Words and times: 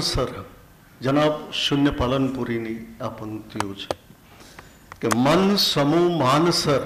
સમૂહ 0.00 0.44
જનાબ, 1.00 1.52
શૂન્ય 1.52 1.90
પાલનપુરીની 1.90 2.96
આ 3.00 3.08
પંક્તિઓ 3.08 3.74
છે 3.74 3.88
કે 5.00 5.08
મન 5.14 5.56
સમૂહ 5.56 6.18
માનસર, 6.18 6.80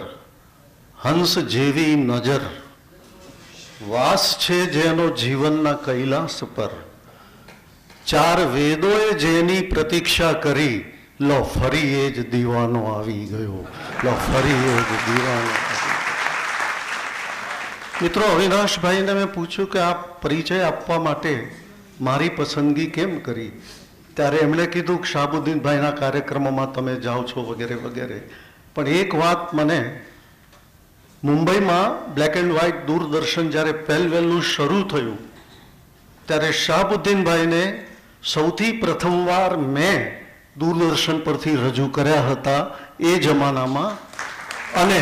હંસ 1.02 1.38
જેવી 1.38 1.94
નજર. 1.94 2.40
વાસ 3.88 4.36
છે 4.38 4.66
જેનો 4.66 5.10
જીવનના 5.10 5.72
કૈલાસ 5.72 6.44
પર. 6.44 6.70
ચાર 8.06 8.40
વેદોએ 8.40 9.12
જેની 9.12 9.60
પ્રતીક્ષા 9.60 10.32
કરી, 10.32 10.84
લો 11.20 11.42
ફરી 11.42 11.94
એ 11.94 12.10
જ 12.10 12.30
દીવાનો 12.30 12.84
આવી 12.84 13.26
ગયો. 13.26 13.66
લો 14.04 14.10
ફરી 14.10 14.52
એ 14.52 14.78
જ 14.78 14.90
દીવાનો 15.06 15.54
મિત્રો, 18.02 18.22
અવિનાશભાઈને 18.22 19.12
મેં 19.12 19.26
પૂછ્યું 19.26 19.70
કે 19.70 19.78
આ 19.78 19.92
પરિચય 19.92 20.60
આપવા 20.60 20.98
માટે 20.98 21.56
મારી 22.00 22.28
પસંદગી 22.28 22.90
કેમ 22.90 23.18
કરી? 23.20 23.50
ત્યારે 24.16 24.36
એમણે 24.36 24.66
કીધું 24.66 25.02
કે 25.02 25.08
શાહબુદ્દીનભાઈના 25.12 25.90
કાર્યક્રમોમાં 25.90 26.72
તમે 26.72 26.94
જાઓ 27.00 27.24
છો 27.24 27.40
વગેરે 27.42 27.74
વગેરે. 27.74 28.20
પણ 28.74 28.88
એક 28.88 29.14
વાત 29.14 29.54
મને, 29.54 29.80
મુંબઈમાં 31.24 32.14
બ્લેક 32.14 32.36
એન્ડ 32.36 32.52
વ્હાઇટ 32.52 32.86
દૂરદર્શન 32.86 33.50
જ્યારે 33.50 33.72
પહેલવેલનું 33.72 34.42
શરૂ 34.42 34.82
થયું, 34.88 35.18
ત્યારે 36.26 36.52
શાહબુદ્દીનભાઈને 36.52 37.64
સૌથી 38.24 38.72
પ્રથમવાર 38.72 39.56
મેં 39.56 40.00
દૂરદર્શન 40.58 41.18
પરથી 41.20 41.56
રજૂ 41.56 41.88
કર્યા 41.88 42.26
હતા 42.30 42.62
એ 43.00 43.18
જમાનામાં. 43.18 43.92
અને 44.82 45.00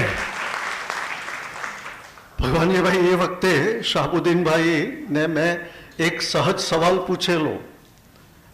ભગવાનજીભાઈ, 2.38 2.96
એ 2.96 3.14
વખતે 3.14 3.82
શાહબુદ્દીનભાઈને 3.82 5.26
મેં 5.26 5.52
એક 5.98 6.22
સહજ 6.22 6.58
સવાલ 6.60 6.98
પૂછેલો. 7.06 7.54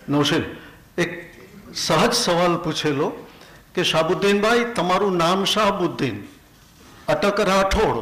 નૌશીલ 0.09 0.45
એક 0.99 1.11
સહજ 1.77 2.13
સવાલ 2.13 2.57
પૂછેલો 2.65 3.09
કે 3.75 3.85
શાહબુદ્દીનભાઈ, 3.85 4.65
તમારું 4.77 5.17
નામ 5.17 5.45
શાહબુદ્દીન? 5.45 6.17
અટક 7.09 7.41
રાઠોડ. 7.41 7.97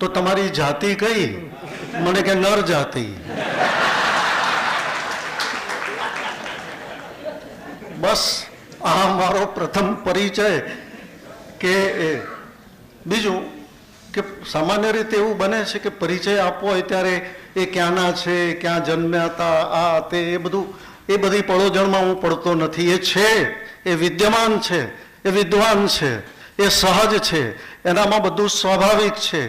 તો 0.00 0.06
તમારી 0.08 0.48
જાતિ 0.48 0.94
કઈ? 0.94 1.24
મને 1.94 2.22
કે 2.22 2.34
નર 2.34 2.60
જાતિ. 2.62 3.06
બસ, 8.00 8.24
આ 8.84 9.06
મારો 9.20 9.46
પ્રથમ 9.54 9.94
પરિચય 10.04 10.50
કે 11.60 11.74
બીજું 13.06 13.58
કે 14.14 14.22
સામાન્ય 14.46 14.92
રીતે 14.92 15.16
એવું 15.16 15.38
બને 15.38 15.64
છે 15.64 15.78
કે 15.78 15.90
પરિચય 16.02 16.38
આપવો 16.38 16.68
હોય 16.70 16.82
ત્યારે 16.82 17.14
એ 17.62 17.66
ક્યાંના 17.66 18.12
છે, 18.12 18.54
ક્યાં 18.54 18.84
જન્મ્યા 18.84 19.24
હતા 19.24 19.60
આ 19.70 20.00
તે 20.00 20.18
એ 20.18 20.36
બધું, 20.36 20.74
એ 21.08 21.16
બધી 21.16 21.40
પળોજણમાં 21.40 22.00
હું 22.00 22.20
પડતો 22.20 22.54
નથી. 22.54 22.92
એ 22.92 22.98
છે, 22.98 23.28
એ 23.90 23.94
વિદ્યમાન 23.94 24.60
છે, 24.60 24.80
એ 25.24 25.30
વિદ્વાન 25.30 25.86
છે, 25.86 26.12
એ 26.62 26.68
સહજ 26.68 27.18
છે, 27.18 27.42
એનામાં 27.88 28.22
બધું 28.22 28.50
સ્વાભાવિક 28.50 29.14
છે. 29.14 29.42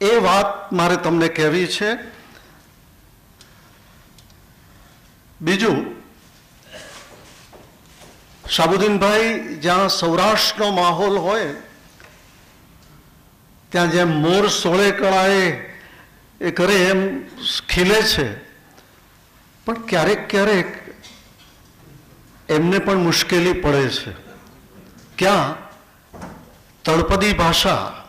એ 0.00 0.16
વાત 0.16 0.72
મારે 0.72 0.96
તમને 0.96 1.28
કહેવી 1.28 1.66
છે. 1.66 1.90
બીજું 5.40 5.76
શાબુદ્દીનભાઈ 8.50 9.56
જ્યાં 9.62 9.88
સૌરાષ્ટ્રનો 9.88 10.70
માહોલ 10.70 11.18
હોય, 11.18 11.54
ત્યાં 13.72 13.90
જેમ 13.90 14.08
મોર 14.08 14.48
સોળે 14.48 14.90
કળાએ 14.90 15.73
એ 16.40 16.50
કરે 16.50 16.74
એમ 16.74 17.26
ખીલે 17.68 18.02
છે. 18.02 18.44
પણ 19.64 19.74
ક્યારેક 19.74 20.30
ક્યારેક 20.30 20.94
એમને 22.48 22.78
પણ 22.78 22.94
મુશ્કેલી 22.94 23.52
પડે 23.52 23.88
છે. 23.88 24.10
ક્યાં? 25.18 25.64
તળપદી 26.84 27.32
ભાષા. 27.32 28.04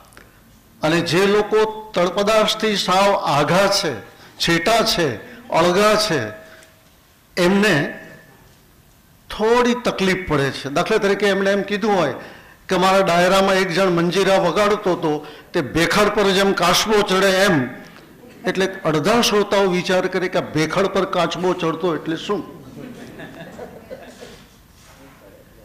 અને 0.82 1.02
જે 1.02 1.26
લોકો 1.26 1.92
તળપદાશથી 1.96 2.76
સાવ 2.76 3.16
આઘા 3.16 3.68
છે, 3.68 4.00
છેટા 4.38 4.82
છે, 4.82 5.16
અળગા 5.50 5.96
છે, 5.96 6.20
એમને 7.42 8.00
થોડી 9.30 9.74
તકલીફ 9.74 10.28
પડે 10.28 10.52
છે. 10.52 10.70
દાખલા 10.70 10.98
તરીકે 10.98 11.26
એમણે 11.26 11.52
એમ 11.52 11.62
કીધું 11.62 11.96
હોય 11.96 12.14
કે 12.70 12.78
મારા 12.78 13.00
ડાયરામાં 13.00 13.56
એક 13.56 13.72
જણ 13.72 13.90
મંજીરા 13.90 14.38
વગાડતો 14.38 14.92
હતો 14.94 15.28
તે 15.54 15.62
ભેખડ 15.62 16.10
પર 16.10 16.24
જેમ 16.24 16.54
કાશબો 16.54 17.02
ચડે 17.02 17.30
એમ. 17.30 17.85
એટલે 18.48 18.66
અડધા 18.84 19.22
શ્રોતાઓ 19.22 19.68
વિચાર 19.68 20.08
કરે 20.08 20.28
કે 20.28 20.40
ભેખડ 20.40 20.86
પર 20.86 21.06
કાચબો 21.06 21.54
ચડતો 21.54 21.96
એટલે 21.96 22.18
શું? 22.18 22.44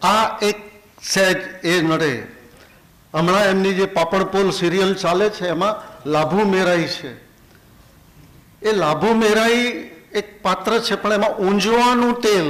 આ 0.03 0.39
એક 0.43 0.57
સહેજ 1.03 1.39
એ 1.65 1.81
નડે. 1.83 2.13
હમણાં 3.15 3.45
એમની 3.45 3.75
જે 3.75 3.87
પાપડપોલ 3.87 4.51
સિરિયલ 4.51 4.95
ચાલે 4.95 5.31
છે, 5.31 5.47
એમાં 5.49 5.75
લાભુ 6.11 6.45
મેરાઈ 6.45 6.87
છે. 6.87 7.13
એ 8.63 8.73
લાભુ 8.73 9.15
મેરાઈ 9.15 9.91
એક 10.12 10.43
પાત્ર 10.43 10.79
છે, 10.79 10.95
પણ 10.95 11.12
એમાં 11.12 11.39
ઊંઝવાનું 11.39 12.21
તેલ, 12.21 12.49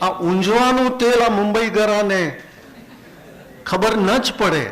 આ 0.00 0.12
ઊંઝવાનું 0.20 0.98
તેલ 0.98 1.22
આ 1.22 1.30
મુંબઈ 1.30 1.70
ગરાને 1.70 2.22
ખબર 3.66 3.96
ન 3.96 4.18
જ 4.18 4.32
પડે. 4.38 4.66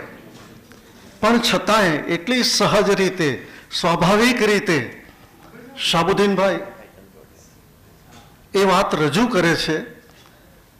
પણ 1.21 1.41
છતાંય 1.41 1.89
એટલી 1.89 2.43
સહજ 2.43 2.91
રીતે 2.91 3.31
સ્વાભાવિક 3.70 4.40
રીતે 4.40 5.04
શાબુદ્દીનભાઈ 5.76 6.60
એ 8.54 8.64
વાત 8.64 8.94
રજૂ 8.94 9.28
કરે 9.28 9.54
છે 9.56 9.76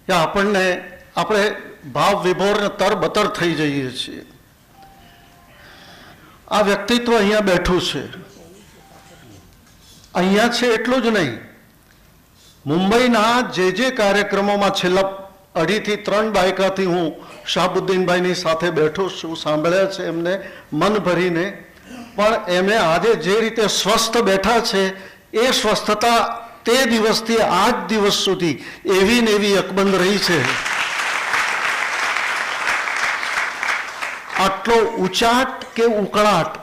કે 0.06 0.12
આપણને, 0.12 0.65
આપણે 1.16 1.56
ભાવ 1.93 2.25
વિભોરને 2.25 2.69
તરબતર 2.78 3.28
થઈ 3.28 3.54
જઈએ 3.54 3.91
છીએ. 3.91 4.25
આ 6.49 6.62
વ્યક્તિત્વ 6.62 7.12
અહીંયા 7.12 7.41
બેઠું 7.41 7.81
છે. 7.81 8.03
અહીંયા 10.15 10.49
છે 10.49 10.75
એટલું 10.75 11.03
જ 11.03 11.06
નહીં. 11.10 11.38
મુંબઈના 12.66 13.53
જે 13.53 13.72
જે 13.72 13.91
કાર્યક્રમોમાં 13.91 14.72
છેલ્લા 14.72 15.28
અઢીથી 15.55 15.97
ત્રણ 15.97 16.32
દાયકાથી 16.32 16.84
હું 16.84 17.15
શાહબુદ્દીનભાઈની 17.47 18.34
સાથે 18.34 18.70
બેઠો 18.70 19.09
છું, 19.10 19.37
સાંભળ્યા 19.37 19.87
છે 19.87 20.06
એમને 20.06 20.41
મન 20.72 20.99
ભરીને. 20.99 21.68
પણ 22.19 22.51
એમણે 22.51 22.77
આજે 22.77 23.11
જે 23.25 23.41
રીતે 23.41 23.69
સ્વસ્થ 23.69 24.23
બેઠા 24.27 24.61
છે, 24.61 24.83
એ 25.33 25.53
સ્વસ્થતા 25.53 26.21
તે 26.67 26.77
દિવસથી 26.91 27.43
આજ 27.43 27.77
દિવસ 27.89 28.17
સુધી 28.25 28.56
એવી 28.84 29.21
ને 29.23 29.31
એવી 29.31 29.59
અકબંધ 29.59 29.95
રહી 30.01 30.19
છે. 30.19 30.39
આટલો 34.39 34.79
ઉચાટ 35.05 35.69
કે 35.77 35.87
ઉકળાટ 36.01 36.59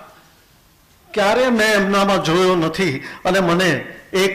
ક્યારે 1.13 1.45
મેં 1.49 1.71
એમનામાં 1.79 2.23
જોયો 2.23 2.55
નથી 2.55 3.03
અને 3.23 3.39
મને 3.41 3.69
એક 4.23 4.33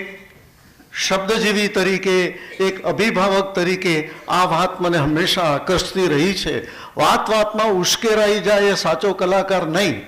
શબ્દજીવી 0.92 1.69
તરીકે, 1.69 2.17
એક 2.61 2.81
અભિભાવક 2.84 3.52
તરીકે 3.55 4.11
આ 4.28 4.46
વાત 4.52 4.81
મને 4.81 4.99
હંમેશા 4.99 5.50
આકર્ષતી 5.56 6.08
રહી 6.08 6.34
છે. 6.34 6.55
વાત 6.96 7.28
વાતમાં 7.28 7.76
ઉશ્કેરાઈ 7.82 8.40
જાય 8.40 8.72
એ 8.72 8.76
સાચો 8.76 9.14
કલાકાર 9.14 9.67
નહીં. 9.67 10.00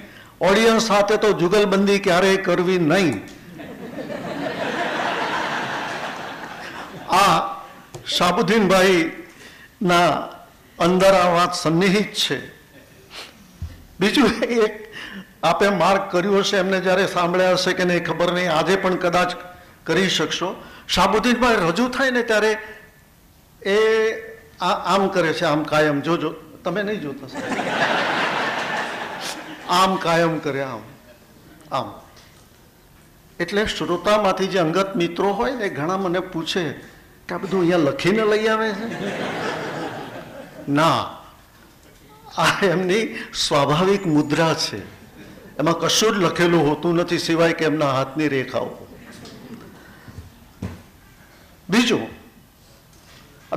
ઓડિયન્સ 0.48 0.84
સાથે 0.90 1.16
તો 1.22 1.28
જુગલબંધી 1.40 2.00
ક્યારેય 2.06 2.44
કરવી 2.46 2.78
નહીં. 2.92 3.14
આ 7.22 7.34
શાબુદ્દીનભાઈ 8.16 9.02
ના 9.82 10.08
અંદર 10.78 11.12
આ 11.14 11.28
વાત 11.36 11.54
સન્નિહિત 11.54 12.10
છે. 12.22 12.38
બીજું 14.00 14.30
એક 14.64 14.74
આપે 15.42 15.66
માર્ક 15.82 16.10
કર્યું 16.12 16.38
હશે, 16.40 16.56
એમને 16.56 16.78
જ્યારે 16.80 17.06
સાંભળ્યા 17.06 17.56
હશે 17.58 17.72
કે 17.78 17.84
નહીં 17.84 18.04
ખબર 18.04 18.30
નહીં, 18.36 18.50
આજે 18.52 18.76
પણ 18.76 18.96
કદાચ 19.04 19.30
કરી 19.84 20.08
શકશો. 20.08 20.48
શાબુદ્દીનભાઈ 20.88 21.62
રજૂ 21.66 21.88
થાય 21.88 22.10
ને 22.10 22.22
ત્યારે 22.22 22.52
એ 23.62 23.78
આમ 24.60 25.08
કરે 25.08 25.32
છે, 25.32 25.44
આમ 25.44 25.62
કાયમ. 25.72 25.98
જોજો, 26.00 26.30
તમે 26.64 26.82
નહીં 26.82 27.00
જોતા. 27.00 27.28
આમ 29.72 29.96
કાયમ 29.96 30.38
કરે 30.38 30.62
આમ. 30.62 30.80
આમ. 31.72 32.00
એટલે 33.40 33.66
શ્રોતામાંથી 33.66 34.46
જે 34.46 34.58
અંગત 34.58 34.96
મિત્રો 34.96 35.32
હોય 35.32 35.52
એ 35.52 35.68
ઘણા 35.68 35.96
મને 35.96 36.20
પૂછે 36.20 36.72
કે 37.28 37.34
આ 37.34 37.38
બધું 37.38 37.60
અહીંયા 37.60 37.76
લખીને 37.76 38.24
લઈ 38.24 38.46
આવે 38.46 38.72
છે? 38.72 39.12
ના. 40.70 41.18
આ 42.38 42.58
એમની 42.62 43.14
સ્વાભાવિક 43.34 44.06
મુદ્રા 44.06 44.54
છે. 44.54 44.78
એમાં 45.58 45.78
કશું 45.78 46.14
જ 46.14 46.18
લખેલું 46.18 46.70
હોતું 46.70 46.94
નથી 46.94 47.18
સિવાય 47.18 47.52
કે 47.52 47.64
એમના 47.64 47.92
હાથની 47.92 48.28
રેખાઓ. 48.28 48.70
બીજું 51.70 52.08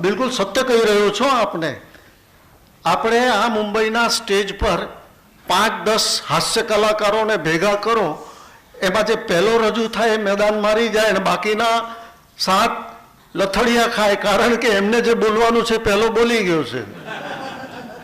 બિલકુલ 0.01 0.31
સત્ય 0.31 0.63
કહી 0.63 0.79
રહ્યો 0.79 1.09
છો 1.09 1.25
આપને. 1.25 1.81
આપણે 2.85 3.27
આ 3.29 3.47
મુંબઈના 3.47 4.07
સ્ટેજ 4.07 4.59
પર 4.59 5.04
પાંચ 5.47 5.73
દસ 5.85 6.21
હાસ્ય 6.29 6.61
કલાકારોને 6.61 7.37
ભેગા 7.37 7.75
કરો, 7.75 8.07
એમાં 8.81 9.05
જે 9.05 9.15
પહેલો 9.15 9.53
રજૂ 9.57 9.87
થાય 9.89 10.13
એ 10.13 10.17
મેદાન 10.17 10.59
મારી 10.59 10.89
જાય 10.89 11.09
અને 11.09 11.19
બાકીના 11.19 11.77
સાત 12.37 12.71
લથડિયા 13.35 13.93
ખાય, 13.97 14.15
કારણ 14.15 14.55
કે 14.57 14.69
એમને 14.79 15.01
જે 15.01 15.13
બોલવાનું 15.13 15.65
છે 15.65 15.77
પહેલો 15.77 16.09
બોલી 16.09 16.43
ગયો 16.43 16.63
છે. 16.63 16.81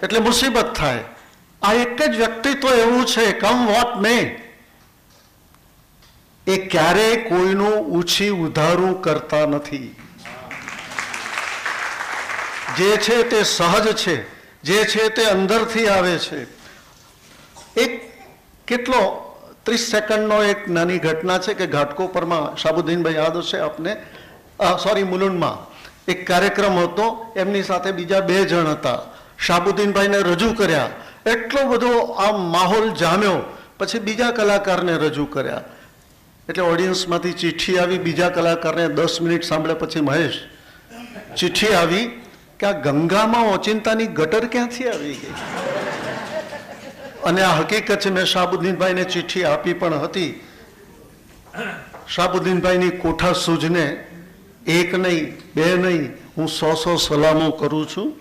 એટલે 0.03 0.19
મુસીબત 0.19 0.75
થાય. 0.75 1.03
આ 1.61 1.73
એક 1.73 1.99
જ 2.11 2.13
વ્યક્તિત્વ 2.17 2.67
એવું 2.83 3.05
છે 3.05 3.25
કમ 3.33 3.65
વોટ 3.65 3.91
મે 4.03 4.15
એ 6.47 6.55
ક્યારેય 6.57 7.17
કોઈનું 7.29 7.75
ઊંચી 7.95 8.29
ઉધારું 8.29 9.01
કરતા 9.01 9.45
નથી. 9.45 9.95
જે 12.77 12.97
છે 12.97 13.23
તે 13.29 13.43
સહજ 13.43 13.93
છે, 13.93 14.15
જે 14.63 14.85
છે 14.85 15.09
તે 15.09 15.23
અંદરથી 15.25 15.87
આવે 15.87 16.17
છે. 16.19 16.60
એક 17.77 18.11
કેટલો 18.67 19.27
ત્રીસ 19.63 19.79
સેકન્ડનો 19.79 20.43
એક 20.43 20.67
નાની 20.69 20.99
ઘટના 20.99 21.37
છે 21.37 21.53
કે 21.53 21.67
ઘાટકોપરમાં 21.67 22.57
શાબુદ્દીનભાઈ 22.57 23.13
યાદ 23.13 23.37
હશે 23.37 23.59
આપને. 23.59 23.95
સોરી 24.83 25.03
મુલુંડમાં. 25.03 25.71
એક 26.07 26.27
કાર્યક્રમ 26.27 26.79
હતો, 26.79 27.33
એમની 27.35 27.63
સાથે 27.63 27.91
બીજા 27.91 28.19
બે 28.19 28.45
જણ 28.45 28.67
હતા. 28.67 28.99
શાબુદ્દીનભાઈને 29.45 30.17
રજૂ 30.17 30.53
કર્યા. 30.53 30.89
એટલો 31.25 31.69
બધો 31.69 31.99
આમ 31.99 32.39
માહોલ 32.39 32.91
જામ્યો. 32.93 33.57
પછી 33.77 33.99
બીજા 33.99 34.31
કલાકારને 34.31 34.93
રજૂ 34.93 35.25
કર્યા. 35.25 35.61
એટલે 36.49 36.63
ઓડિયન્સમાંથી 36.63 37.33
ચિઠ્ઠી 37.33 37.77
આવી, 37.77 37.97
બીજા 37.97 38.29
કલાકારને 38.29 38.87
દસ 38.87 39.21
મિનિટ 39.21 39.43
સાંભળ્યા 39.43 39.75
પછી 39.75 40.01
મહેશ. 40.01 40.43
ચિઠ્ઠી 41.37 41.67
આવી 41.67 42.21
કે 42.59 42.65
આ 42.65 42.71
ગંગામાં 42.71 43.45
ઓચિંતાની 43.47 44.05
ગટર 44.05 44.45
ક્યાંથી 44.45 44.87
આવી 44.87 45.13
ગઈ? 45.13 45.33
અને 47.23 47.41
આ 47.41 47.55
હકીકત 47.59 47.99
છે, 47.99 48.09
મેં 48.09 48.25
શાહબુદ્દીનભાઈને 48.25 49.05
ચિઠ્ઠી 49.05 49.45
આપી 49.45 49.73
પણ 49.73 50.03
હતી. 50.03 50.31
શાહબુદ્દીનભાઈની 52.07 52.91
કોઠા 52.91 53.33
સૂજને 53.33 53.85
એક 54.67 54.93
નહીં, 54.93 55.37
બે 55.55 55.75
નહીં, 55.75 56.03
હું 56.35 56.47
સો 56.47 56.75
સો 56.75 56.97
સલામો 56.97 57.51
કરું 57.51 57.87
છું. 57.87 58.13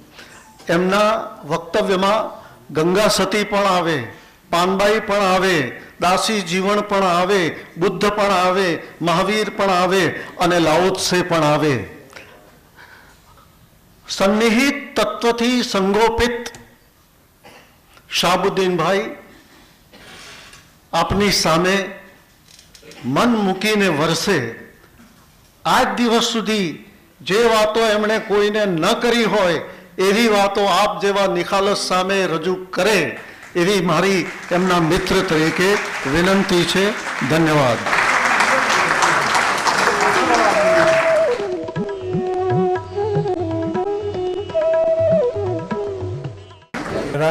એમના 0.69 1.11
વક્તવ્યમાં 1.45 2.31
ગંગા 2.71 3.09
સતી 3.09 3.45
પણ 3.45 3.67
આવે, 3.67 3.99
પાનબાઈ 4.51 5.01
પણ 5.01 5.23
આવે, 5.25 5.57
દાસી 6.01 6.43
જીવન 6.43 6.81
પણ 6.83 7.07
આવે, 7.07 7.41
બુદ્ધ 7.77 8.07
પણ 8.11 8.37
આવે, 8.37 8.69
મહાવીર 9.01 9.51
પણ 9.51 9.71
આવે 9.71 10.03
અને 10.39 10.61
લાઓત્સે 10.61 11.23
પણ 11.23 11.43
આવે. 11.45 11.75
સન્નિહિત 14.07 14.79
તત્વથી 14.95 15.65
સંગોપિત 15.65 16.53
શાહબુદ્દીનભાઈ 18.11 19.09
આપની 20.93 21.33
સામે 21.33 21.91
મન 23.05 23.29
મૂકીને 23.29 23.89
વરસે. 23.89 24.39
આજ 25.65 25.97
દિવસ 25.97 26.25
સુધી 26.25 26.85
જે 27.21 27.45
વાતો 27.45 27.81
એમણે 27.81 28.19
કોઈને 28.19 28.67
ન 28.67 28.87
કરી 28.95 29.25
હોય, 29.25 29.61
એવી 29.99 30.29
વાતો 30.29 30.65
આપ 30.65 31.03
જેવા 31.03 31.27
નિખાલસ 31.27 31.79
સામે 31.79 32.27
રજૂ 32.27 32.65
કરે, 32.71 33.19
એવી 33.57 33.81
મારી 33.81 34.27
એમના 34.53 34.81
મિત્ર 34.81 35.15
તરીકે 35.29 35.71
વિનંતી 36.11 36.65
છે. 36.65 36.91
ધન્યવાદ. 37.29 38.00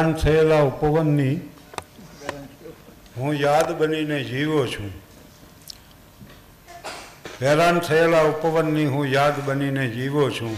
હેરાન 0.00 0.14
થયેલા 0.14 0.60
ઉપવનની 0.60 1.40
હું 3.16 3.34
યાદ 3.34 3.78
બનીને 3.78 4.24
જીવો 4.24 4.66
છું. 4.66 4.92
હેરાન 7.42 7.78
થયેલા 7.78 8.22
ઉપવનની 8.22 8.86
હું 8.86 9.06
યાદ 9.06 9.44
બનીને 9.46 9.88
જીવો 9.88 10.30
છું. 10.30 10.56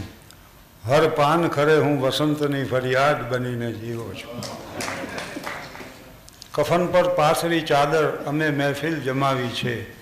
હર 0.86 1.08
પાન 1.08 1.48
ખરે 1.48 1.76
હું 1.78 2.00
વસંતની 2.00 2.64
ફરિયાદ 2.64 3.30
બનીને 3.30 3.72
જીવો 3.72 4.14
છું. 4.14 4.42
કફન 6.52 6.86
પર 6.86 7.08
પાસરી 7.14 7.60
ચાદર 7.60 8.06
અમે 8.26 8.50
મહેફિલ 8.50 9.00
જમાવી 9.00 9.48
છે. 9.48 9.92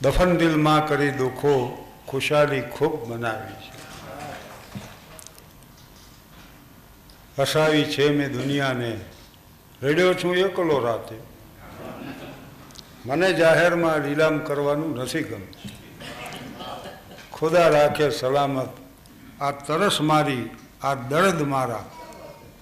દફન 0.00 0.36
દિલમાં 0.36 0.88
કરી 0.88 1.10
દુઃખો 1.10 1.84
ખુશાલી 2.08 2.60
ખૂબ 2.60 3.12
મનાવી 3.12 3.54
છે. 3.54 3.79
હસાવી 7.38 7.84
છે 7.84 8.10
મેં 8.10 8.32
દુનિયાને. 8.32 9.00
રેડિયો 9.82 10.14
છું 10.14 10.36
એકલો 10.36 10.78
રાતે. 10.78 11.16
મને 13.06 13.32
જાહેરમાં 13.32 13.98
લીલામ 13.98 14.38
કરવાનું 14.38 14.96
નથી 14.96 15.22
ગમતું. 15.22 15.70
ખુદા 17.32 17.68
રાખે 17.68 18.10
સલામત. 18.10 18.68
આ 19.40 19.50
તરસ 19.50 20.00
મારી, 20.00 20.50
આ 20.82 20.94
દર્દ 20.94 21.42
મારા. 21.42 21.90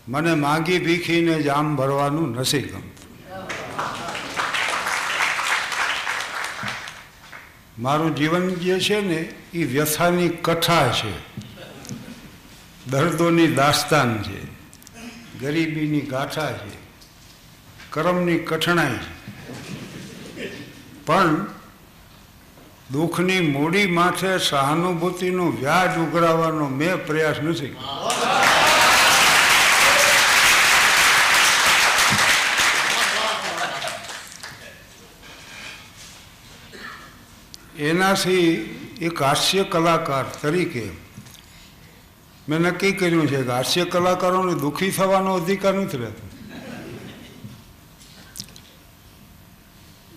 મને 0.09 0.35
માંગી 0.35 0.79
ભીખીને 0.79 1.43
જામ 1.43 1.77
ભરવાનું 1.77 2.35
નથી 2.35 2.63
ગમતું. 2.63 2.99
મારું 7.79 8.17
જીવન 8.17 8.55
જે 8.55 8.81
છે 8.81 9.01
ને 9.01 9.35
એ 9.55 9.65
વ્યથાની 9.65 10.29
કથા 10.29 10.93
છે. 10.93 11.19
દર્દોની 12.91 13.47
દાસ્તાન 13.47 14.23
છે. 14.23 14.58
ગરીબીની 15.41 16.01
ગાથા 16.01 16.53
છે, 16.53 16.79
કરમની 17.91 18.39
કઠણાઈ 18.39 18.99
છે. 18.99 19.13
પણ 21.07 21.47
દુઃખની 22.93 23.41
મૂડી 23.41 23.87
માથે 23.87 24.39
સહાનુભૂતિનું 24.39 25.61
વ્યાજ 25.61 25.99
ઉઘરાવવાનો 25.99 26.69
મેં 26.69 27.07
પ્રયાસ 27.07 27.39
નથી 27.43 27.77
એનાથી 37.79 38.49
એક 39.01 39.23
હાસ્ય 39.23 39.63
કલાકાર 39.63 40.25
તરીકે 40.43 40.87
મેં 42.49 42.61
નક્કી 42.61 42.93
કર્યું 42.93 43.29
છે 43.29 43.43
કે 43.43 43.51
હાસ્ય 43.51 43.85
કલાકારોને 43.85 44.55
દુઃખી 44.55 44.91
થવાનો 44.91 45.35
અધિકાર 45.35 45.75
નથી 45.75 45.97
રહેતો. 45.97 46.29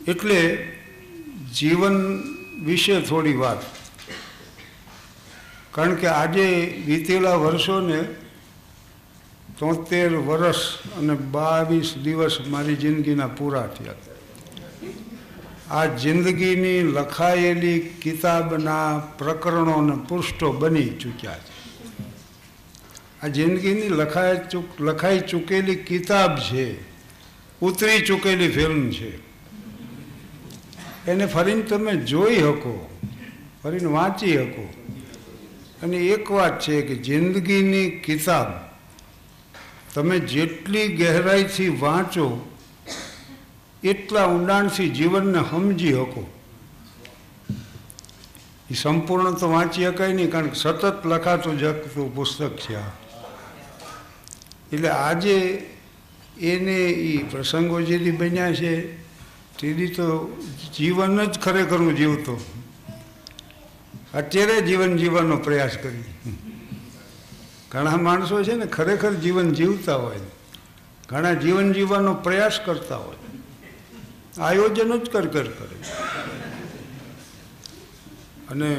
એટલે 0.08 0.68
જીવન 1.54 2.24
વિશે 2.66 3.02
થોડી 3.02 3.34
વાત. 3.34 3.58
કારણ 5.72 5.96
કે 5.96 6.08
આજે 6.08 6.84
વીતેલા 6.86 7.36
વર્ષોને 7.36 8.04
તોતેર 9.60 10.16
વર્ષ 10.16 10.58
અને 10.98 11.14
બાવીસ 11.14 11.96
દિવસ 12.04 12.38
મારી 12.48 12.76
જિંદગીના 12.76 13.28
પૂરા 13.28 13.68
થયા. 13.68 13.94
આ 15.72 15.86
જિંદગીની 15.86 16.84
લખાયેલી 16.84 17.80
કિતાબના 17.80 19.00
પ્રકરણો 19.18 19.72
અને 19.72 20.06
પૃષ્ઠો 20.10 20.52
બની 20.52 20.90
ચૂક્યા 20.90 21.38
છે. 21.38 21.50
આ 23.24 23.28
જિંદગીની 23.28 23.90
લખાઈ 23.90 24.38
ચૂક, 24.51 24.80
લખાઈ 24.80 25.20
ચૂકેલી 25.20 25.75
કિતાબ 25.75 26.40
છે, 26.40 26.75
ઉતરી 27.62 28.01
ચૂકેલી 28.01 28.50
ફિલ્મ 28.50 28.90
છે. 28.90 29.20
એને 31.08 31.28
ફરીને 31.28 31.62
તમે 31.62 31.96
જોઈ 31.96 32.36
શકો, 32.36 32.90
ફરીને 33.63 33.86
વાંચી 33.86 34.34
શકો. 34.34 34.66
અને 35.84 35.98
એક 35.98 36.32
વાત 36.32 36.60
છે 36.60 36.82
કે 36.82 36.96
જિંદગીની 36.96 37.90
કિતાબ 37.90 38.48
તમે 39.94 40.20
જેટલી 40.20 40.88
ગહેરાઈથી 40.88 41.70
વાંચો, 41.70 42.48
એટલા 43.84 44.25
ઊંડાણથી 44.28 44.90
જીવનને 44.90 45.44
સમજી 45.50 45.92
શકો. 45.92 46.30
એ 48.72 48.74
સંપૂર્ણ 48.74 49.34
તો 49.34 49.50
વાંચી 49.50 49.86
શકાય 49.86 50.13
નહીં, 50.13 50.32
કારણ 50.32 50.48
કે 50.48 50.56
સતત 50.56 51.06
લખાતું 51.06 51.60
જગતું 51.60 52.16
પુસ્તક 52.16 52.58
છે 52.58 52.75
આ. 52.75 53.00
એટલે 54.74 54.90
આજે 54.90 55.38
એને 56.40 56.78
એ 56.90 57.24
પ્રસંગો 57.24 57.82
જેથી 57.82 58.12
બન્યા 58.12 58.54
છે, 58.54 58.98
તેથી 59.58 59.88
તો 59.88 60.38
જીવન 60.78 61.25
જ 61.25 61.40
ખરેખર 61.40 61.78
હું 61.78 61.96
જીવતો 61.96 62.46
અત્યારે 64.13 64.62
જીવન 64.62 64.98
જીવવાનો 64.98 65.38
પ્રયાસ 65.38 65.78
કરી. 65.78 66.04
ઘણા 67.72 67.96
માણસો 67.96 68.44
છે 68.44 68.54
ને 68.54 68.66
ખરેખર 68.66 69.13
જીવન 69.13 69.54
જીવતા 69.54 69.96
હોય. 69.96 70.20
ઘણા 71.10 71.34
જીવન 71.34 71.74
જીવવાનો 71.74 72.13
પ્રયાસ 72.13 72.60
કરતા 72.66 72.98
હોય. 72.98 73.16
આયોજન 74.42 74.98
જ 74.98 75.10
કર 75.10 75.28
કર 75.28 75.44
કરે. 75.44 75.75
અને 78.50 78.75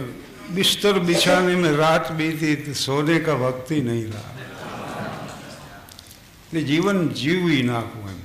બિસ્તર 0.51 0.99
બિછાને 0.99 1.55
મેં 1.55 1.77
રાત 1.77 2.13
બીતી 2.13 2.75
સોને 2.75 3.19
કા 3.21 3.35
ભક્તિ 3.35 3.81
નહીં 3.81 4.13
રહા. 4.13 4.32
એટલે 6.53 6.65
જીવન 6.65 7.09
જીવી 7.09 7.63
નાખવું 7.63 8.11
એમ. 8.11 8.21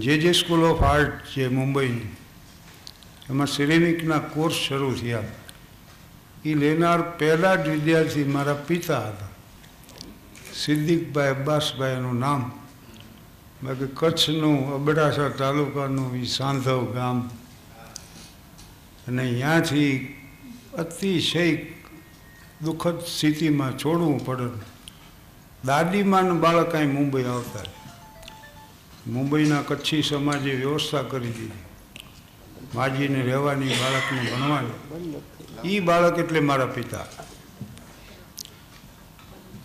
જે 0.00 0.18
જે 0.18 0.32
સ્કૂલ 0.32 0.62
ઓફ 0.62 0.82
આર્ટ 0.82 1.10
છે 1.10 1.48
મુંબઈની 1.48 2.16
એમાં 3.30 3.46
સિરેમિકના 3.46 4.18
કોર્સ 4.18 4.54
શરૂ 4.54 4.94
થયા. 4.94 5.22
એ 6.44 6.54
લેનાર 6.54 7.00
પહેલા 7.00 7.54
જ 7.54 7.68
વિદ્યાર્થી 7.68 8.24
મારા 8.24 8.54
પિતા 8.54 9.08
હતા. 9.08 9.28
સિદ્દીકભાઈ 10.54 11.28
અબ્બાસભાઈ 11.28 11.90
એનું 11.90 12.18
નામ. 12.18 12.52
બાકી 13.62 13.88
કચ્છનું, 13.94 14.74
અબડાસા 14.74 15.28
તાલુકાનું 15.28 16.16
એ 16.16 16.24
સાંધવ 16.24 16.92
ગામ. 16.94 17.30
અને 19.08 19.32
ત્યાંથી 19.32 20.16
અતિશય 20.78 21.56
દુઃખદ 22.64 22.98
સ્થિતિમાં 23.00 23.78
છોડવું 23.78 24.26
પડે. 24.26 24.77
દાદીમાન 25.64 26.40
બાળક 26.40 26.74
અહીં 26.74 26.92
મુંબઈ 26.92 27.24
આવતા 27.24 27.60
મુંબઈના 29.06 29.62
કચ્છી 29.62 30.02
સમાજે 30.02 30.54
વ્યવસ્થા 30.54 31.02
કરી 31.02 31.26
દીધી. 31.26 31.50
માજીને 32.74 33.22
રહેવાની 33.22 33.68
બાળકને 33.68 34.30
ભણવાની. 34.30 35.22
એ 35.64 35.80
બાળક 35.80 36.18
એટલે 36.18 36.40
મારા 36.40 36.66
પિતા. 36.66 37.06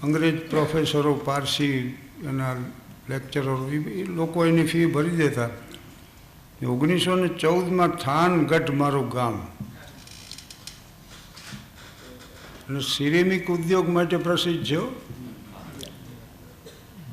અંગ્રેજ 0.04 0.50
પ્રોફેસરો, 0.50 1.14
પારસી 1.14 1.98
એના 2.24 2.54
લેક્ચરરો 3.10 3.70
એ 3.70 4.04
લોકો 4.04 4.46
એની 4.46 4.66
ફી 4.66 4.86
ભરી 4.86 5.10
દેતા. 5.10 5.50
ઓગણીસો 6.68 7.16
ને 7.16 7.28
ચૌદમાં 7.28 7.88
થાનગઢ 7.88 8.70
મારું 8.70 9.10
ગામ. 9.10 9.34
અને 12.70 12.80
સિરેમિક 12.80 13.52
ઉદ્યોગ 13.52 13.90
માટે 13.90 14.18
પ્રસિદ્ધ 14.18 14.66
છે. 14.66 14.78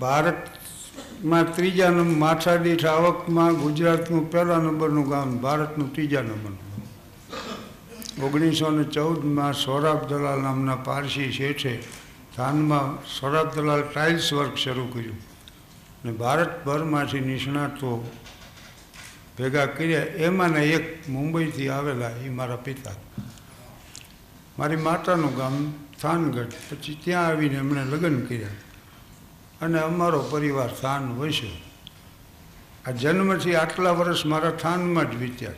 ભારતમાં 0.00 1.54
ત્રીજા 1.56 1.90
નંબર 1.90 2.18
માથા 2.24 2.56
દીઠ 2.56 2.86
આવકમાં 2.86 3.54
ગુજરાતનું 3.54 4.30
પહેલા 4.32 4.58
નંબરનું 4.58 5.08
ગામ, 5.08 5.38
ભારતનું 5.38 5.88
ત્રીજા 5.94 6.22
નંબરનું 6.22 6.58
ઓગણીસો 8.22 8.70
ને 8.70 8.84
ચૌદમાં 8.84 9.54
સૌરાબ 9.54 10.00
દલાલ 10.08 10.40
નામના 10.42 10.76
પારસી 10.76 11.32
શેઠે 11.32 11.74
થાનમાં 12.36 12.88
સૌરાબ 13.06 13.48
દલાલ 13.54 13.82
ટાઇલ્સ 13.82 14.32
વર્ક 14.32 14.56
શરૂ 14.56 14.88
કર્યું 14.92 15.20
ને 16.04 16.12
ભારતભરમાંથી 16.12 17.20
નિષ્ણાતો 17.20 17.90
ભેગા 19.38 19.66
કર્યા. 19.66 20.00
એમાંના 20.26 20.66
એક 20.76 21.08
મુંબઈથી 21.08 21.68
આવેલા 21.68 22.10
એ 22.24 22.28
મારા 22.28 22.56
પિતા. 22.56 22.96
મારી 24.58 24.76
માતાનું 24.76 25.36
ગામ 25.36 25.54
થાનગઢ. 26.02 26.52
પછી 26.70 26.98
ત્યાં 27.04 27.26
આવીને 27.26 27.54
એમણે 27.54 27.84
લગ્ન 27.84 28.20
કર્યા. 28.20 28.69
અને 29.60 29.78
અમારો 29.78 30.22
પરિવાર 30.22 30.74
થાન 30.74 31.12
વસ્યો 31.12 31.50
આ 32.86 32.90
જન્મથી 32.90 33.54
આટલા 33.54 33.90
વર્ષ 33.90 34.26
મારા 34.26 34.50
થાનમાં 34.50 35.12
જ 35.12 35.14
વીત્યા 35.14 35.52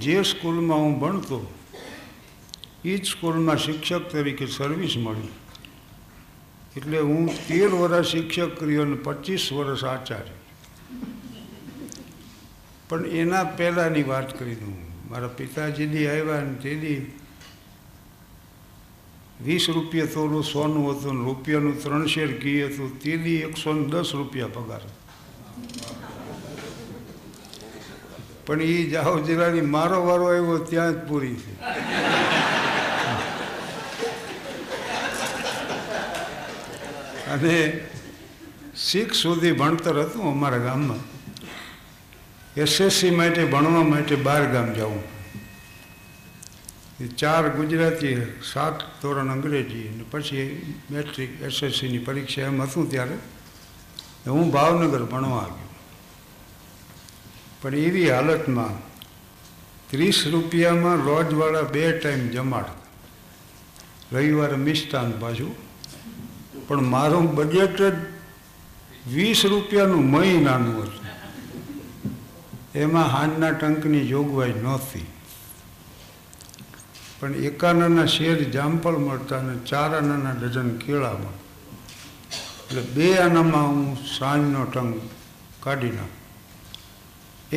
જે 0.00 0.22
સ્કૂલમાં 0.22 0.78
હું 0.78 1.00
ભણતો, 1.00 1.54
એ 2.84 2.96
જ 2.96 3.04
સ્કૂલમાં 3.04 3.56
શિક્ષક 3.56 4.10
તરીકે 4.10 4.46
સર્વિસ 4.46 4.94
મળી. 4.96 5.28
એટલે 6.76 6.98
હું 6.98 7.46
તેર 7.48 7.68
વર્ષ 7.68 8.06
શિક્ષક 8.06 8.60
કર્યો 8.60 8.82
અને 8.82 8.94
પચીસ 8.94 9.52
વર્ષ 9.52 9.84
આચાર્ય. 9.84 10.32
પણ 12.88 13.06
એના 13.06 13.44
પહેલાંની 13.44 14.02
વાત 14.02 14.38
કરી 14.38 14.54
દઉં. 14.54 14.78
મારા 15.10 15.28
પિતાજીની 15.28 16.06
આવ્યા 16.06 16.40
ને 16.40 16.54
તેથી 16.54 17.18
વીસ 19.40 19.68
રૂપિયા 19.68 20.06
તોનું 20.06 20.44
સોનું 20.44 20.98
હતું, 20.98 21.24
રૂપિયાનું 21.24 21.82
ત્રણ 21.82 22.06
શેર 22.06 22.38
ઘી 22.42 22.62
હતું, 22.62 22.98
તેની 22.98 23.36
એકસો 23.36 23.74
દસ 23.74 24.14
રૂપિયા 24.14 24.48
પગાર. 24.48 24.82
પણ 28.46 28.60
એ 28.60 28.84
જાહો 28.84 29.20
જિલ્લાની 29.20 29.60
મારો 29.60 30.06
વારો 30.06 30.26
આવ્યો 30.28 30.58
ત્યાં 30.58 30.92
જ 30.92 30.96
પૂરી 31.08 31.34
થઈ 31.34 31.56
અને 37.34 37.80
સિક્સ 38.76 39.16
સુધી 39.16 39.52
ભણતર 39.52 39.96
હતું 40.02 40.30
અમારા 40.30 40.58
ગામમાં. 40.58 41.02
એસએસસી 42.56 43.10
માટે, 43.10 43.44
ભણવા 43.44 43.82
માટે 43.82 44.16
બહાર 44.16 44.46
ગામ 44.52 44.72
જવું. 44.72 45.13
એ 47.00 47.06
ચાર 47.06 47.48
ગુજરાતી 47.48 48.22
સાત 48.52 49.02
ધોરણ 49.02 49.30
અંગ્રેજી 49.30 49.88
અને 49.88 50.04
પછી 50.10 50.74
મેટ્રિક, 50.90 51.42
એસએસસીની 51.42 51.98
પરીક્ષા 51.98 52.42
એમ 52.42 52.62
હતું 52.62 52.90
ત્યારે. 52.90 53.14
હું 54.26 54.52
ભાવનગર 54.52 55.04
ભણવા 55.04 55.42
ગયો. 55.42 55.74
પણ 57.62 57.74
એવી 57.74 58.10
હાલતમાં 58.10 58.94
ત્રીસ 59.90 60.26
રૂપિયામાં 60.26 60.96
લોજવાળા 60.96 61.62
બે 61.62 61.98
ટાઈમ 61.98 62.28
જમાડ 62.28 62.64
રવિવારે 64.12 64.56
મિષ્ટાન 64.56 65.12
પાછું. 65.20 65.56
પણ 66.68 66.82
મારું 66.82 67.34
બજેટ 67.34 67.82
જ 67.82 67.94
વીસ 69.14 69.46
રૂપિયાનું 69.46 70.10
મહિનાનું 70.10 70.82
હતું. 70.82 71.04
એમાં 72.74 73.06
હાનના 73.06 73.50
ટંકની 73.50 74.08
જોગવાઈ 74.08 74.52
નહોતી. 74.52 75.06
પણ 77.24 77.44
એકાનાના 77.48 78.10
શેર 78.14 78.38
જામફળ 78.54 78.96
મળતા 78.98 79.38
અને 79.38 79.54
ચાર 79.68 79.90
આનાના 79.98 80.32
ડઝન 80.40 80.70
કેળા 80.80 81.12
મળતા 81.12 81.42
એટલે 82.64 82.82
બે 82.94 83.06
આનામાં 83.18 83.68
હું 83.68 83.84
સાંજનો 84.16 84.64
ટંક 84.64 84.96
કાઢી 85.64 85.92
નાખું. 85.98 86.18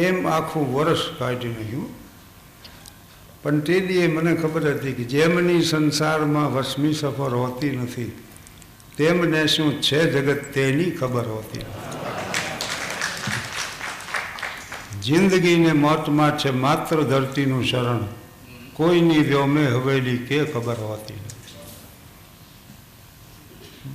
એમ 0.06 0.18
આખું 0.36 0.66
વર્ષ 0.76 1.04
કાઢી 1.20 1.52
નાખ્યું. 1.56 1.90
પણ 3.42 3.60
તે 3.68 3.80
દીએ 3.88 4.06
મને 4.08 4.34
ખબર 4.36 4.64
હતી 4.70 4.94
કે 5.00 5.04
જેમની 5.14 5.62
સંસારમાં 5.72 6.48
વસમી 6.56 6.94
સફર 6.94 7.34
હોતી 7.42 7.74
નથી, 7.78 8.12
તેમને 8.98 9.42
શું 9.48 9.74
છે 9.82 10.00
જગત 10.14 10.42
તેની 10.54 10.92
ખબર 10.92 11.28
હોતી 11.34 11.66
જિંદગીને 15.02 15.74
મોતમાં 15.74 16.38
છે 16.38 16.52
માત્ર 16.66 17.04
ધરતીનું 17.12 17.66
શરણ. 17.72 18.08
કોઈની 18.78 19.20
વ્યોમે 19.20 19.68
હવેલી 19.68 20.18
કે 20.18 20.46
ખબર 20.46 20.76
હોતી 20.76 21.14
નથી. 21.14 21.38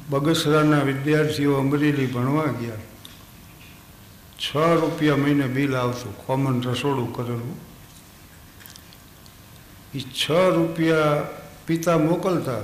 બગસરાના 0.08 0.78
વિદ્યાર્થીઓ 0.78 1.54
અમરેલી 1.54 2.06
ભણવા 2.06 2.44
ગયા. 2.44 2.74
છ 4.38 4.56
રૂપિયા 4.56 5.16
મહિને 5.16 5.46
બિલ 5.46 5.76
આવતું, 5.76 6.26
કોમન 6.26 6.62
રસોડું 6.62 7.16
કરેલું. 7.16 7.56
એ 9.94 10.00
છ 10.00 10.30
રૂપિયા 10.30 11.22
પિતા 11.66 11.98
મોકલતા. 11.98 12.58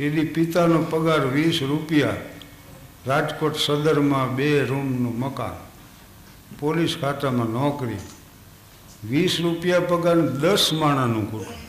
એની 0.00 0.24
પિતાનો 0.24 0.82
પગાર 0.82 1.26
વીસ 1.26 1.62
રૂપિયા. 1.62 2.16
રાજકોટ 3.06 3.56
સદરમાં 3.56 4.36
બે 4.36 4.64
રૂમનું 4.64 5.18
મકાન. 5.18 5.72
પોલીસ 6.58 6.96
ખાતામાં 7.00 7.46
નોકરી. 7.46 7.96
વીસ 9.10 9.34
રૂપિયા 9.44 9.88
પગાર 9.90 10.18
દસ 10.42 10.64
માણાનું 10.80 11.26
કુટુંબ 11.30 11.60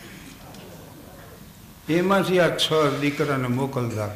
એમાંથી 1.89 2.39
આ 2.39 2.51
છ 2.63 2.67
દીકરાને 3.01 3.49
મોકલતા. 3.59 4.11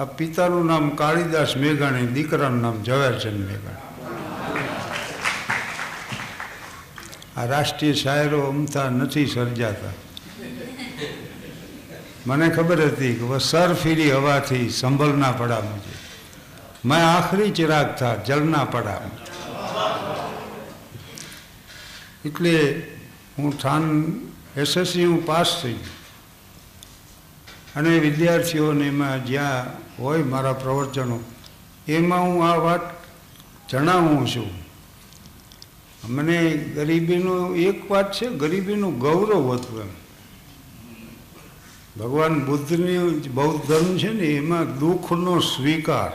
આ 0.00 0.04
પિતાનું 0.18 0.66
નામ 0.66 0.84
કાળીદાસ 1.00 1.52
મેઘાણી, 1.56 2.08
દીકરાનું 2.16 2.62
નામ 2.66 2.76
ઝવેરચંદ 2.84 3.40
મેઘાણી. 3.48 3.88
આ 7.36 7.46
રાષ્ટ્રીય 7.52 8.00
શાયરો 8.02 8.40
અમથા 8.48 8.88
નથી 8.90 9.28
સર્જાતા. 9.34 9.94
મને 12.26 12.46
ખબર 12.56 12.80
હતી 12.88 13.14
કે 13.18 13.24
વસર 13.24 13.70
ફીરી 13.82 14.12
હવાથી 14.18 14.66
સંભલના 14.80 15.34
પડા 15.40 15.62
મુજે 15.68 15.94
મેં 16.84 17.02
આખરી 17.06 17.50
ચિરાગ 17.58 17.88
થા, 17.98 18.14
જલના 18.26 18.64
પડા 18.64 19.00
મુજે 19.06 19.29
એટલે 22.24 22.82
હું 23.38 23.58
થાન 23.58 24.14
એસએસસી 24.56 25.04
હું 25.04 25.26
પાસ 25.26 25.60
થઈ 25.62 25.76
અને 27.76 27.98
વિદ્યાર્થીઓને 27.98 28.86
એમાં 28.86 29.26
જ્યાં 29.26 29.66
હોય 29.98 30.22
મારા 30.22 30.52
પ્રવચનો, 30.52 31.20
એમાં 31.88 32.22
હું 32.22 32.48
આ 32.48 32.56
વાત 32.56 32.80
જણાવું 33.68 34.26
છું. 34.26 34.50
મને 36.08 36.54
ગરીબીનું 36.54 37.56
એક 37.56 37.90
વાત 37.90 38.12
છે, 38.12 38.28
ગરીબીનું 38.28 38.98
ગૌરવ 38.98 39.54
હતું 39.54 39.80
એમ. 39.80 39.88
ભગવાન 41.98 42.46
બુદ્ધની 42.46 43.28
બૌદ્ધ 43.28 43.66
ધર્મ 43.66 43.98
છે 43.98 44.12
ને, 44.12 44.26
એમાં 44.26 44.78
દુઃખનો 44.78 45.40
સ્વીકાર. 45.40 46.12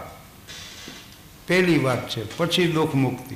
પહેલી 1.47 1.79
વાત 1.79 2.09
છે, 2.09 2.38
પછી 2.38 2.71
દુઃખ 2.71 2.95
મુક્તિ. 2.95 3.35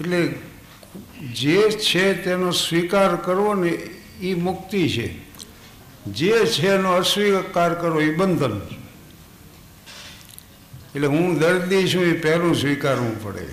એટલે 0.00 0.34
જે 1.32 1.70
છે 1.70 2.14
તેનો 2.14 2.50
સ્વીકાર 2.50 3.16
કરવો 3.16 3.54
ને 3.54 3.68
એ 4.20 4.34
મુક્તિ 4.34 4.88
છે. 4.88 5.08
જે 6.06 6.46
છે 6.46 6.68
એનો 6.68 6.92
અસ્વીકાર 6.92 7.74
કરવો 7.74 8.00
એ 8.00 8.14
બંધન 8.14 8.60
એટલે 10.94 11.06
હું 11.06 11.38
દર્દી 11.38 11.88
છું 11.88 12.02
એ 12.02 12.12
પહેલું 12.12 12.54
સ્વીકારવું 12.54 13.22
પડે. 13.22 13.46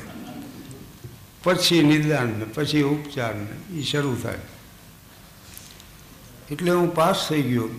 પછી 1.44 1.84
નિદાન 1.84 2.28
ને 2.28 2.44
પછી 2.44 2.82
ઉપચાર 2.82 3.36
ને 3.36 3.80
એ 3.80 3.82
શરૂ 3.82 4.16
થાય. 4.24 4.38
એટલે 6.52 6.72
હું 6.72 6.96
પાસ 6.96 7.28
થઈ 7.30 7.42
ગયો. 7.42 7.70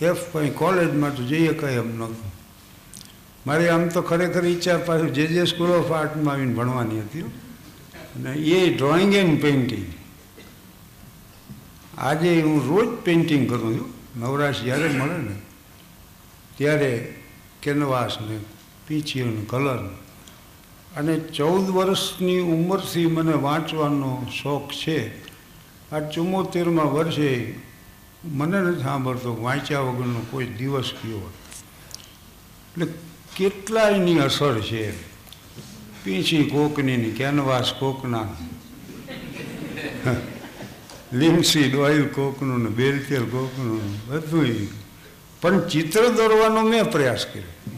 એફ 0.00 0.16
કંઈ 0.32 0.50
કોલેજમાં 0.50 1.16
તો 1.16 1.22
જઈએ 1.22 1.52
કંઈ 1.52 1.72
એમ 1.72 1.98
નહોતું 1.98 2.32
મારી 3.46 3.68
આમ 3.68 3.88
તો 3.88 4.02
ખરેખર 4.02 4.44
ઈચ્છા 4.46 4.78
પાછું 4.78 5.14
જે 5.14 5.26
જે 5.26 5.44
સ્કૂલ 5.44 5.70
ઓફ 5.70 5.92
આર્ટમાં 5.92 6.34
આવીને 6.34 6.54
ભણવાની 6.54 7.00
હતી 7.00 7.24
અને 8.14 8.32
એ 8.32 8.74
ડ્રોઈંગ 8.74 9.14
એન્ડ 9.14 9.42
પેઇન્ટિંગ 9.42 9.86
આજે 11.98 12.42
હું 12.42 12.68
રોજ 12.68 12.88
પેઇન્ટિંગ 13.04 13.48
કરું 13.48 13.78
છું. 13.78 13.90
નવરાશ 14.20 14.60
જ્યારે 14.62 14.88
મળે 14.88 15.18
ને, 15.18 15.36
ત્યારે 16.56 17.14
કેનવાસ 17.62 18.18
ને 18.20 18.36
કલર 19.48 19.82
અને 20.96 21.14
ચૌદ 21.18 21.70
વર્ષની 21.70 22.40
ઉંમરથી 22.40 23.06
મને 23.06 23.32
વાંચવાનો 23.32 24.26
શોખ 24.42 24.72
છે. 24.72 24.98
આ 25.92 26.00
ચુમ્મોતેરમાં 26.00 26.92
વર્ષે 26.92 27.54
મને 28.24 28.58
નથી 28.60 28.82
સાંભળતો 28.82 29.42
વાંચ્યા 29.42 29.80
વગરનો 29.80 30.20
કોઈ 30.30 30.46
દિવસ 30.46 30.92
ગયો 31.02 31.32
એટલે 32.72 32.86
કેટલાયની 33.36 34.18
અસર 34.18 34.60
છે? 34.60 35.13
પીંછી 36.04 36.44
કોકની 36.44 37.10
કેનવાસ 37.10 37.72
કોકના 37.72 38.28
લીમસી 41.12 41.74
ઓઇલ 41.74 42.06
કોકનું 42.08 42.64
ને 42.64 42.70
બેલતેલ 42.70 43.24
કોકનું 43.24 44.06
બધું 44.06 44.68
પણ 45.40 45.68
ચિત્ર 45.68 46.08
દોરવાનો 46.08 46.62
મેં 46.62 46.92
પ્રયાસ 46.92 47.26
કર્યો. 47.26 47.72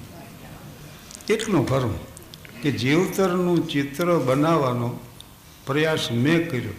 એટલું 1.28 1.68
ખરું 1.68 1.99
કે 2.62 2.71
જીવતરનું 2.71 3.68
ચિત્ર 3.68 4.18
બનાવવાનો 4.18 5.00
પ્રયાસ 5.66 6.12
મેં 6.12 6.50
કર્યો. 6.50 6.73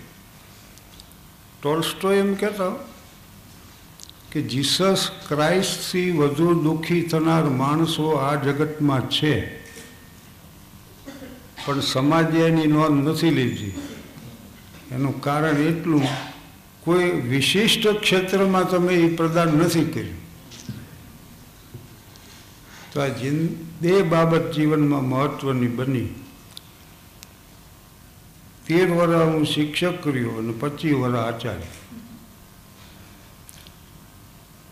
ટોલ્સ્ટો 1.61 2.13
એમ 2.13 2.33
કહેતા 2.35 2.71
કે 4.31 4.41
જીસસ 4.41 5.11
ક્રાઇસ્ટથી 5.27 6.11
વધુ 6.11 6.63
દુઃખી 6.63 7.01
થનાર 7.01 7.43
માણસો 7.43 8.11
આ 8.11 8.35
જગતમાં 8.35 9.09
છે. 9.09 9.66
પણ 11.67 11.79
સમાજે 11.79 12.39
એની 12.39 12.67
નોંધ 12.67 13.07
નથી 13.07 13.29
લીધી. 13.29 13.73
એનું 14.91 15.21
કારણ 15.21 15.57
એટલું, 15.57 16.01
કોઈ 16.79 17.11
વિશિષ્ટ 17.11 17.87
ક્ષેત્રમાં 17.87 18.69
તમે 18.69 18.93
એ 18.93 19.15
પ્રદાન 19.15 19.47
નથી 19.47 19.85
કર્યું. 19.85 20.27
તો 22.93 23.01
આ 23.01 23.07
જીન 23.07 23.47
બે 23.81 24.01
બાબત 24.01 24.51
જીવનમાં 24.51 25.03
મહત્વની 25.03 25.67
બની. 25.67 26.07
તેર 28.67 28.91
વર્ષ 28.91 29.21
હું 29.21 29.45
શિક્ષક 29.45 30.03
કર્યો 30.03 30.29
અને 30.29 30.53
પચીસ 30.59 30.93
વર્ષ 30.93 31.15
આચાર્ય. 31.15 31.65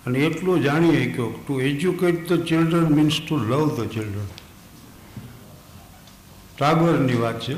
અને 0.05 0.19
એટલું 0.19 0.63
જાણી 0.63 1.05
શક્યો 1.05 1.43
to 1.47 1.61
educate 1.61 2.33
the 2.33 2.45
children 2.45 2.93
means 2.93 3.21
to 3.27 3.37
love 3.37 3.83
the 3.83 3.89
children. 3.89 4.44
ટાગોરની 6.57 7.13
વાત 7.13 7.41
છે. 7.41 7.53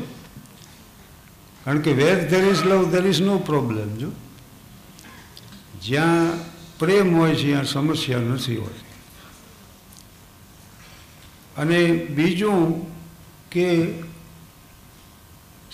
કારણ 1.66 1.80
કે 1.80 1.92
where 1.94 2.30
there 2.30 2.44
is 2.44 2.64
love 2.66 2.92
there 2.92 3.06
is 3.06 3.22
no 3.22 3.38
problem 3.38 3.96
જો. 3.96 4.12
જ્યાં 5.84 6.32
પ્રેમ 6.80 7.18
હોય 7.18 7.36
છે, 7.36 7.52
ત્યાં 7.52 7.66
સમસ્યા 7.66 8.20
નથી 8.20 8.58
હોતી. 8.58 8.88
અને 11.58 11.94
બીજું 11.94 12.88
કે 13.50 13.92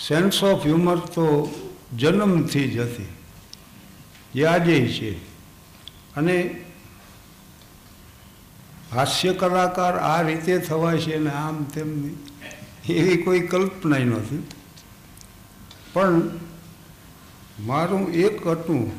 સેન્સ 0.07 0.43
ઓફ 0.43 0.63
હ્યુમર 0.63 0.97
તો 0.97 1.53
જન્મથી 1.97 2.71
જ 2.71 2.77
હતી. 2.77 3.07
જે 4.33 4.45
આજે 4.45 4.87
છે. 4.87 5.25
અને 6.15 6.65
હાસ્ય 8.91 9.33
કલાકાર 9.33 9.97
આ 9.97 10.21
રીતે 10.21 10.57
થવાય 10.57 10.97
છે 10.97 11.19
ને 11.19 11.29
આમ 11.29 11.63
તેમ 11.63 12.01
નહીં. 12.01 12.32
એવી 12.89 13.17
કોઈ 13.17 13.47
કલ્પના 13.47 13.99
નથી. 13.99 14.43
પણ 15.93 16.21
મારું 17.59 18.13
એક 18.13 18.41
હતું 18.41 18.91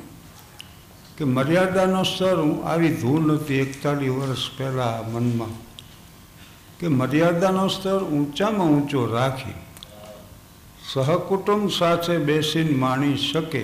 કે 1.16 1.25
મર્યાદાનો 1.25 2.05
સ્તર 2.05 2.38
હું 2.38 2.62
આવી 2.64 2.97
ધૂન 2.97 3.38
હતી 3.38 3.61
એકતાલીસ 3.61 4.12
વર્ષ 4.12 4.51
પહેલાં 4.57 5.11
મનમાં 5.12 5.55
કે 6.81 6.88
મર્યાદાનો 6.88 7.68
સ્તર 7.68 8.03
ઊંચામાં 8.05 8.68
ઊંચો 8.68 9.07
રાખી 9.07 9.57
સહકુટુંબ 10.88 11.70
સાથે 11.70 12.18
બેસીને 12.18 12.77
માણી 12.77 13.18
શકે 13.18 13.62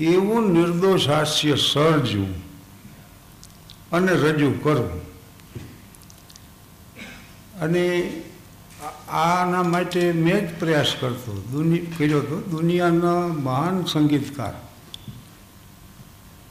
એવું 0.00 0.52
નિર્દોષ 0.52 1.06
હાસ્ય 1.06 1.56
સર્જવું 1.56 2.34
અને 3.92 4.12
રજૂ 4.14 4.50
કરવું 4.50 5.00
અને 7.60 7.84
આના 9.08 9.62
માટે 9.62 10.12
મેં 10.12 10.48
જ 10.48 10.60
પ્રયાસ 10.60 10.92
કરતો. 11.00 11.42
કર્યો 11.98 12.18
હતો 12.18 12.40
દુનિયાના 12.40 13.26
મહાન 13.28 13.84
સંગીતકાર. 13.84 14.52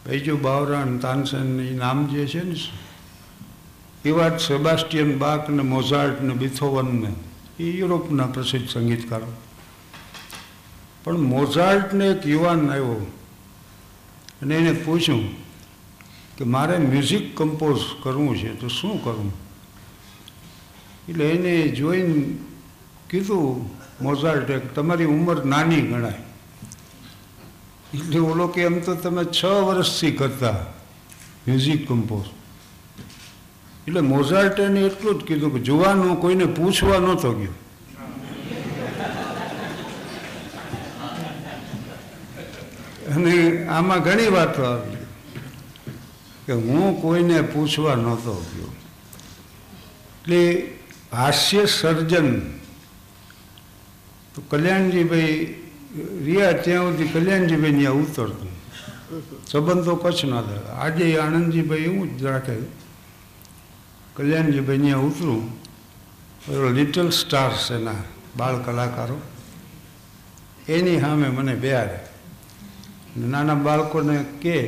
બીજું 0.10 0.42
બાવરાન 0.42 0.98
તાનસેનની 0.98 1.72
નામ 1.72 2.08
જે 2.08 2.28
છે 2.28 2.44
ને 2.44 2.56
એવા 4.06 4.30
જ 4.30 4.42
સેબાસ્ટિયન 4.42 5.18
બાક 5.18 5.50
ને 5.50 5.64
મોઝાર્ટ 5.64 6.22
ને 6.22 6.34
બિથોવન 6.34 7.02
ને, 7.02 7.16
એ 7.64 7.78
યુરોપના 7.78 8.26
પ્રસિદ્ધ 8.26 8.70
સંગીતકારો. 8.70 9.34
પણ 11.04 11.18
મોઝાર્ટને 11.18 12.06
એક 12.06 12.28
યુવાન 12.28 12.72
આવ્યો. 12.72 13.12
અને 14.42 14.56
એને 14.56 14.72
પૂછ્યું 14.72 15.36
કે 16.38 16.44
મારે 16.44 16.78
મ્યુઝિક 16.78 17.38
કમ્પોઝ 17.38 17.80
કરવું 18.04 18.38
છે, 18.38 18.54
તો 18.54 18.68
શું 18.68 19.04
કરવું 19.04 19.45
એટલે 21.10 21.30
એને 21.30 21.68
જોઈને 21.68 22.38
કીધું, 23.10 23.70
મોઝાર્ટે 24.02 24.60
તમારી 24.60 25.06
ઉંમર 25.06 25.46
નાની 25.46 25.82
ગણાય. 25.82 26.14
એટલે 27.94 28.20
ઓલો 28.20 28.48
કે, 28.48 28.62
એમ 28.62 28.82
તો 28.82 28.96
તમે 28.96 29.24
છ 29.24 29.46
વર્ષથી 29.46 30.12
કરતા 30.12 30.52
મ્યુઝિક 31.48 31.88
કમ્પોઝ 31.88 32.26
એટલે 33.88 34.02
મોઝાર્ટેને 34.02 34.82
એટલું 34.82 35.22
જ 35.22 35.24
કીધું 35.24 35.54
કે, 35.54 35.60
જોવાનું 35.60 36.22
કોઈને 36.22 36.46
પૂછવા 36.46 36.98
નહોતો 36.98 37.34
ગયો. 37.34 37.52
અને 43.16 43.66
આમાં 43.66 44.02
ઘણી 44.02 44.28
વાતો 44.28 44.64
આવી. 44.64 44.96
કે 46.46 46.54
હું 46.54 47.02
કોઈને 47.02 47.42
પૂછવા 47.42 47.96
નહોતો 47.96 48.34
ગયો. 48.34 48.68
એટલે 50.22 50.70
હાસ્ય 51.12 51.66
સર્જન. 51.66 52.40
તો 54.36 54.42
કલ્યાણજીભાઈ 54.50 55.56
રહ્યા 56.26 56.52
ત્યાં 56.52 56.92
સુધી 56.92 57.08
કલ્યાણજીભાઈ 57.08 57.80
ત્યાં 57.80 57.94
ઉતરતું 57.94 58.54
સંબંધો 59.52 59.96
કચ્છના 59.96 60.40
હતા 60.40 60.74
આજે 60.86 61.06
આનંદજીભાઈ 61.20 61.80
એવું 61.80 62.18
જ 62.18 62.24
રાખે. 62.24 62.56
કલ્યાણજીભાઈ 64.16 64.80
ત્યાં 64.80 65.04
ઉતરું. 65.04 65.44
લિટલ 66.76 67.10
સ્ટાર્સ 67.10 67.72
એના 67.72 68.02
બાળ 68.38 68.58
કલાકારો. 68.64 69.22
એની 70.68 71.00
સામે 71.00 71.28
મને 71.28 71.56
બેહારે. 71.56 72.00
નાના 73.18 73.56
બાળકોને 73.56 74.26
કહે 74.42 74.60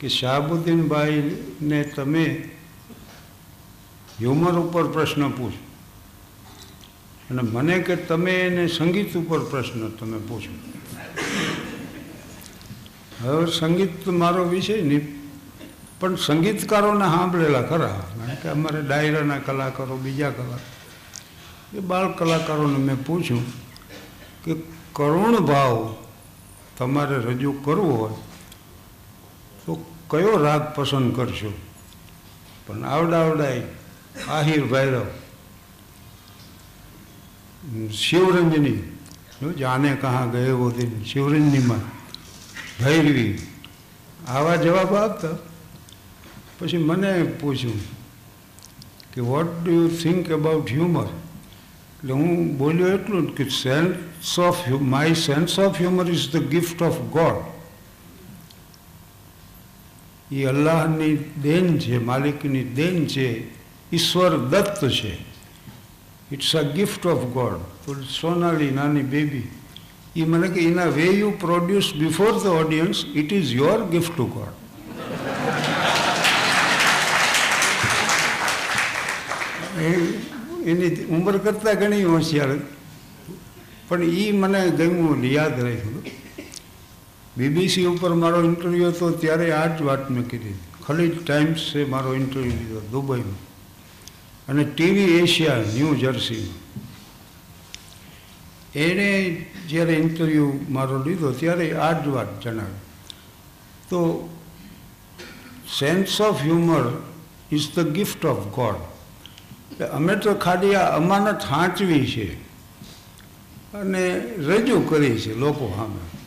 કે 0.00 0.08
શાહબુદ્દીનભાઈને 0.08 1.82
તમે 1.96 2.24
હ્યુમર 4.18 4.52
ઉપર 4.52 4.84
પ્રશ્ન 4.86 5.30
પૂછો. 5.30 5.62
અને 7.30 7.42
મને 7.42 7.78
કે 7.78 7.96
તમે 7.96 8.34
એને 8.40 8.66
સંગીત 8.68 9.16
ઉપર 9.16 9.40
પ્રશ્ન 9.44 9.88
તમે 9.88 10.18
પૂછો. 10.18 10.52
હવે 13.22 13.46
સંગીત 13.50 14.08
મારો 14.08 14.44
વિષય 14.44 14.82
નહીં, 14.82 15.30
પણ 16.00 16.16
સંગીતકારોને 16.16 17.04
સાંભળેલા 17.04 17.62
ખરા. 17.62 17.94
કારણ 18.16 18.34
કે 18.34 18.48
અમારે 18.48 18.80
ડાયરાના 18.82 19.38
કલાકારો, 19.38 19.96
બીજા 19.96 20.30
કલા, 20.30 20.58
એ 21.74 21.80
બાળ 21.80 22.12
કલાકારોને 22.12 22.78
મેં 22.78 23.04
પૂછ્યું 23.06 23.44
કે 24.44 24.54
કરુણ 24.92 25.36
ભાવ 25.40 25.94
તમારે 26.78 27.16
રજૂ 27.18 27.52
કરવો 27.52 27.92
હોય 27.92 28.16
તો 29.66 29.72
કયો 30.10 30.36
રાગ 30.38 30.74
પસંદ 30.74 31.16
કરશો? 31.16 31.52
પણ 32.66 32.84
આવડા 32.84 33.18
આવડાય 33.18 33.62
આહિર 34.28 34.64
ભૈરવ. 34.64 35.06
શિવરંજની. 37.88 38.76
શું 39.40 39.56
જાને 39.56 39.96
કહા 39.96 40.26
ગયે 40.32 40.50
વો 40.50 40.70
દિન? 40.70 41.04
શિવરંજનીમાં. 41.04 41.78
ભૈરવી. 42.84 43.38
આવા 44.28 44.56
જવાબ 44.56 44.94
આપતા. 44.94 45.28
પછી 46.58 46.76
મને 46.76 47.22
પૂછ્યું 47.22 47.80
કે 49.14 49.20
what 49.20 49.64
do 49.64 49.70
you 49.70 49.88
think 49.88 50.30
about 50.30 50.70
humour 50.70 51.04
એટલે 51.04 52.12
હું 52.12 52.58
બોલ્યો 52.58 52.88
એટલું 52.88 53.34
કે 53.34 53.44
sense 53.44 54.38
of 54.38 54.68
my 54.68 55.14
sense 55.14 55.58
of 55.58 55.76
humour 55.76 56.10
is 56.10 56.32
the 56.32 56.36
gift 56.36 56.82
of 56.82 56.98
God 57.00 57.58
એ 60.34 60.44
અલ્લાહની 60.44 61.16
દેન 61.16 61.78
છે, 61.78 61.98
માલિકની 61.98 62.64
દેન 62.64 63.06
છે. 63.06 63.57
ઈશ્વર 63.92 64.32
દત્ત 64.52 64.80
છે. 64.88 65.12
It's 66.32 66.54
a 66.54 66.62
gift 66.62 67.06
of 67.06 67.24
God 67.32 67.60
તો 67.84 67.94
સોનાલી 68.20 68.70
નાની 68.70 69.02
બેબી 69.14 69.48
એ 70.16 70.24
મને 70.24 70.48
કે 70.48 70.60
in 70.60 70.80
way 70.96 71.06
you 71.20 71.30
produce 71.40 71.88
before 71.94 72.32
the 72.42 72.46
audience 72.60 73.04
it 73.14 73.32
is 73.32 73.54
your 73.54 73.80
gift 73.92 74.14
to 74.16 74.26
God 74.26 74.54
એની 80.66 81.06
ઉંમર 81.08 81.36
કરતાં 81.38 81.80
ઘણી 81.80 82.04
હોશિયાર 82.04 82.54
પણ 83.88 84.02
એ 84.02 84.32
મને 84.32 84.60
ગમ્યું 84.78 85.24
યાદ 85.24 85.60
રાખ્યું. 85.64 86.04
બીબીસી 87.36 87.86
ઉપર 87.86 88.14
મારો 88.14 88.44
ઇન્ટરવ્યૂ 88.44 88.88
હતો 88.88 89.10
ત્યારે 89.10 89.52
આ 89.52 89.66
જ 89.76 89.82
વાત 89.82 90.10
મેં 90.10 90.24
કીધી 90.28 90.56
ખલીજ 90.86 91.12
ટાઈમ્સે 91.24 91.84
મારો 91.84 92.14
ઇન્ટરવ્યૂ 92.14 92.58
લીધો, 92.60 92.80
દુબઈમાં. 92.92 93.47
અને 94.48 94.64
ટીવી 94.64 95.04
એશિયા, 95.04 95.56
ન્યૂ 95.56 95.94
જર્સીમાં 95.94 96.68
એણે 98.74 99.46
જ્યારે 99.68 99.92
ઇન્ટરવ્યૂ 99.92 100.52
મારો 100.68 101.04
લીધો 101.04 101.32
ત્યારે 101.32 101.76
આ 101.76 101.92
જ 101.92 102.06
વાત 102.06 102.42
જણાવી. 102.42 102.80
તો 103.88 104.28
sense 105.80 106.20
of 106.20 106.42
humour 106.42 107.02
is 107.52 107.74
the 107.74 107.80
gift 107.80 108.26
of 108.26 108.54
God 108.54 109.82
અમે 109.82 110.16
તો 110.16 110.34
ખાલી 110.34 110.74
આ 110.74 110.96
અમાનત 110.96 111.44
હાંચવી 111.44 112.06
છે. 112.06 112.42
અને 113.72 114.20
રજૂ 114.20 114.80
કરી 114.80 115.18
છે 115.18 115.34
લોકો 115.34 115.74
સામે. 115.76 116.18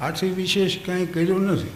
આથી 0.00 0.30
વિશેષ 0.30 0.76
કાંઈ 0.86 1.06
કર્યું 1.06 1.42
નથી. 1.42 1.70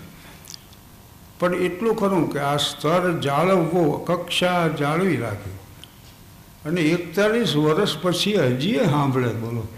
પણ 1.39 1.55
એટલું 1.55 1.97
ખરું 1.97 2.33
કે 2.33 2.39
આ 2.39 2.57
સ્તર 2.57 3.21
જાળવવો, 3.21 3.93
કક્ષા 3.93 4.69
જાળવી 4.69 5.17
રાખી. 5.17 5.51
અને 6.65 6.81
એકતાલીસ 6.81 7.57
વર્ષ 7.57 7.99
પછી 8.03 8.37
હજી 8.37 8.79
સાંભળે, 8.79 9.29
બોલો. 9.29 9.69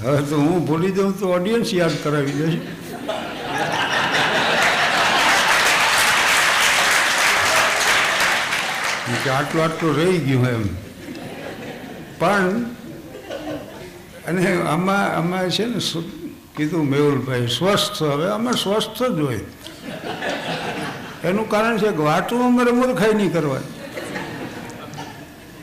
હવે 0.00 0.22
તો 0.22 0.36
હું 0.36 0.66
ભૂલી 0.66 0.90
દઉં 0.90 1.20
તો 1.20 1.28
ઓડિયન્સ 1.28 1.74
યાદ 1.74 1.90
કરાવી 2.04 2.32
દેશે. 2.32 2.82
કે 9.24 9.30
આટલું 9.30 9.64
આટલું 9.64 9.96
રહી 9.96 10.18
ગયું 10.18 10.48
એમ. 10.48 10.66
પણ, 12.18 12.62
અને 14.28 14.62
આમાં 14.62 15.16
આમાં 15.16 15.50
છે 15.50 15.64
ને 15.64 15.78
કીધું 16.56 16.88
મેહુલભાઈ, 16.88 17.46
સ્વસ્થ. 17.46 18.02
હવે 18.02 18.28
અમે 18.28 18.52
સ્વસ્થ 18.52 19.02
જ 19.02 19.20
હોય. 19.20 19.40
એનું 21.24 21.50
કારણ 21.50 21.78
છે 21.78 21.90
કે 21.90 22.02
વાતું 22.02 22.46
અમારે 22.46 22.70
મૂર્ખાઈ 22.70 23.14
નહીં 23.14 23.32
કરવાની. 23.32 23.81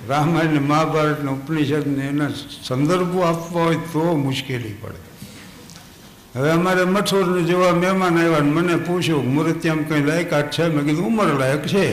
રામાયણ 0.10 0.62
મહાભારત 0.62 1.24
ને 1.24 1.32
ઉપનિષદ 1.32 1.88
ને 1.98 2.06
એના 2.08 2.30
સંદર્ભો 2.64 3.20
આપવા 3.22 3.64
હોય 3.64 3.76
તો 3.94 4.16
મુશ્કેલી 4.18 4.76
પડે. 4.82 5.00
હવે 6.36 6.52
અમારે 6.52 6.84
મઠોરને 6.84 7.42
જેવા 7.42 7.74
મહેમાન 7.74 8.18
આવ્યા 8.18 8.40
ને 8.40 8.52
મને 8.52 8.76
પૂછ્યું 8.76 9.34
મૂર્તિયામ 9.34 9.84
કંઈ 9.84 10.04
લાયકાત 10.04 10.52
છે? 10.52 10.68
મેં 10.68 10.86
કીધું, 10.86 11.06
ઉંમર 11.06 11.30
લાયક 11.40 11.64
છે. 11.68 11.86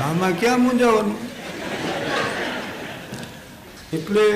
આમાં 0.00 0.40
ક્યાં 0.40 0.60
મૂંઝાવાનું? 0.60 1.16
એટલે 3.92 4.26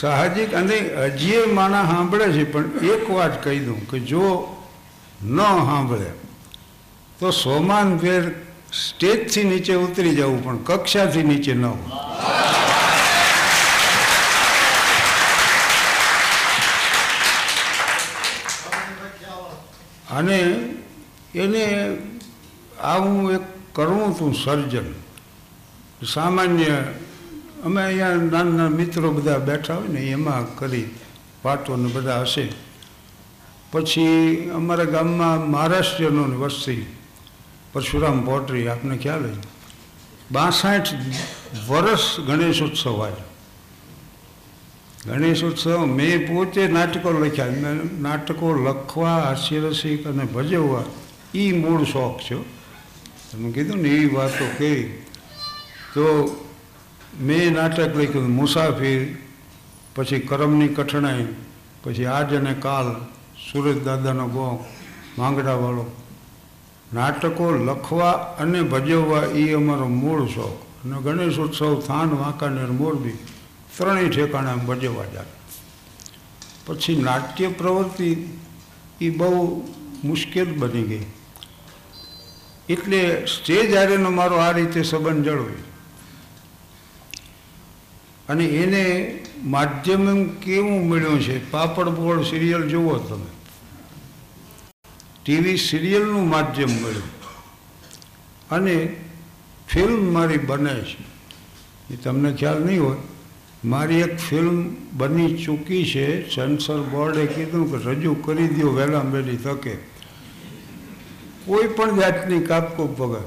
સાહજિક 0.00 0.54
અને 0.54 0.76
હજીએ 1.16 1.46
માણા 1.46 1.84
સાંભળે 1.84 2.26
છે, 2.32 2.44
પણ 2.44 2.64
એક 2.94 3.10
વાત 3.10 3.44
કહી 3.44 3.58
દઉં 3.58 3.80
કે 3.90 3.98
જો 4.00 4.26
ન 5.24 5.38
સાંભળે, 5.38 6.10
તો 7.18 7.30
સોમાન 7.30 7.98
ફેર 7.98 8.22
સ્ટેજથી 8.72 9.44
નીચે 9.44 9.74
ઉતરી 9.74 10.14
જવું 10.14 10.44
પણ 10.44 10.58
કક્ષાથી 10.58 11.22
નીચે 11.22 11.54
ન 11.54 11.64
હોવું. 11.64 11.92
અને 20.18 20.38
એને 21.34 21.96
આવું 22.80 23.32
એક 23.32 23.40
કરવું 23.72 24.14
હતું 24.14 24.34
સર્જન. 24.34 24.92
સામાન્ય 26.14 26.64
અમે 27.64 27.82
અહીંયા 27.82 28.14
નાના 28.14 28.42
નાના 28.42 28.68
મિત્રો 28.68 29.10
બધા 29.10 29.38
બેઠા 29.38 29.74
હોય 29.74 29.88
ને, 29.88 30.00
એમાં 30.00 30.56
કરી 30.56 30.84
વાતોને 31.44 31.88
બધા 31.88 32.20
હશે. 32.20 32.48
પછી 33.72 34.50
અમારા 34.54 34.84
ગામમાં 34.84 35.50
મહારાષ્ટ્રનો 35.50 36.22
વસ્તી 36.22 36.86
પરશુરામ 37.72 38.24
પોટરી, 38.24 38.68
આપને 38.68 38.96
ખ્યાલ 38.96 39.22
હોય? 39.22 39.32
બાસઠ 40.32 40.94
વર્ષ 41.68 42.20
ગણેશોત્સવ 42.20 43.02
આવ્યો 43.02 43.28
ગણેશોત્સવ 45.06 45.84
મેં 45.84 46.28
પોતે 46.28 46.66
નાટકો 46.66 47.12
લખ્યા. 47.12 47.46
નાટકો 48.00 48.54
લખવા, 48.54 49.18
હાસ્યરસિક 49.18 50.06
અને 50.06 50.24
ભજવવા 50.24 50.84
એ 51.34 51.52
મૂળ 51.52 51.84
શોખ 51.84 52.20
છે. 52.20 52.36
તમે 53.32 53.52
કીધું 53.52 53.82
ને 53.82 53.88
એવી 53.88 54.14
વાતો 54.14 54.46
કહી 54.58 54.82
તો 55.94 56.04
મેં 57.20 57.54
નાટક 57.54 57.96
લખ્યું, 57.96 58.30
મુસાફિર, 58.30 59.16
પછી 59.94 60.20
કરમની 60.20 60.68
કઠણાઈ, 60.68 61.26
પછી 61.82 62.06
આજ 62.06 62.34
અને 62.34 62.54
કાલ 62.54 62.94
સુરત 63.52 63.84
દાદાનો 63.84 64.28
ગો 64.28 64.64
માંગડાવાળો. 65.18 66.01
નાટકો 66.94 67.50
લખવા 67.50 68.10
અને 68.12 68.62
ભજવવા 68.62 69.22
એ 69.22 69.52
અમારો 69.52 69.88
મૂળ 69.88 70.28
શોખ. 70.28 70.62
અને 70.84 71.02
ગણેશોત્સવ 71.02 71.80
થાન, 71.80 72.10
વાંકાનેર, 72.10 72.66
મોરબી 72.66 73.10
ત્રણેય 73.76 74.08
ઠેકાણે 74.08 74.54
ભજવવા 74.54 75.04
જાય. 75.04 75.26
પછી 76.66 76.96
નાટ્ય 76.96 77.48
પ્રવૃત્તિ 77.48 78.16
એ 79.00 79.10
બહુ 79.10 79.62
મુશ્કેલ 80.04 80.58
બની 80.58 80.82
ગઈ. 80.82 81.06
એટલે 82.68 83.26
સ્ટેજ 83.26 83.76
આરેનો 83.76 84.10
મારો 84.10 84.36
આ 84.36 84.50
રીતે 84.50 84.82
સંબંધ 84.82 85.24
જળવાય 85.24 85.62
અને 88.28 88.44
એને 88.44 89.18
માધ્યમ 89.44 90.28
કેવું 90.28 90.88
મળ્યું 90.88 91.20
છે? 91.20 91.50
પાપડ 91.50 91.88
બોળ 91.88 92.22
સિરિયલ 92.22 92.68
જુઓ 92.68 92.98
તમે. 92.98 93.41
ટીવી 95.24 95.56
સિરિયલનું 95.56 96.28
માધ્યમ 96.28 96.68
મળ્યું. 96.68 97.10
અને 98.50 98.96
ફિલ્મ 99.68 100.12
મારી 100.12 100.38
બને 100.38 100.74
છે. 100.80 101.02
એ 101.94 101.96
તમને 101.96 102.32
ખ્યાલ 102.32 102.62
નહીં 102.62 102.82
હોય, 102.82 102.96
મારી 103.64 104.00
એક 104.00 104.16
ફિલ્મ 104.16 104.76
બની 104.92 105.44
ચૂકી 105.44 105.84
છે. 105.84 106.34
સેન્સર 106.34 106.80
બોર્ડે 106.82 107.26
કીધું 107.26 107.70
કે 107.70 107.90
રજૂ 107.90 108.14
કરી 108.14 108.48
દો 108.48 108.72
વહેલા 108.72 108.98
વહેલી 108.98 109.36
તકે 109.36 109.74
કોઈ 111.46 111.66
પણ 111.66 112.00
જાતની 112.00 112.40
કાપકૂપ 112.40 113.00
વગર. 113.00 113.24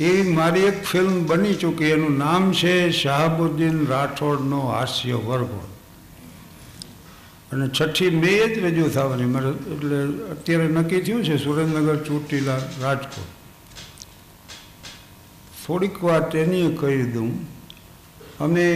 એ 0.00 0.22
મારી 0.22 0.60
એક 0.60 0.84
ફિલ્મ 0.84 1.26
બની 1.26 1.54
ચૂકી, 1.54 1.84
એનું 1.84 2.18
નામ 2.18 2.52
છે 2.52 2.90
શાહબુદ્દીન 2.90 3.86
રાઠોડનો 3.86 4.60
હાસ્ય 4.68 5.12
વર્ગો 5.12 5.69
અને 7.52 7.68
છઠ્ઠી 7.68 8.10
મે 8.10 8.34
જ 8.54 8.58
રજૂ 8.64 8.88
થવાની. 8.88 9.24
મારે 9.24 9.48
એટલે 9.48 9.98
અત્યારે 10.30 10.68
નક્કી 10.68 11.00
થયું 11.00 11.24
છે 11.24 11.36
સુરેન્દ્રનગર, 11.36 11.96
ચોટીલા, 11.96 12.58
રાજકોટ. 12.82 13.30
થોડીક 15.66 16.04
વાત 16.04 16.36
એની 16.36 16.76
કહી 16.80 17.02
દઉં. 17.02 17.30
અમે 18.40 18.66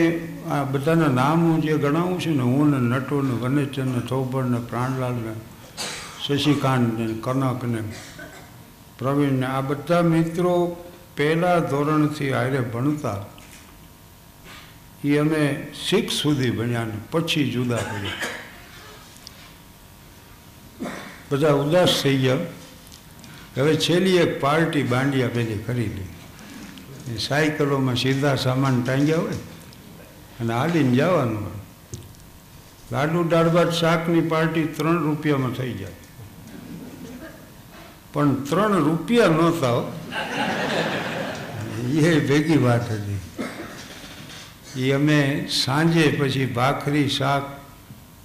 આ 0.51 0.65
બધાના 0.65 1.09
નામ 1.09 1.61
જે 1.61 1.77
ગણાવું 1.79 2.21
છું 2.21 2.37
ને, 2.37 2.43
હું 2.43 2.71
ને 2.71 2.97
નટો 2.97 3.23
ને 3.23 3.35
ગણેશચંદ 3.41 3.95
ને 3.97 4.01
થોભર 4.01 4.45
ને 4.45 4.59
પ્રાણલાલ 4.59 5.15
ને 5.15 5.35
શશિકાંત 6.27 6.99
ને 6.99 7.07
કનક 7.21 7.65
ને 7.65 7.83
પ્રવીણ 8.99 9.33
ને, 9.33 9.47
આ 9.47 9.61
બધા 9.61 10.03
મિત્રો 10.03 10.55
પહેલા 11.17 11.59
ધોરણથી 11.59 12.33
આરે 12.33 12.61
ભણતા. 12.61 13.21
એ 15.05 15.17
અમે 15.19 15.43
સિક્સ 15.89 16.15
સુધી 16.15 16.51
ભણ્યા 16.51 16.85
ને 16.85 16.97
પછી 17.11 17.51
જુદા 17.51 17.77
પડ્યા. 17.77 18.44
બધા 21.35 21.53
ઉદાસ 21.53 22.01
થઈ 22.03 22.17
ગયા. 22.17 22.35
હવે 23.59 23.75
છેલ્લી 23.77 24.17
એક 24.17 24.41
પાર્ટી 24.41 24.83
બાંડિયા 24.83 25.29
પેલી 25.29 25.83
લી. 25.83 26.09
એ 27.15 27.19
સાયકલોમાં 27.19 27.95
સીધા 27.95 28.35
સામાન 28.35 28.83
ટાંગ્યા 28.83 29.19
હોય 29.19 29.33
અને 30.41 30.55
હાલીને 30.55 30.97
જવાનું 30.97 31.55
લાડુ, 32.93 33.25
દાળ, 33.25 33.49
ભાત, 33.49 33.73
શાકની 33.73 34.21
પાર્ટી 34.21 34.65
ત્રણ 34.65 35.03
રૂપિયામાં 35.03 35.51
થઈ 35.51 35.73
જાય. 35.73 35.93
પણ 38.13 38.35
ત્રણ 38.35 38.85
રૂપિયા 38.85 39.27
નહોતા. 39.29 39.93
એ 41.89 42.27
ભેગી 42.27 42.57
વાત 42.57 42.93
હતી. 42.93 43.19
એ 44.83 44.93
અમે 44.93 45.49
સાંજે 45.65 46.09
પછી 46.21 46.47
ભાખરી, 46.47 47.09
શાક, 47.09 47.61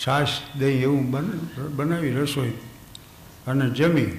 છાશ, 0.07 0.27
દહીં 0.59 0.81
એવું 0.81 1.11
બન, 1.11 1.29
બનાવી 1.75 2.11
રસોઈ 2.11 2.51
અને 3.49 3.69
જમી 3.69 4.11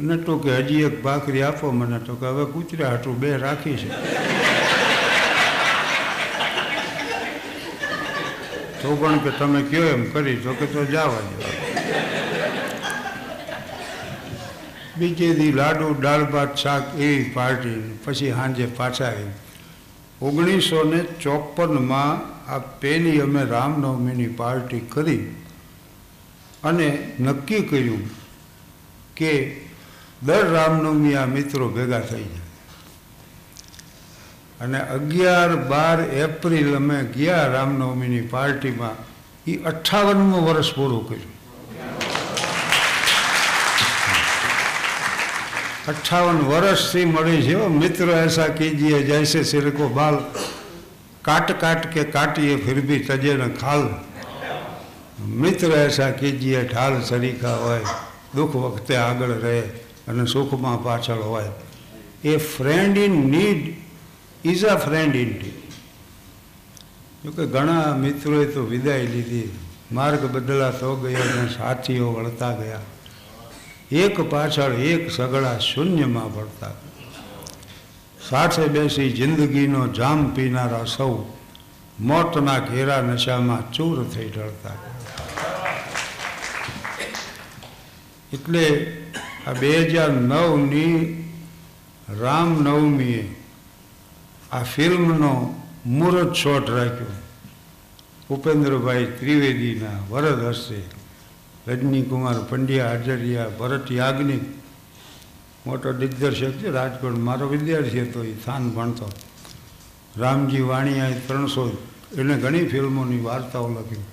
અને 0.00 0.16
તો 0.26 0.38
કે 0.44 0.50
હજી 0.56 0.82
એક 0.88 1.02
ભાખરી 1.02 1.42
આપો 1.42 1.72
મને 1.72 1.98
તો 2.06 2.14
કે 2.20 2.26
હવે 2.26 2.44
કૂતરા 2.52 2.90
હાટું 2.90 3.16
બે 3.22 3.32
રાખી 3.36 3.76
છે. 3.76 3.88
તો 8.82 8.96
પણ 8.96 9.18
કે 9.18 9.30
તમે 9.38 9.62
કયો 9.62 9.88
એમ 9.94 10.04
કરી, 10.12 10.36
તો 10.36 10.52
કે 10.52 10.66
તો 10.66 10.84
જવા 10.84 11.06
દો. 11.06 11.50
બીજે 14.98 15.34
દી 15.34 15.52
લાડુ, 15.52 15.88
દાળ 16.02 16.24
ભાત, 16.24 16.56
શાક 16.56 16.84
એવી 16.98 17.30
પાર્ટી, 17.34 17.82
પછી 18.04 18.30
સાંજે 18.30 18.66
પાછા 18.78 19.04
આવી 19.04 19.34
ઓગણીસો 20.22 20.78
ને 20.84 21.00
ચોપનમાં 21.22 22.12
આ 22.54 22.58
પહેલી 22.58 23.20
અમે 23.20 23.42
રામનવમીની 23.44 24.26
પાર્ટી 24.26 24.80
કરી. 24.80 25.20
અને 26.64 27.14
નક્કી 27.20 27.60
કર્યું 27.60 28.10
કે 29.16 29.60
દર 30.22 30.52
રામનવમી 30.52 31.14
આ 31.14 31.26
મિત્રો 31.26 31.68
ભેગા 31.68 32.00
થઈ 32.00 32.24
જાય. 32.24 32.46
અને 34.60 34.78
અગિયાર 34.80 35.56
બાર 35.56 36.00
એપ્રિલ 36.00 36.76
અમે 36.76 37.04
ગયા 37.04 37.46
રામનવમીની 37.46 38.20
પાર્ટીમાં 38.20 38.96
એ 39.46 39.56
અઠ્ઠાવનમું 39.56 40.44
વર્ષ 40.48 40.74
પૂરું 40.74 41.08
કર્યું. 41.08 41.34
અઠ્ઠાવન 45.88 46.36
વર્ષથી 46.36 47.04
મળી 47.04 47.42
છે 47.42 47.66
મિત્ર 47.66 48.08
એસા 48.08 48.48
કીજીએ 48.48 49.02
જૈસે 49.02 49.42
સિરકો 49.42 49.88
બાલ, 49.88 50.18
કાટ 51.22 51.60
કાટ 51.60 51.86
કે 51.86 52.04
કાટીએ 52.04 52.56
ફિર 52.56 52.80
ભી 52.80 52.98
તજે 52.98 53.50
ખાલ. 53.60 53.88
મિત્ર 55.28 55.66
એસા 55.66 56.10
કીજીએ, 56.10 56.64
ઢાલ 56.64 57.02
સરીખા 57.02 57.54
હોય, 57.54 57.80
દુઃખ 58.34 58.56
વખતે 58.56 58.96
આગળ 58.96 59.28
રહે 59.28 59.60
અને 60.08 60.26
સુખમાં 60.26 60.84
પાછળ 60.84 61.22
હોય. 61.22 61.50
A 62.24 62.36
friend 62.36 62.98
in 62.98 63.30
need 63.30 63.76
is 64.44 64.64
a 64.64 64.76
friend 64.76 65.16
in 65.16 65.28
need 65.28 65.58
જોકે 67.24 67.46
ઘણા 67.46 67.96
મિત્રોએ 67.96 68.46
તો 68.46 68.64
વિદાય 68.64 69.02
લીધી. 69.02 69.50
માર્ગ 69.92 70.24
બદલાતો 70.32 70.96
ગયો 70.96 71.38
અને 71.38 71.48
સાથીઓ 71.48 72.12
વળતા 72.12 72.52
ગયા. 72.52 72.80
એક 73.92 74.30
પાછળ 74.30 74.72
એક 74.72 75.10
સગડા 75.10 75.58
શૂન્યમાં 75.58 76.34
વળતા 76.34 76.70
સાથે 78.28 78.66
બેસી 78.66 79.12
જિંદગીનો 79.12 79.86
જામ 79.88 80.34
પીનારા 80.34 80.84
સૌ 80.84 81.24
મોતના 82.00 82.58
ઘેરા 82.58 83.02
નશામાં 83.02 83.72
ચૂર 83.72 84.04
થઈ 84.04 84.28
ઢળતા. 84.28 84.87
એટલે 88.32 88.64
આ 89.46 89.52
બે 89.52 89.88
હજાર 89.88 90.10
નવની 90.10 91.24
રામનવમીએ 92.20 93.36
આ 94.52 94.62
ફિલ્મનો 94.62 95.32
મુહૂર્ત 95.86 96.34
શોટ 96.34 96.70
રાખ્યો. 96.70 97.06
ઉપેન્દ્રભાઈ 98.30 99.04
ત્રિવેદીના 99.04 99.98
વરદ 100.10 100.42
હશે 100.44 100.80
રજનીકુમાર 101.66 102.38
પંડ્યા 102.50 102.88
હાજરિયા 102.88 103.48
ભરત 103.48 103.90
યાજ્ઞિક, 103.90 104.42
મોટો 105.66 105.92
દિગ્દર્શક 105.92 106.52
છે, 106.52 106.70
રાજકોટ, 106.70 107.18
મારો 107.18 107.48
વિદ્યાર્થી 107.48 108.00
હતો 108.00 108.24
એ 108.24 108.34
સ્થાન 108.34 108.70
ભણતો. 108.70 109.08
રામજી 110.16 110.60
વાણિયાએ 110.60 111.20
ત્રણસો, 111.26 111.64
એને 112.18 112.38
ઘણી 112.38 112.66
ફિલ્મોની 112.66 113.20
વાર્તાઓ 113.20 113.68
લખી. 113.68 114.04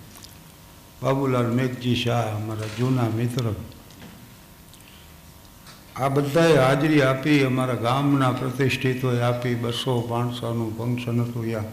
બાબુલાલ 1.01 1.51
મેઘજી 1.51 1.95
શાહ, 1.95 2.36
અમારા 2.36 2.75
જૂના 2.80 3.10
મિત્ર. 3.10 3.45
આ 5.95 6.10
બધાએ 6.10 6.55
હાજરી 6.58 7.01
આપી, 7.01 7.43
અમારા 7.45 7.75
ગામના 7.75 8.34
પ્રતિષ્ઠિતોએ 8.39 9.19
આપી, 9.23 9.55
બસો 9.55 9.93
પાંચસોનું 10.10 10.71
ફંક્શન 10.77 11.21
હતું 11.23 11.45
યા 11.49 11.69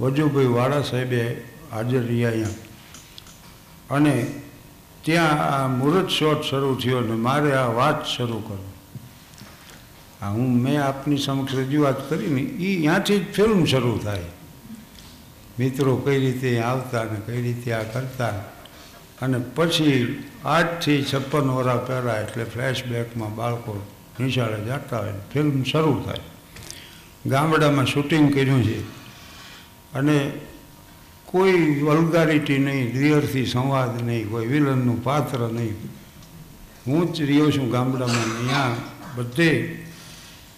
વજુભાઈ 0.00 0.52
વાળા 0.54 0.82
સાહેબે 0.90 1.20
હાજર 1.72 2.04
રહ્યા 2.10 2.30
અહીંયા. 2.30 2.54
અને 3.90 4.14
ત્યાં 5.04 5.40
આ 5.46 5.68
મુહૂર્ત 5.68 6.08
શોટ 6.18 6.42
શરૂ 6.50 6.74
થયો 6.82 7.00
ને 7.00 7.16
મારે 7.26 7.50
આ 7.54 7.66
વાત 7.80 8.06
શરૂ 8.14 8.40
કરો 8.46 8.58
આ 10.22 10.30
હું 10.36 10.56
મેં 10.64 10.78
આપની 10.82 11.18
સમક્ષ 11.18 11.58
રજૂઆત 11.60 12.00
કરીને 12.08 12.40
એ 12.40 12.70
ત્યાંથી 12.80 13.18
જ 13.18 13.26
ફિલ્મ 13.36 13.60
શરૂ 13.66 13.98
થાય. 14.06 14.30
મિત્રો 15.58 15.96
કઈ 16.06 16.18
રીતે 16.24 16.50
આવતા 16.70 17.04
ને 17.12 17.20
કઈ 17.26 17.42
રીતે 17.42 17.68
આ 17.74 17.84
કરતા 17.92 18.32
અને 19.22 19.38
પછી 19.38 20.22
આજથી 20.44 21.04
છપ્પન 21.14 21.50
વરા 21.50 21.76
પહેલાં 21.76 22.20
એટલે 22.20 22.44
ફ્લેશબેકમાં 22.44 23.36
બાળકો 23.36 23.86
નિશાળે 24.20 24.64
જાતા 24.64 24.98
હોય 24.98 25.12
ફિલ્મ 25.32 25.62
શરૂ 25.62 26.02
થાય. 26.02 26.16
ગામડામાં 27.26 27.86
શૂટિંગ 27.86 28.34
કર્યું 28.34 28.64
છે. 28.64 28.80
અને 29.94 30.32
કોઈ 31.24 31.80
વલ્ગારિટી 31.80 32.58
નહીં 32.58 32.92
દ્વિઅર્થી 32.92 33.46
સંવાદ 33.46 34.02
નહીં, 34.02 34.30
કોઈ 34.30 34.46
વિલનનું 34.46 35.04
પાત્ર 35.04 35.38
નહીં. 35.38 35.76
હું 36.86 37.12
જ 37.12 37.22
રહ્યો 37.22 37.50
છું 37.50 37.70
ગામડામાં, 37.70 38.48
ત્યાં 38.48 38.76
બધે. 39.16 39.78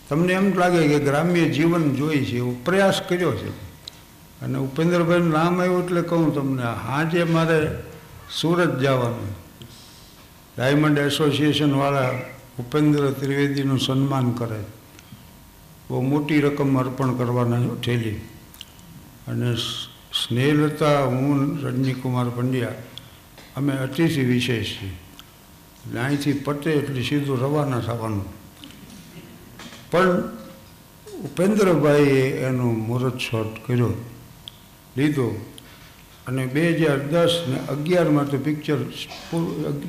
તમને 0.09 0.33
એમ 0.33 0.59
લાગે 0.59 0.89
કે 0.89 0.99
ગ્રામ્ય 0.99 1.45
જીવન 1.45 1.95
જોઈ 1.95 2.25
છે, 2.25 2.37
એવો 2.37 2.53
પ્રયાસ 2.65 3.01
કર્યો 3.09 3.33
છે. 3.33 3.49
અને 4.41 4.59
ઉપેન્દ્રભાઈનું 4.59 5.31
નામ 5.31 5.61
આવ્યું 5.61 5.85
એટલે 5.85 6.03
કહું 6.03 6.35
તમને, 6.35 6.63
હાજે 6.63 7.25
મારે 7.25 7.92
સુરત 8.41 8.79
જવાનું. 8.79 9.37
ડાયમંડ 10.57 10.99
એસોસિએશનવાળા 10.99 12.09
ઉપેન્દ્ર 12.59 13.11
ત્રિવેદીનું 13.11 13.79
સન્માન 13.79 14.33
કરે. 14.33 14.65
બહુ 15.91 16.01
મોટી 16.01 16.41
રકમ 16.41 16.79
અર્પણ 16.81 17.15
કરવાના 17.15 17.75
ઠેલી. 17.85 18.15
અને 19.29 19.55
સ્નેહલતા, 20.13 21.05
હું, 21.05 21.63
રજનીકુમાર 21.63 22.29
પંડ્યા, 22.29 22.69
અમે 23.57 23.73
અતિથિ 23.73 24.21
વિશેષ 24.21 24.67
છીએ. 24.67 25.99
અહીંથી 25.99 26.33
પતે 26.33 26.71
એટલે 26.71 27.03
સીધું 27.03 27.41
રવાના 27.41 27.81
થવાનું. 27.81 28.25
પણ 29.91 30.23
ઉપેન્દ્રભાઈએ 31.25 32.31
એનું 32.31 32.87
મુહૂર્ત 32.87 33.19
શોટ 33.19 33.67
કર્યો. 33.67 33.93
લીધો. 34.97 35.52
અને 36.27 36.47
બે 36.47 36.63
હજાર 36.73 36.99
દસ 37.13 37.35
ને 37.49 37.59
અગિયારમાં 37.69 38.27
તો 38.31 38.39
પિક્ચર 38.39 38.79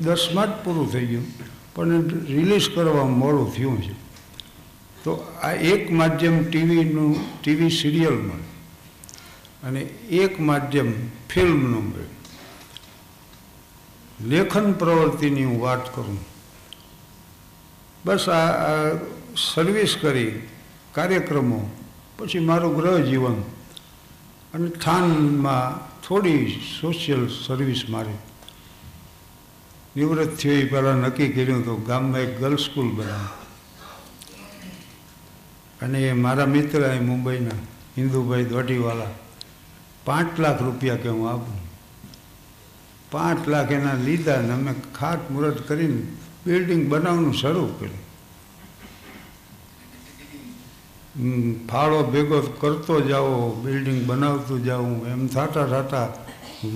દસમાં 0.04 0.46
જ 0.46 0.64
પૂરું 0.64 0.92
થઈ 0.92 1.06
ગયું. 1.06 1.26
પણ 1.74 2.08
રિલીઝ 2.26 2.68
કરવા 2.74 3.04
મોડું 3.04 3.54
થયું 3.54 3.78
છે. 3.82 3.94
તો 5.04 5.12
આ 5.42 5.52
એક 5.52 5.90
માધ્યમ 5.90 6.36
ટીવીનું, 6.50 7.12
ટીવી 7.42 7.70
સિરિયલ 7.70 8.18
મળે 8.28 8.46
અને 9.62 9.80
એક 10.22 10.40
માધ્યમ 10.40 10.90
ફિલ્મનું 11.30 11.84
મળે 11.90 12.08
લેખન 14.28 14.72
પ્રવૃત્તિની 14.72 15.44
હું 15.44 15.60
વાત 15.60 15.84
કરું. 15.94 16.18
બસ 18.04 18.28
આ 18.28 18.90
સર્વિસ 19.36 19.96
કરી, 20.00 20.32
કાર્યક્રમો, 20.94 21.60
પછી 22.18 22.38
મારું 22.38 22.76
ગ્રહ 22.76 22.98
જીવન 23.08 23.38
અને 24.54 24.68
થાનમાં 24.68 25.93
થોડી 26.08 26.60
સોશિયલ 26.80 27.28
સર્વિસ 27.28 27.84
મારી. 27.88 28.14
નિવૃત્ત 29.96 30.38
થયો 30.38 30.52
એ 30.52 30.64
પહેલાં 30.64 30.96
નક્કી 30.96 31.28
કર્યું 31.28 31.64
તો 31.64 31.76
ગામમાં 31.76 32.20
એક 32.20 32.40
ગર્લ્સ 32.40 32.60
સ્કૂલ 32.60 32.90
બનાવી. 32.90 33.44
અને 35.82 36.08
એ 36.08 36.12
મારા 36.12 36.46
મિત્ર 36.46 36.80
એ 36.80 37.00
મુંબઈના, 37.00 37.50
હિન્દુભાઈ 37.96 38.44
દોઢીવાલા, 38.44 39.10
પાંચ 40.04 40.40
લાખ 40.40 40.62
રૂપિયા 40.62 40.96
કે 40.96 41.08
હું 41.08 41.30
આપું. 41.30 41.64
પાંચ 43.10 43.48
લાખ 43.48 43.70
એના 43.70 43.94
લીધા 43.94 44.34
અને 44.34 44.50
અમે 44.50 44.74
ખાટ 44.94 45.30
મુહૂર્ત 45.30 45.68
કરીને 45.68 46.02
બિલ્ડિંગ 46.46 46.88
બનાવવાનું 46.88 47.34
શરૂ 47.34 47.66
કર્યું 47.66 48.04
હમ, 50.32 51.03
ફાળો 51.70 52.02
ભેગો 52.02 52.40
કરતો 52.40 53.00
જાઓ 53.00 53.50
બિલ્ડિંગ 53.54 54.06
બનાવતું 54.06 54.64
જાઉં 54.64 55.06
એમ 55.06 55.26
થતાં 55.26 55.68
થતાં 55.68 56.10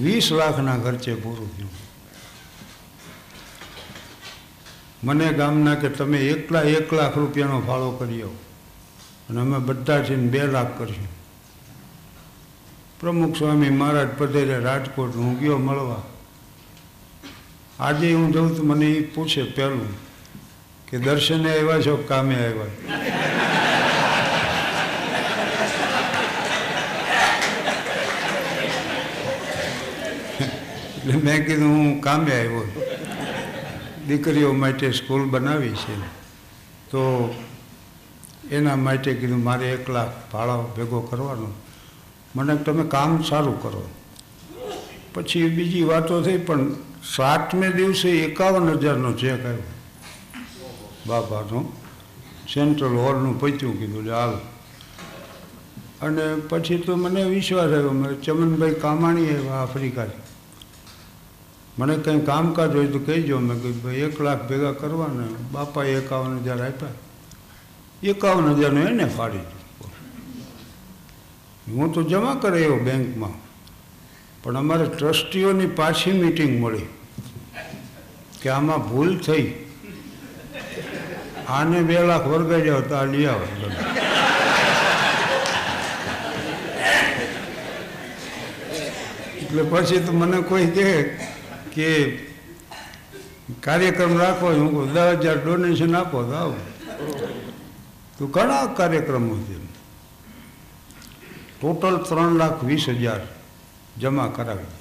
વીસ 0.03 0.33
લાખના 0.33 0.79
ખર્ચે 0.79 1.15
પૂરું 1.15 1.57
થયું. 1.57 1.71
મને 5.05 5.33
ગામના 5.33 5.75
કે 5.75 5.89
તમે 5.89 6.19
એકલા 6.19 6.63
એક 6.63 6.93
લાખ 6.93 7.19
રૂપિયાનો 7.19 7.61
ફાળો 7.61 7.91
કર્યો 7.91 8.29
અને 9.31 9.41
અમે 9.41 9.59
બધા 9.59 10.03
થઈને 10.03 10.29
બે 10.29 10.47
લાખ 10.47 10.79
કરશું. 10.79 11.09
પ્રમુખ 13.01 13.37
સ્વામી 13.37 13.71
મહારાજ 13.71 14.09
પધેરે 14.19 14.59
રાજકોટ 14.59 15.17
હું 15.17 15.39
ગયો 15.39 15.59
મળવા. 15.59 16.03
આજે 17.81 18.13
હું 18.13 18.33
જઉં 18.33 18.57
તો 18.57 18.63
મને 18.63 18.87
એ 18.87 19.01
પૂછે 19.07 19.43
પહેલું 19.43 19.93
કે 20.89 20.99
દર્શને 20.99 21.51
આવ્યા 21.51 21.81
છો 21.81 22.05
કામે 22.09 22.35
આવ્યા? 22.35 23.68
એટલે 31.09 31.21
મેં 31.23 31.47
કીધું, 31.47 31.69
હું 31.69 32.01
કામે 32.01 32.33
આવ્યો 32.33 32.85
દીકરીઓ 34.09 34.53
માટે 34.53 34.93
સ્કૂલ 34.93 35.25
બનાવી 35.29 35.69
છે. 35.69 36.01
તો 36.91 37.35
એના 38.51 38.77
માટે 38.77 39.15
કીધું, 39.15 39.43
મારે 39.43 39.71
એક 39.71 39.89
લાખ 39.89 40.13
ભાડા 40.33 40.57
ભેગો 40.57 41.01
કરવાનો. 41.01 41.49
મને 42.37 42.57
તમે 42.57 42.85
કામ 42.89 43.23
સારું 43.23 43.63
કરો. 43.63 43.89
પછી 45.15 45.49
બીજી 45.49 45.83
વાતો 45.83 46.23
થઈ, 46.23 46.37
પણ 46.37 46.75
સાતમે 47.17 47.71
દિવસે 47.71 48.09
એકાવન 48.09 48.79
હજારનો 48.79 49.13
ચેક 49.13 49.45
આવ્યો. 49.45 49.75
બાપાનો 51.07 51.73
સેન્ટ્રલ 52.55 52.97
હોલનું 52.97 53.41
પત્યું 53.41 53.79
કીધું, 53.79 54.05
લે 54.05 54.13
હાલ. 54.13 54.35
અને 56.03 56.35
પછી 56.35 56.79
તો 56.79 56.97
મને 56.97 57.25
વિશ્વાસ 57.25 57.65
આવ્યો 57.65 57.91
મેં 57.91 58.21
ચમનભાઈ 58.21 58.75
કામાણી 58.75 59.31
આવ્યા 59.31 59.55
આફ્રિકાથી. 59.55 60.28
મને 61.79 61.97
કંઈ 61.97 62.21
કામકાજ 62.21 62.75
હોય 62.77 62.87
તો 62.87 62.99
કહેજો. 62.99 63.39
મેં 63.39 63.63
કે 63.63 63.71
ભાઈ, 63.71 63.95
એક 63.95 64.21
લાખ 64.21 64.49
ભેગા 64.49 64.73
કરવાના. 64.73 65.27
બાપાએ 65.53 65.93
એકાવન 65.95 66.39
હજાર 66.39 66.67
આપ્યા. 66.67 66.89
એકાવન 68.03 68.55
હજારનું 68.55 68.85
એને 68.85 69.05
ફાડી 69.05 69.39
દીધું. 69.39 69.59
હું 71.77 71.93
તો 71.93 72.03
જમા 72.03 72.35
કરાયો 72.35 72.77
બેંકમાં. 72.77 73.31
પણ 74.43 74.57
અમારે 74.57 74.85
ટ્રસ્ટીઓની 74.85 75.67
પાછી 75.67 76.13
મિટિંગ 76.13 76.61
મળી 76.61 76.89
કે 78.43 78.49
આમાં 78.49 78.91
ભૂલ 78.91 79.19
થઈ. 79.19 79.55
આને 81.49 81.83
બે 81.83 82.03
લાખ 82.03 82.27
વર્ગાઈ 82.27 82.63
જાવ 82.63 82.81
તો 82.81 82.95
આ 82.95 83.05
લઈ 83.05 83.27
આવે. 83.27 83.47
એટલે 89.43 89.63
પછી 89.63 89.99
તો 89.99 90.13
મને 90.13 90.43
કોઈ 90.43 90.67
કહે 90.67 91.03
કે 91.79 91.91
કાર્યક્રમ 93.63 94.19
રાખો 94.19 94.47
હું 94.47 94.93
દસ 94.93 95.23
હજાર 95.23 95.39
ડોનેશન 95.45 95.95
આપો 95.97 96.23
તો 96.23 96.33
આવો. 96.33 96.57
તો 98.19 98.27
ઘણા 98.27 98.67
કાર્યક્રમો 98.67 99.37
છે. 99.37 99.59
ટોટલ 101.61 101.97
ત્રણ 102.09 102.37
લાખ 102.37 102.65
વીસ 102.65 102.89
હજાર 102.89 103.21
જમા 103.99 104.29
કરાવી. 104.37 104.75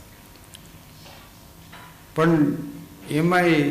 પણ 2.15 2.45
એમાંય 3.11 3.61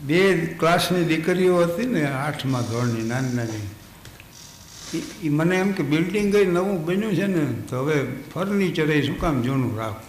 બે 0.00 0.20
ક્લાસની 0.60 1.04
દીકરીઓ 1.04 1.56
હતી 1.58 1.86
ને, 1.86 2.02
આઠમા 2.06 2.60
ધોરણની 2.60 3.02
નાની 3.02 3.34
નાની 3.34 3.68
ઈ 5.24 5.28
મને 5.28 5.56
એમ 5.56 5.70
કે 5.72 5.82
બિલ્ડિંગ 5.82 6.28
ગઈ 6.34 6.46
નવું 6.46 6.84
બન્યું 6.86 7.14
છે 7.14 7.26
ને, 7.26 7.44
તો 7.68 7.74
હવે 7.82 7.96
ફર્નિચર 8.34 8.90
એ 8.90 9.02
શું 9.02 9.18
કામ 9.20 9.42
જૂનું 9.42 9.78
રાખ 9.78 10.00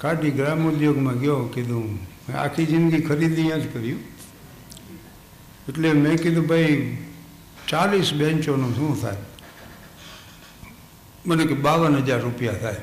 કાઢી 0.00 0.30
ગ્રામ 0.30 0.68
ઉદ્યોગમાં 0.68 1.18
ગયો, 1.18 1.44
કીધું 1.44 1.98
આખી 2.32 2.66
જિંદગી 2.66 3.00
ખરીદી 3.00 3.42
જ 3.42 3.74
કર્યું. 3.74 4.00
એટલે 5.68 5.92
મેં 5.92 6.16
કીધું, 6.16 6.46
ભાઈ, 6.46 6.98
ચાલીસ 7.68 8.12
બેન્ચોનું 8.12 8.74
શું 8.76 9.02
થાય? 9.02 9.16
મને 11.26 11.46
કે, 11.46 11.54
બાવન 11.54 11.96
હજાર 11.96 12.20
રૂપિયા 12.20 12.52
થાય. 12.52 12.76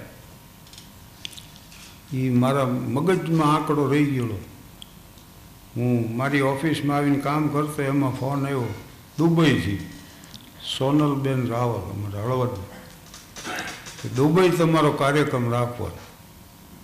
એ 2.14 2.30
મારા 2.30 2.66
મગજમાં 2.66 3.56
આંકડો 3.56 3.86
રહી 3.86 4.06
ગયેલો. 4.06 4.40
હું 5.76 6.18
મારી 6.18 6.42
ઓફિસમાં 6.42 6.98
આવીને 6.98 7.18
કામ 7.18 7.48
કરતો, 7.48 7.82
એમાં 7.82 8.12
ફોન 8.12 8.46
આવ્યો, 8.46 8.74
દુબઈથી. 9.18 9.90
સોનલબેન 10.78 11.48
રાવલ, 11.48 11.82
અમારા 11.92 12.24
હળવદ 12.24 12.56
દુબઈ 14.16 14.50
તમારો 14.50 14.92
કાર્યક્રમ 14.92 15.52
રાખવો 15.52 15.92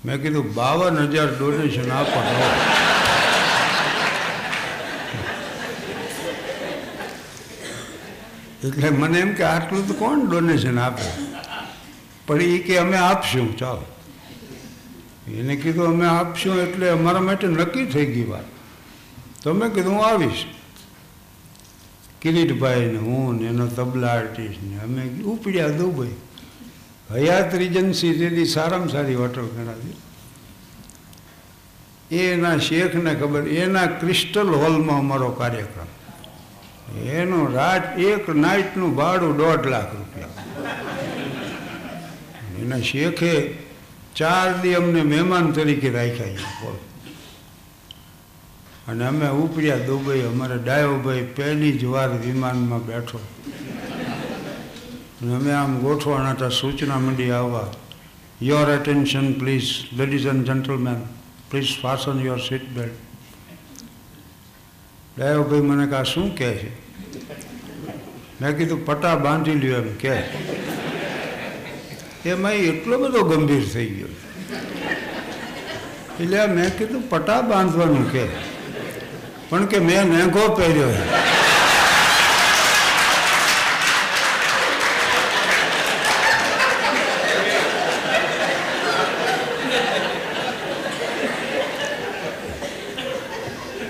મેં 0.05 0.21
કીધું, 0.21 0.53
બાવન 0.53 0.97
હજાર 0.97 1.27
ડોનેશન 1.27 1.91
આપો 1.91 2.23
એટલે 8.67 8.89
મને 8.89 9.19
એમ 9.19 9.33
કે, 9.33 9.43
આટલું 9.43 9.87
તો 9.87 9.93
કોણ 9.93 10.29
ડોનેશન 10.29 10.79
આપે? 10.79 11.23
પણ 12.27 12.41
એ 12.41 12.59
કે, 12.59 12.77
અમે 12.77 12.97
આપશું. 12.97 13.57
ચાલો. 13.57 13.85
એને 15.31 15.55
કીધું, 15.55 15.87
અમે 15.87 16.07
આપશું 16.07 16.59
એટલે 16.59 16.89
અમારા 16.89 17.21
માટે 17.21 17.47
નક્કી 17.47 17.85
થઈ 17.85 18.05
ગઈ 18.05 18.25
વાત. 18.25 18.43
તો 19.43 19.53
મેં 19.53 19.69
કીધું, 19.69 19.93
હું 19.93 20.05
આવીશ. 20.05 20.45
કિરીટભાઈ 22.21 22.85
ને 22.85 22.97
હું 22.97 23.35
ને 23.35 23.47
એનો 23.47 23.67
તબલા 23.67 24.07
આર્ટિસ્ટ 24.07 24.63
ને 24.63 24.79
અમે 24.79 25.09
ઉપડ્યા 25.21 25.67
દુબઈ. 25.67 26.11
હયાત 27.11 27.53
રીજન્સી 27.53 28.13
તેથી 28.19 28.45
સારામાં 28.45 28.89
સારી 28.89 29.15
હોટલ 29.15 29.47
ગણાતી 29.55 29.95
એના 32.11 32.57
શેખને 32.59 33.11
ખબર, 33.15 33.43
એના 33.63 33.87
ક્રિસ્ટલ 33.99 34.49
હોલમાં 34.61 34.99
અમારો 34.99 35.29
કાર્યક્રમ. 35.39 35.89
એનું 37.19 37.53
રાત, 37.53 37.85
એક 37.97 38.27
નાઇટનું 38.27 38.95
ભાડું 38.95 39.37
દોઢ 39.37 39.65
લાખ 39.73 39.91
રૂપિયા. 39.97 40.43
એના 42.61 42.81
શેખે 42.91 43.33
ચાર 44.15 44.49
દી 44.61 44.75
અમને 44.75 45.01
મહેમાન 45.03 45.45
તરીકે 45.53 45.89
રાખ્યા 45.89 46.75
અને 48.87 49.03
અમે 49.05 49.27
ઉપડ્યા 49.43 49.85
દુબઈ, 49.87 50.21
અમારે 50.31 50.57
ડાયોભાઈ 50.57 51.27
પહેલી 51.35 51.77
જ 51.79 51.83
વાર 51.85 52.09
વિમાનમાં 52.25 52.83
બેઠો. 52.85 53.19
અમે 55.23 55.51
આમ 55.51 55.79
ગોઠવાના 55.79 56.31
હતા, 56.31 56.49
સૂચના 56.49 56.99
મંડી 56.99 57.31
આવવા. 57.31 57.67
Your 58.41 58.69
attention 58.69 59.27
please 59.33 59.69
ladies 59.97 60.25
and 60.25 60.49
gentlemen 60.49 60.99
please 61.49 61.73
fasten 61.81 62.19
your 62.25 62.41
seat 62.47 62.65
belt 62.75 62.97
ડાયોભાઈ 65.17 65.61
મને 65.61 65.85
કહે 65.87 66.03
શું 66.03 66.35
કહે 66.37 66.49
છે? 66.53 66.71
મેં 68.41 68.57
કીધું 68.57 68.85
પટા 68.85 69.15
બાંધી 69.15 69.55
લ્યો 69.55 69.77
એમ 69.81 69.89
કહે. 70.01 70.15
એમાં 72.25 72.51
એટલો 72.71 72.95
બધો 73.03 73.21
ગંભીર 73.29 73.65
થઈ 73.73 73.89
ગયો. 73.95 74.11
એટલે 76.19 76.47
મેં 76.47 76.77
કીધું 76.77 77.03
પટા 77.09 77.41
બાંધવાનું 77.41 78.11
કે 78.11 78.25
પણ 79.49 79.65
કે 79.65 79.79
મેં 79.79 80.03
મેંઘો 80.13 80.43
પહેર્યો 80.57 80.91
છે 80.91 81.05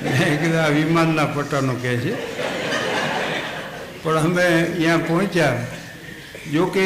મેં 0.03 0.37
કીધું 0.41 0.61
આ 0.62 0.62
વિમાનના 0.75 1.25
પટ્ટાનો 1.25 1.73
કહે 1.81 1.93
છે. 1.97 2.13
પણ 4.03 4.17
અમે 4.17 4.43
અહીંયા 4.43 4.97
પહોંચ્યા. 4.97 5.65
જો 6.53 6.65
કે 6.65 6.85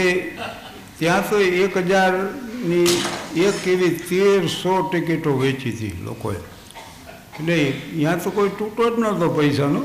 ત્યાં 1.00 1.30
તો 1.30 1.40
એક 1.64 1.78
હજારની 1.78 2.98
એક 3.46 3.68
એવી 3.68 3.96
તેરસો 4.10 4.74
ટિકિટો 4.82 5.38
વેચી 5.40 5.72
હતી 5.72 5.96
લોકોએ. 6.06 6.36
એટલે 6.36 7.54
અહીંયા 7.54 8.16
તો 8.24 8.30
કોઈ 8.32 8.50
તૂટો 8.60 8.90
જ 8.90 9.00
નહોતો 9.00 9.30
પૈસાનો. 9.40 9.82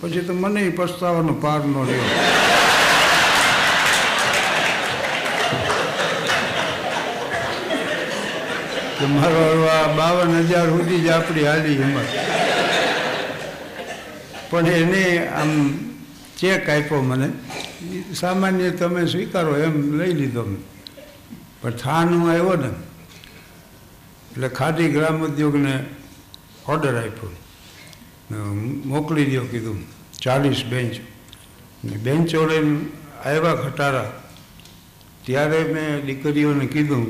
પછી 0.00 0.26
તો 0.28 0.34
મને 0.34 0.70
પસ્તાવાનો 0.70 1.32
પાર 1.32 1.60
ન 1.66 1.74
રહ્યો. 1.88 2.08
કે 8.98 9.06
મારો 9.06 9.44
આ 9.74 9.86
બાવન 9.98 10.32
હજાર 10.48 10.66
સુધી 10.72 11.00
જ 11.04 11.08
આપણી 11.10 11.44
હાલી 11.44 11.76
હિંમત 11.82 12.29
પણ 14.50 14.66
એને 14.66 15.02
આમ 15.28 15.50
ચેક 16.38 16.68
આપ્યો 16.68 17.02
મને. 17.02 17.28
સામાન્ય 18.14 18.70
તમે 18.70 19.06
સ્વીકારો, 19.06 19.56
એમ 19.56 19.74
લઈ 19.98 20.14
લીધો 20.14 20.42
મેં. 20.44 20.62
પણ 21.60 21.76
થાનું 21.82 22.30
આવ્યો 22.30 22.56
ને, 22.56 22.70
એટલે 24.32 24.48
ખાદી 24.48 24.88
ગ્રામ 24.88 25.16
ઉદ્યોગને 25.24 25.74
ઓર્ડર 26.68 26.94
આપ્યો 26.98 27.32
મોકલી 28.84 29.28
દો 29.32 29.44
કીધું, 29.52 29.78
ચાલીસ 30.22 30.62
બેન્ચ 30.64 30.94
ને 31.84 31.94
બેન્ચો 32.04 32.46
લઈને 32.46 32.74
આવ્યા 33.24 33.60
ખટારા. 33.62 34.10
ત્યારે 35.24 35.60
મેં 35.74 35.90
દીકરીઓને 36.06 36.66
કીધું, 36.66 37.04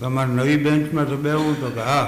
તમારે 0.00 0.30
નવી 0.30 0.56
બેન્ચમાં 0.56 1.06
તો 1.06 1.16
બેવું 1.16 1.60
તો 1.60 1.68
કે 1.70 1.82
હા 1.82 2.06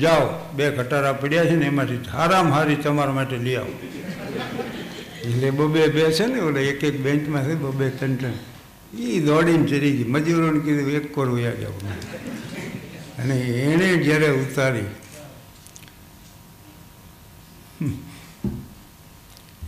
જાઓ, 0.00 0.26
બે 0.56 0.70
ખટારા 0.76 1.12
પડ્યા 1.12 1.44
છે 1.44 1.56
ને 1.56 1.66
એમાંથી 1.66 2.00
હારામ 2.12 2.50
હારી 2.50 2.76
તમારા 2.76 3.12
માટે 3.12 3.36
લઈ 3.36 3.56
આવો. 3.56 3.74
એટલે 5.24 5.50
બબે 5.50 5.88
બે 5.88 6.10
છે 6.10 6.26
ને 6.26 6.40
ઓલે 6.40 6.60
એક 6.68 6.82
એક 6.82 6.96
બેન્ચમાં 7.00 7.44
છે, 7.46 7.54
બબે 7.54 7.90
ત્રણ 7.98 8.16
ત્રણ. 8.16 8.38
એ 8.98 9.20
દોડીને 9.20 9.64
ચડી 9.66 9.92
ગઈ. 9.96 10.04
મજૂરોને 10.04 10.60
કીધું, 10.64 10.90
એક 10.90 11.12
કોર 11.12 11.28
વયા 11.30 11.60
જાવ 11.60 11.76
અને 13.18 13.36
એણે 13.40 13.88
જ્યારે 14.04 14.28
ઉતારી 14.42 14.90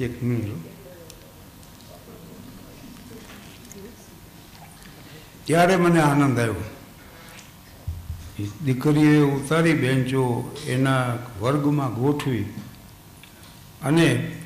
એક 0.00 0.14
મિનિટ 0.22 0.72
ત્યારે 5.44 5.76
મને 5.76 6.00
આનંદ 6.00 6.38
આવ્યો. 6.38 6.73
દીકરીએ 8.64 9.18
ઉતારી 9.18 9.72
બેન્ચો 9.72 10.56
એના 10.66 11.14
વર્ગમાં 11.40 11.94
ગોઠવી. 11.94 12.42
અને 13.82 14.36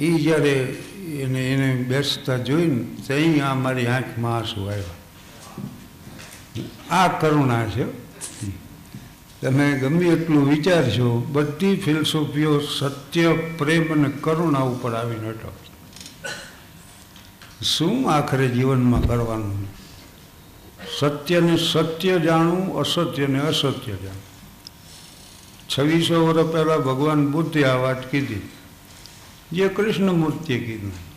એ 0.00 0.14
જ્યારે 0.14 0.52
એને 1.20 1.52
એને 1.52 1.74
બેસતા 1.74 2.36
જોઈને 2.36 2.84
ત્યાં 3.06 3.50
આ 3.50 3.54
મારી 3.54 3.86
આંખમાં 3.86 4.36
આંસુ 4.36 4.66
આવ્યા. 4.66 4.84
આ 6.96 7.08
કરુણા 7.20 7.66
છે. 7.66 7.84
તમે 9.40 9.78
ગમે 9.78 10.06
એટલું 10.06 10.48
વિચારશો 10.48 11.20
બધી 11.20 11.76
ફિલસોફીઓ 11.76 12.60
સત્ય, 12.60 13.32
પ્રેમ 13.58 13.92
અને 13.92 14.08
કરુણા 14.20 14.58
ઉપર 14.58 14.94
આવીને 14.94 15.28
અટકશે. 15.28 15.70
શું 17.64 18.12
આખરે 18.12 18.48
જીવનમાં 18.48 19.02
કરવાનું? 19.02 19.79
સત્યને 20.98 21.56
સત્ય 21.56 22.18
જાણવું, 22.18 22.78
અસત્યને 22.78 23.40
અસત્ય 23.40 23.92
જાણવું. 23.92 24.30
છવ્વીસો 25.68 26.26
વર્ષ 26.26 26.52
પહેલાં 26.52 26.78
ભગવાન 26.78 27.30
બુદ્ધે 27.30 27.64
આ 27.64 27.74
વાત 27.74 28.10
કીધી. 28.10 28.48
જે 29.52 29.68
કૃષ્ણમૂર્તિએ 29.68 30.64
કીધું. 30.64 31.10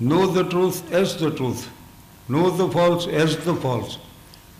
Know 0.00 0.26
the 0.26 0.48
truth 0.48 0.92
as 0.92 1.18
the 1.18 1.24
truth 1.24 1.56
know 2.30 2.50
the 2.50 2.72
false 2.72 3.08
as 3.08 3.36
the 3.36 3.48
false 3.50 3.96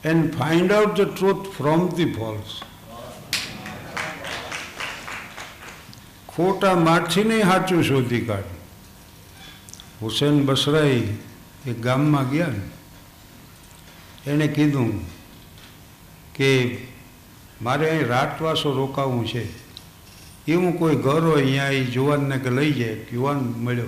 and 0.05 0.39
find 0.39 0.73
out 0.73 1.01
the 1.01 1.01
truth 1.01 1.49
from 1.49 1.89
the 1.89 2.13
false 2.13 2.63
ખોટા 6.29 6.75
માછીને 6.75 7.43
સાચું 7.43 7.85
શોધી 7.85 8.21
કાઢ્યું. 8.21 8.63
હુસેન 10.03 10.47
બસરાઈ 10.47 11.17
એ 11.67 11.73
ગામમાં 11.73 12.31
ગયા 12.31 12.47
ને. 12.47 12.82
એણે 14.27 14.49
કીધું 14.49 15.01
કે 16.35 16.79
મારે 17.63 17.91
અહીં 17.91 18.07
રાતવાસો 18.07 18.73
રોકાવું 18.73 19.27
છે. 19.27 19.63
એવું 20.49 20.79
કોઈ 20.79 20.97
ઘર 20.97 21.21
હોય 21.21 21.43
અહીંયા 21.43 21.67
એ 21.67 21.85
જુવાનને 21.85 22.39
કે 22.39 22.51
લઈ 22.51 22.73
જાય, 22.73 22.97
યુવાન 23.13 23.37
મળ્યો. 23.37 23.87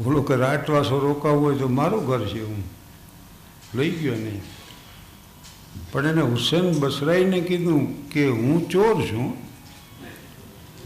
બોલો 0.00 0.22
કે 0.22 0.34
રાતવાસો 0.36 0.98
રોકાવું 0.98 1.42
હોય 1.42 1.58
તો 1.58 1.68
મારું 1.68 2.06
ઘર 2.06 2.26
છે 2.26 2.44
હું. 2.44 2.64
લઈ 3.74 3.90
ગયો 3.90 4.14
નહીં 4.14 4.42
પણ 5.92 6.06
એને 6.06 6.20
હુસેન 6.20 6.80
બસરાઈને 6.80 7.40
કીધું 7.40 8.08
કે 8.08 8.28
હું 8.28 8.68
ચોર 8.68 9.02
છું. 9.02 9.34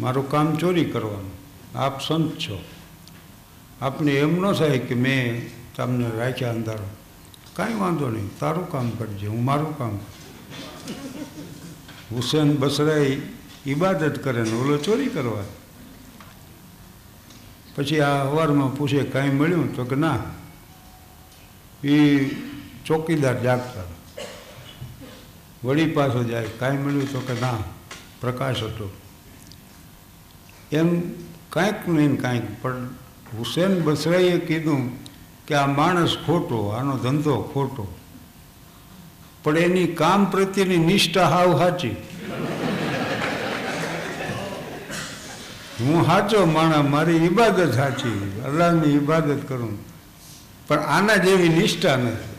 મારું 0.00 0.30
કામ 0.30 0.56
ચોરી 0.56 0.84
કરવાનું. 0.84 1.30
આપ 1.78 2.02
સંત 2.02 2.38
છો. 2.38 2.64
આપને 3.80 4.12
એમ 4.12 4.46
ન 4.46 4.52
થાય 4.52 4.78
કે 4.78 4.94
મેં 4.94 5.50
તમને 5.76 6.10
રાખ્યા 6.18 6.50
અંધારો. 6.50 7.03
કાંઈ 7.54 7.74
વાંધો 7.74 8.08
નહીં, 8.08 8.38
તારું 8.38 8.70
કામ 8.70 8.90
કરજે, 8.90 9.26
હું 9.26 9.44
મારું 9.44 9.78
કામ 9.78 9.96
હુસેન 12.10 12.56
બસરાઈ 12.56 13.22
ઈબાદત 13.66 14.24
કરે 14.24 14.42
ને 14.42 14.52
ઓલો 14.52 14.76
ચોરી 14.76 15.06
કરવા. 15.06 15.44
પછી 17.76 18.00
આ 18.00 18.24
અવારમાં 18.24 18.76
પૂછે, 18.76 19.02
કાંઈ 19.02 19.30
મળ્યું? 19.30 19.76
તો 19.76 19.84
કે, 19.84 19.96
ના. 19.96 20.18
એ 21.84 22.24
ચોકીદાર 22.86 23.42
જાગતા. 23.42 23.82
વળી 25.64 25.86
પાછો 25.86 26.24
જાય, 26.24 26.46
કાંઈ 26.58 26.76
મળ્યું? 26.76 27.12
તો 27.12 27.20
કે, 27.20 27.40
ના, 27.40 27.58
પ્રકાશ 28.20 28.62
હતો. 28.62 28.92
એમ 30.72 31.02
કાંઈક 31.50 31.88
નહીં 31.88 32.16
કાંઈક, 32.20 32.62
પણ 32.62 32.86
હુસેન 33.38 33.82
બસરાઈએ 33.82 34.38
કીધું 34.38 35.04
કે 35.46 35.54
આ 35.54 35.66
માણસ 35.66 36.16
ખોટો, 36.26 36.68
આનો 36.68 36.96
ધંધો 36.96 37.42
ખોટો. 37.42 37.94
પણ 39.42 39.58
એની 39.58 39.86
કામ 39.86 40.30
પ્રત્યેની 40.30 40.76
નિષ્ઠા 40.76 41.28
હાવ 41.28 41.58
સાચી 41.58 41.96
હું 45.80 46.06
સાચો 46.06 46.46
માણસ, 46.46 46.88
મારી 46.90 47.16
ઈબાદત 47.16 47.74
સાચી 47.74 48.40
અલ્લાહની 48.44 48.94
ઈબાદત 48.94 49.48
કરું. 49.48 49.78
પણ 50.68 50.78
આના 50.78 51.16
જેવી 51.16 51.48
નિષ્ઠા 51.48 51.96
નથી. 51.96 52.34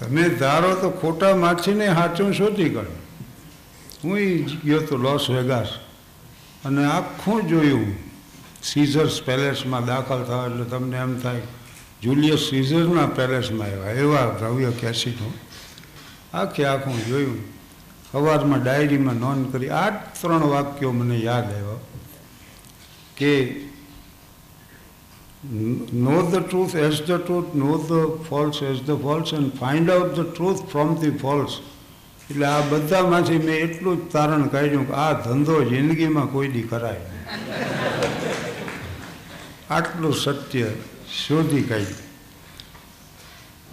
તમે 0.00 0.28
ધારો 0.28 0.74
તો 0.74 0.90
ખોટા 0.90 1.36
માછીને 1.36 1.86
સાચું 1.86 2.34
શોધી 2.34 2.70
કાઢો. 2.70 2.98
હું 4.04 4.18
ગયો 4.64 4.80
તો 4.80 4.96
લોસ 4.96 5.30
વેગાસ 5.30 5.68
અને 6.64 6.84
આખું 6.84 7.48
જોયું 7.48 8.13
સીઝર્સ 8.68 9.16
પેલેસમાં 9.22 9.84
દાખલ 9.86 10.22
થયા 10.28 10.46
એટલે 10.48 10.66
તમને 10.72 10.98
એમ 10.98 11.16
થાય 11.20 11.46
જુલિયસ 12.02 12.42
સીઝરના 12.50 13.08
પેલેસમાં 13.18 13.70
આવ્યા. 13.70 13.98
એવા 14.04 14.26
ભવ્ય 14.40 14.70
કેસીનો 14.82 15.28
આખે 16.34 16.62
આખું 16.66 17.02
જોયું. 17.08 17.42
સવારમાં 18.12 18.62
ડાયરીમાં 18.62 19.18
નોંધ 19.18 19.46
કરી 19.52 19.70
આ 19.74 19.90
ત્રણ 20.18 20.44
વાક્યો 20.50 20.92
મને 20.92 21.16
યાદ 21.20 21.48
આવ્યા 21.50 21.80
કે 23.16 23.32
know 26.04 26.18
the 26.30 26.44
truth 26.44 26.74
as 26.82 27.00
the 27.00 27.22
truth 27.22 27.56
know 27.62 27.78
the 27.88 28.12
false 28.28 28.60
as 28.62 28.82
the 28.86 29.00
false 29.02 29.32
and 29.38 29.50
find 29.60 29.94
out 29.94 30.12
the 30.18 30.28
truth 30.30 30.62
from 30.70 30.94
the 31.00 31.16
false 31.24 31.56
એટલે 32.30 32.46
આ 32.46 32.60
બધામાંથી 32.70 33.40
મેં 33.40 33.56
એટલું 33.58 33.96
જ 33.96 34.12
તારણ 34.12 34.46
કાઢ્યું 34.48 34.86
કે 34.86 34.94
આ 34.98 35.10
ધંધો 35.24 35.56
જિંદગીમાં 35.72 36.28
કોઈ 36.28 36.52
દી 36.54 36.66
કરાય 36.68 37.02
આટલું 39.70 40.14
સત્ય 40.14 40.70
શોધી 41.26 41.62
કાઢ્યું. 41.62 42.04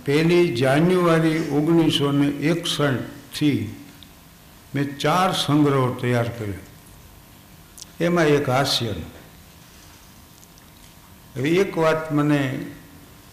પહેલી 0.05 0.55
જાન્યુઆરી 0.55 1.49
ઓગણીસો 1.49 2.11
ને 2.11 2.27
એકસઠથી 2.27 3.75
મેં 4.75 4.97
ચાર 4.97 5.33
સંગ્રહો 5.33 5.93
તૈયાર 5.93 6.27
કર્યો. 6.27 6.53
એમાં 7.99 8.25
એક 8.25 8.49
હાસ્યનો. 8.49 9.11
એક 11.41 11.77
વાત 11.77 12.11
મને 12.11 12.65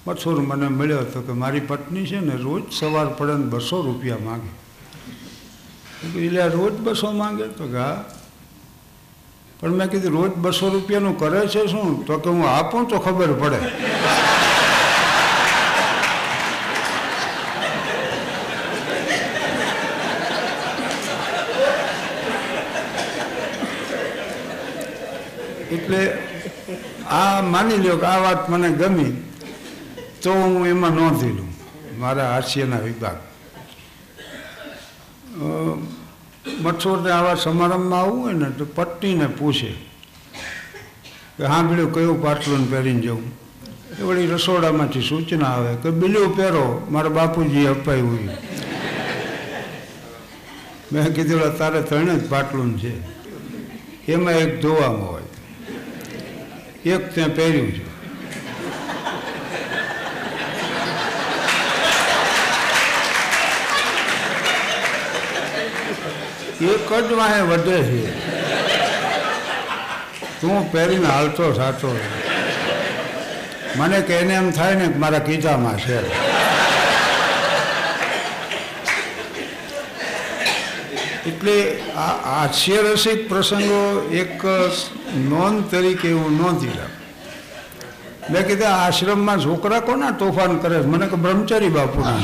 મથુર 0.06 0.40
મને 0.40 0.68
મળ્યો 0.68 0.98
હતો 0.98 1.22
કે 1.22 1.32
મારી 1.32 1.60
પત્ની 1.60 2.06
છે 2.06 2.20
ને 2.20 2.36
રોજ 2.36 2.62
સવાર 2.72 3.06
પડે 3.06 3.32
ને 3.32 3.44
બસો 3.44 3.82
રૂપિયા 3.82 4.18
માગે. 4.18 4.68
એટલે 6.18 6.48
રોજ 6.48 6.72
બસો 6.72 7.12
માંગે? 7.12 7.42
તો 7.42 7.66
કે, 7.66 7.76
હા. 7.76 8.17
પણ 9.60 9.74
મેં 9.78 9.88
કીધું, 9.90 10.12
રોજ 10.16 10.32
બસો 10.42 10.66
રૂપિયાનું 10.72 11.14
કરે 11.20 11.40
છે 11.52 11.62
શું? 11.72 12.04
તો 12.06 12.18
કે 12.22 12.28
હું 12.30 12.44
આપું 12.48 12.86
તો 12.90 12.96
ખબર 13.06 13.30
પડે. 13.40 13.60
એટલે 25.76 26.00
આ 27.18 27.42
માની 27.52 27.78
લ્યો 27.84 27.98
કે 28.02 28.06
આ 28.06 28.20
વાત 28.26 28.42
મને 28.50 28.68
ગમી, 28.80 29.14
તો 30.22 30.30
હું 30.32 30.66
એમાં 30.72 30.94
નોંધી 30.98 31.34
લઉં, 31.38 31.50
મારા 32.00 32.28
હાસ્યના 32.34 32.84
વિભાગ. 32.86 33.18
મઠોરને 36.60 37.10
આવા 37.10 37.34
સમારંભમાં 37.34 38.00
આવવું 38.00 38.24
હોય 38.24 38.32
ને 38.32 38.50
તો 38.50 38.64
પત્નીને 38.64 39.26
પૂછે 39.26 39.70
કે 41.38 41.44
હા 41.44 41.62
બીડું 41.62 41.94
કયું 41.94 42.22
પાટલું 42.22 42.70
પહેરીને 42.70 43.00
જવું? 43.00 43.38
એ 44.00 44.02
વળી 44.02 44.26
રસોડામાંથી 44.26 45.00
સૂચના 45.00 45.46
આવે 45.46 45.76
કે 45.76 45.90
બીલું 45.90 46.36
પહેરો, 46.36 46.86
મારા 46.90 47.08
બાપુજી 47.08 47.66
અપાયું 47.66 48.12
હોય. 48.12 48.36
મેં 50.92 51.14
કીધું 51.14 51.58
તારે 51.58 51.82
ત્રણે 51.82 52.14
જ 52.14 52.30
પાટલું 52.30 52.78
છે. 52.78 53.18
એમાં 54.12 54.32
એક 54.32 54.62
ધોવામાં 54.62 55.08
હોય. 55.08 55.22
એક 56.90 57.14
ત્યાં 57.14 57.34
પહેર્યું 57.34 57.72
છે. 57.72 57.87
એક 66.60 66.88
જ 67.08 67.12
વાહે 67.14 67.42
વધે 67.42 67.78
છે. 67.88 68.12
તું 70.40 70.72
પહેરીને 70.72 71.06
હાલતો 71.06 71.52
સાચો 71.54 71.90
મને 73.76 74.00
કે 74.08 74.14
એમ 74.14 74.50
થાય 74.50 74.74
ને 74.74 74.88
મારા 74.88 75.18
કીધામાં 75.18 75.78
છે. 75.78 75.98
એટલે 81.28 81.56
આ 81.96 82.14
હાસ્યરસિક 82.26 83.28
પ્રસંગો 83.28 83.82
એક 84.22 84.42
નોંધ 85.30 85.70
તરીકે 85.70 86.08
એવું 86.08 86.32
નોંધી 86.42 86.74
લઉં 86.78 86.92
મેં 88.30 88.46
કીધું 88.46 88.68
આશ્રમમાં 88.68 89.38
છોકરા 89.46 89.80
કોના 89.80 90.10
તોફાન 90.10 90.58
કરે 90.58 90.78
મને 90.92 91.06
કે 91.06 91.16
બ્રહ્મચારી 91.16 91.68
બાપુના. 91.68 92.20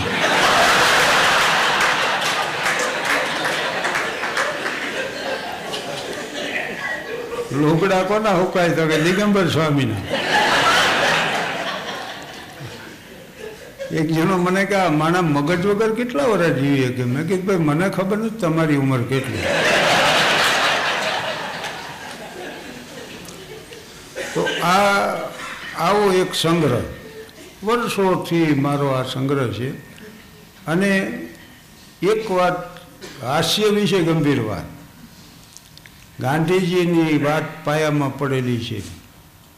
લોકડા 7.55 8.03
કોના 8.03 8.31
હુકાય 8.31 8.71
તો 8.71 8.87
કે 8.87 9.01
દિગંબર 9.01 9.49
સ્વામીના? 9.49 9.97
એક 13.97 14.13
જણો 14.13 14.37
મને 14.37 14.65
કે, 14.65 14.75
આ 14.75 14.91
માણા 14.91 15.23
મગજ 15.23 15.67
વગર 15.67 15.95
કેટલા 15.95 16.25
વર્ષ 16.25 16.53
જીવીએ? 16.53 16.93
કે 16.93 17.05
મેં 17.05 17.29
કીધું, 17.29 17.47
ભાઈ, 17.47 17.57
મને 17.57 17.89
ખબર 17.89 18.19
નથી 18.19 18.39
તમારી 18.39 18.77
ઉંમર 18.77 19.03
કેટલી. 19.03 19.39
તો 24.35 24.49
આ 24.63 24.85
આવો 25.79 26.13
એક 26.13 26.35
સંગ્રહ. 26.35 26.81
વર્ષોથી 27.67 28.55
મારો 28.55 28.89
આ 28.89 29.03
સંગ્રહ 29.03 29.53
છે. 29.53 29.71
અને 30.67 30.99
એક 32.03 32.31
વાત 32.31 32.79
હાસ્ય 33.25 33.69
વિશે 33.69 33.99
ગંભીર 33.99 34.41
વાત. 34.41 34.74
ગાંધીજીની 36.21 37.25
વાત 37.25 37.43
પાયામાં 37.65 38.19
પડેલી 38.19 38.65
છે 38.65 38.83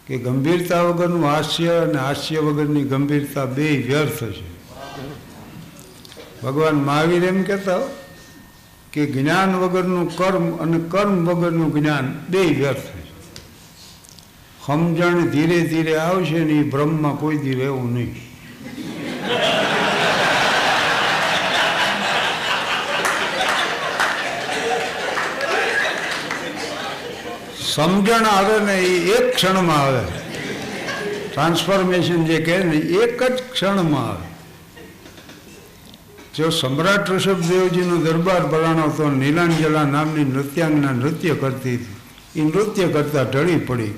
કે 0.06 0.18
ગંભીરતા 0.18 0.82
વગરનું 0.82 1.24
હાસ્ય 1.24 1.68
અને 1.68 1.98
હાસ્ય 1.98 2.38
વગરની 2.38 2.84
ગંભીરતા 2.84 3.44
બે 3.44 3.76
વ્યર્થ 3.76 4.24
છે. 4.24 4.46
ભગવાન 6.42 6.74
મહાવીર 6.74 7.24
એમ 7.24 7.42
કહેતા 7.42 7.78
કે 8.92 9.06
જ્ઞાન 9.06 9.56
વગરનું 9.56 10.16
કર્મ 10.16 10.56
અને 10.56 10.78
કર્મ 10.88 11.28
વગરનું 11.28 11.74
જ્ઞાન 11.74 12.24
બે 12.28 12.38
વ્યર્થ 12.38 12.86
છે. 12.86 13.04
સમજણ 14.66 15.26
ધીરે 15.26 15.60
ધીરે 15.60 15.96
આવશે 15.96 16.38
ને 16.38 16.52
એ 16.52 16.62
બ્રહ્મમાં 16.62 17.16
કોઈ 17.16 17.36
દી 17.36 17.54
રહેવું 17.54 17.94
નહીં. 17.94 18.14
સમજણ 27.76 28.24
આવે 28.24 28.64
ને 28.64 28.78
એ 28.80 29.12
એક 29.12 29.34
ક્ષણમાં 29.34 29.78
આવે. 29.78 30.06
ટ્રાન્સફોર્મેશન 31.28 32.24
જે 32.24 32.42
કહે 32.42 32.64
ને, 32.64 32.76
એક 32.76 33.22
જ 33.22 33.42
ક્ષણમાં 33.52 34.08
આવે. 34.08 34.26
જો 36.36 36.50
સમ્રાટ 36.50 37.10
ઋષભદેવજીનો 37.10 37.96
દરબાર 37.96 38.46
ભરાણો 38.46 38.82
હતો 38.82 39.10
નીલાંજલા 39.10 39.84
નામની 39.84 40.24
નૃત્યાંગના 40.24 40.92
નૃત્ય 40.92 41.34
કરતી 41.34 41.74
હતી. 41.74 42.40
એ 42.40 42.44
નૃત્ય 42.44 42.88
કરતા 42.88 43.22
ઢળી 43.22 43.56
પડી. 43.56 43.94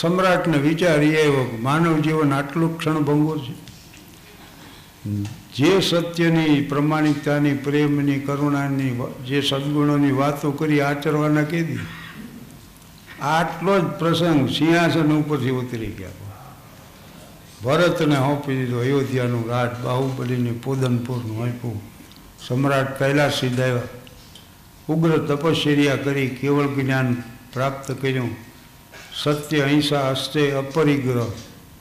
સમ્રાટને 0.00 0.58
વિચાર 0.58 1.02
એ 1.02 1.16
આવ્યો 1.16 1.44
કે 1.44 1.56
માનવ 1.56 1.98
જીવન 1.98 2.32
આટલું 2.32 2.78
ક્ષણભંગુર 2.78 3.38
છે. 3.38 3.54
જે 5.56 5.80
સત્યની, 5.80 6.60
પ્રમાણિકતાની, 6.60 7.54
પ્રેમની, 7.54 8.18
કરુણાની, 8.18 9.02
જે 9.26 9.40
સદગુણોની 9.40 10.10
વાતો 10.10 10.52
કરી, 10.52 10.80
આચરવાના 10.80 11.42
કીધી 11.42 11.78
આટલો 13.24 13.80
જ 13.80 13.84
પ્રસંગ 13.84 14.48
સિંહાસન 14.50 15.12
ઉપરથી 15.12 15.50
ઉતરી 15.50 15.86
ગયા. 15.86 16.22
ભરતને 17.64 18.16
સોંપી 18.16 18.56
દીધું, 18.56 18.80
અયોધ્યાનું 18.80 19.48
રાજ 19.48 19.72
બાહુબલીની 19.84 20.52
પોદનપુરનું 20.52 21.42
આપ્યું. 21.42 21.80
સમ્રાટ 22.46 22.98
કૈલાસ 22.98 23.40
સીધાવ્યા 23.40 23.82
ઉગ્ર 24.88 25.18
તપશ્ચર્યા 25.18 25.96
કરી, 25.96 26.28
કેવળ 26.28 26.66
જ્ઞાન 26.66 27.22
પ્રાપ્ત 27.52 27.92
કર્યું. 27.92 28.36
સત્ય, 29.22 29.60
અહિંસા 29.60 30.10
હસ્તે 30.10 30.52
અપરિગ્રહ, 30.52 31.32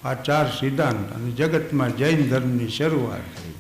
આ 0.04 0.14
ચાર 0.14 0.48
સિદ્ધાંત 0.60 1.16
અને 1.16 1.32
જગતમાં 1.32 1.98
જૈન 1.98 2.30
ધર્મની 2.30 2.70
શરૂઆત 2.70 3.28
થઈ 3.38 3.56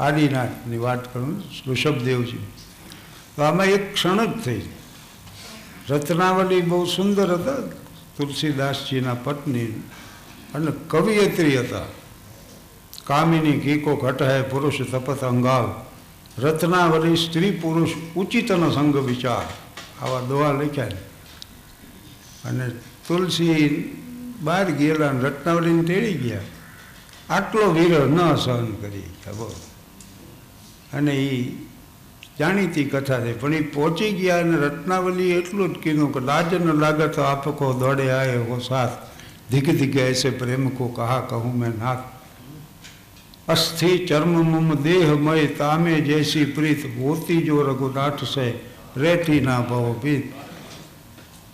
આદિનાથની 0.00 0.78
વાત 0.78 1.14
કરું 1.14 1.42
ઋષભદેવજી. 1.66 2.44
તો 3.36 3.42
આમાં 3.42 3.66
એક 3.66 3.94
ક્ષણ 3.94 4.32
જ 4.32 4.44
થઈ 4.44 4.60
રત્નાવલી 5.88 6.60
બહુ 6.60 6.84
સુંદર 6.84 7.30
હતા. 7.30 7.54
તુલસીદાસજીના 8.16 9.14
પત્ની 9.14 9.64
અને 10.54 10.72
કવિયત્રી 10.88 11.60
હતા. 11.60 11.80
કામિની 13.04 13.52
ગીકો 13.52 13.96
ઘટહે 13.96 14.42
પુરુષ 14.42 14.80
તપત 14.92 15.24
અંગાવ 15.24 15.84
રત્નાવલી 16.38 17.16
સ્ત્રી 17.16 17.50
પુરુષ 17.50 17.88
ઉચિતનો 18.16 18.70
સંગ 18.70 18.96
વિચાર. 18.96 19.52
આવા 20.04 20.20
દોહા 20.20 20.52
લખ્યા. 20.52 20.88
અને 22.44 22.68
તુલસી 23.08 23.84
બહાર 24.40 24.70
ગયેલા 24.70 25.10
રત્નાવલીને 25.10 25.82
તેડી 25.82 26.14
ગયા. 26.14 26.40
આટલો 27.30 27.70
વિરહ 27.70 28.06
ન 28.06 28.36
સહન 28.36 28.66
કરી. 28.66 29.02
બોલો. 29.38 29.60
અને 30.92 31.14
એ 31.14 31.67
જાણીતી 32.38 32.84
કથા 32.84 33.20
છે. 33.20 33.32
પણ 33.40 33.54
એ 33.54 33.60
પહોંચી 33.60 34.12
ગયા 34.12 34.40
અને 34.40 34.56
રત્નાવલી 34.56 35.30
એટલું 35.30 35.74
જ 35.74 35.78
કીધું 35.78 36.12
કે 36.14 36.20
લાજન 36.20 37.08
તો 37.08 37.22
આપકો 37.22 37.72
દોડે 37.72 38.10
આય 38.10 38.36
હો 38.48 38.58
સાથ. 38.58 38.94
ધીગ 39.50 39.68
ધીગે 39.78 40.02
એસે 40.02 40.30
પ્રેમ 40.30 40.68
કો 40.68 40.88
કહા 40.88 41.20
કહું 41.20 41.58
મેં 41.58 41.74
નાથ. 41.78 42.04
અસ્થિ 43.48 43.90
ચર્મ 44.06 44.28
મમ 44.28 44.74
દેહ 44.74 45.14
મય 45.16 45.46
તામે 45.58 45.94
જૈસી 46.00 46.44
પ્રીત 46.44 46.82
હોતી 46.98 47.42
જો 47.42 47.62
રઘુનાથ 47.62 48.24
છે 48.24 48.46
રેઠી 48.96 49.40
ના 49.40 49.60
ભવો 49.60 49.92
પીત 50.02 50.24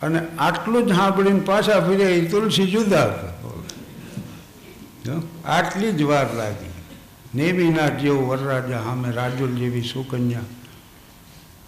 અને 0.03 0.21
આટલું 0.39 0.87
જ 0.87 0.97
સાંભળીને 0.97 1.41
પાછા 1.41 1.81
ફીરે 1.81 2.07
એ 2.15 2.25
તુલસી 2.27 2.67
જુદા 2.67 3.09
આટલી 5.47 5.93
જ 5.93 6.03
વાર 6.03 6.29
લાગી. 6.35 6.73
નેમીનાથ 7.35 7.97
જેવો 8.01 8.27
વરરાજા 8.27 8.83
સામે 8.83 9.11
રાજુલ 9.11 9.53
જેવી 9.55 9.83
સુકન્યા 9.83 10.41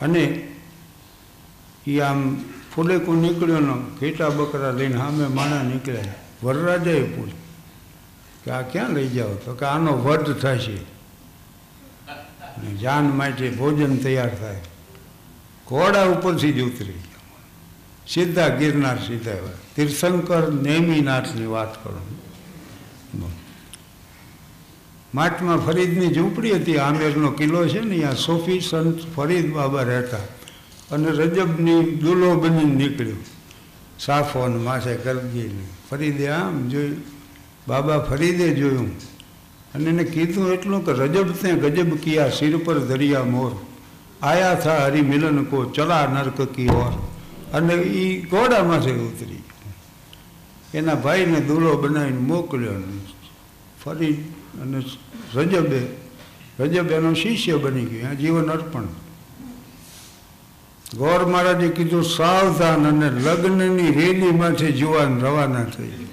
અને 0.01 0.49
એ 1.87 2.01
આમ 2.01 2.37
ફૂલેકું 2.75 3.21
નીકળ્યો 3.21 3.61
ને 3.61 3.75
ઘેટા 4.01 4.29
બકરા 4.29 4.71
લઈને 4.71 4.97
સામે 4.97 5.27
માણા 5.27 5.63
નીકળ્યા 5.63 6.15
વરરાજાએ 6.43 7.03
પૂછ્યું 7.03 7.47
કે 8.45 8.51
આ 8.51 8.63
ક્યાં 8.63 8.91
લઈ 8.91 9.09
જાઓ? 9.09 9.35
તો 9.35 9.55
કે 9.55 9.67
આનો 9.67 9.93
વધ 9.93 10.37
થશે. 10.37 10.77
જાન 12.75 13.05
માટે 13.05 13.51
ભોજન 13.51 13.97
તૈયાર 13.97 14.35
થાય. 14.35 14.61
ઘોડા 15.69 16.03
ઉપરથી 16.03 16.53
જ 16.53 16.63
ઉતરી 16.63 16.93
સીધા 18.09 18.49
ગિરનાર 18.49 18.99
સીધા 18.99 19.33
તીર્થંકર 19.77 20.53
નેમીનાથની 20.53 21.47
વાત 21.47 21.85
કરો. 21.85 22.16
માટમાં 25.15 25.59
ફરીદની 25.59 26.15
ઝૂંપડી 26.15 26.53
હતી. 26.53 26.77
આમેરનો 26.77 27.31
કિલ્લો 27.31 27.69
છે 27.69 27.81
ને 27.81 27.99
ત્યાં 27.99 28.17
સોફી 28.17 28.61
સંત 28.61 29.15
ફરીદ 29.15 29.53
બાબા 29.53 29.83
રહેતા. 29.83 30.19
અને 30.91 31.11
રજબની 31.11 31.83
દુલો 31.83 32.35
બની 32.35 32.65
નીકળ્યો. 32.65 33.17
સાફો 33.99 34.39
અને 34.39 34.57
માથે 34.57 34.97
કરગીને 34.97 35.67
ફરીદે 35.91 36.29
આમ 36.29 36.69
જોયું. 36.69 36.97
બાબા 37.69 37.99
ફરીદે 37.99 38.55
જોયું. 38.55 38.99
અને 39.75 39.85
એને 39.85 40.05
કીધું 40.05 40.53
એટલું 40.53 40.87
કે 40.87 40.93
રજબ 40.93 41.33
તે 41.33 41.53
ગજબ 41.53 41.97
કિયા 41.97 42.29
સિર 42.29 42.57
પર 42.57 42.79
દરિયા 42.79 43.25
મોર. 43.25 43.67
આયા 44.23 44.55
થા 44.55 44.85
હરિ 44.85 45.01
મિલન 45.01 45.45
કો 45.45 45.65
ચલા 45.65 46.07
નર્ક 46.07 46.43
કી 46.43 46.69
ઓર. 46.69 47.11
અને 47.53 47.75
એ 47.75 48.21
ઘોડામાંથી 48.21 48.91
ઉતરી. 48.91 49.43
એના 50.75 50.95
ભાઈને 50.95 51.41
દુલો 51.41 51.77
બનાવીને 51.77 52.19
મોકલ્યો 52.19 52.71
ફરી 53.85 54.25
અને 54.63 54.79
રજબે 55.35 55.81
રજબ 56.61 56.91
એનો 56.91 57.15
શિષ્ય 57.15 57.57
બની 57.57 57.85
ગયો, 57.85 58.11
આ 58.11 58.15
જીવન 58.15 58.51
અર્પણ. 58.51 58.89
ગોર 60.95 61.27
મહારાજે 61.27 61.69
કીધું, 61.69 62.05
સાવધાન 62.05 62.87
અને 62.87 63.09
લગ્નની 63.21 63.91
રેલીમાંથી 63.91 64.73
જુવાન 64.73 65.21
રવાના 65.21 65.65
થઈ 65.65 66.07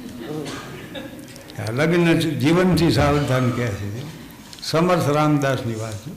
આ 1.60 1.72
લગ્ન 1.72 2.20
જીવનથી 2.20 2.92
સાવધાન 2.92 3.52
કહે 3.52 3.68
છે. 3.68 4.04
સમર્થ 4.64 5.10
રામદાસની 5.10 5.76
વાત 5.76 5.94
છે. 5.94 6.12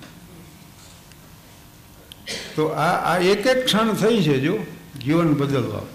તો 2.57 2.67
આ 2.67 3.15
આ 3.15 3.19
એક 3.19 3.47
એક 3.47 3.65
ક્ષણ 3.65 3.93
થઈ 3.93 4.23
છે 4.23 4.41
જો, 4.41 4.59
જીવન 5.05 5.35
બદલવા. 5.35 5.87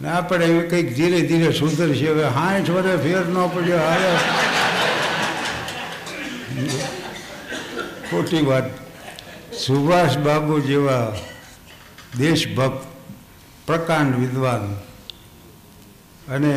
ને 0.00 0.08
આપણે 0.08 0.46
કંઈક 0.60 0.94
ધીરે 0.94 1.20
ધીરે 1.20 1.52
સુધરશે, 1.52 2.08
હવે 2.08 2.24
હાઠ 2.24 2.70
વર્ષે 2.70 2.96
ફેર 3.02 3.24
ન 3.26 3.36
પડ્યો, 3.54 3.78
હારે 3.78 4.12
ખોટી 8.12 8.42
વાત. 8.42 8.68
સુભાષ 9.56 10.16
બાબુ 10.18 10.60
જેવા 10.60 11.16
દેશભક્ત, 12.18 12.86
પ્રકાંડ 13.66 14.16
વિદ્વાન 14.16 14.64
અને 16.28 16.54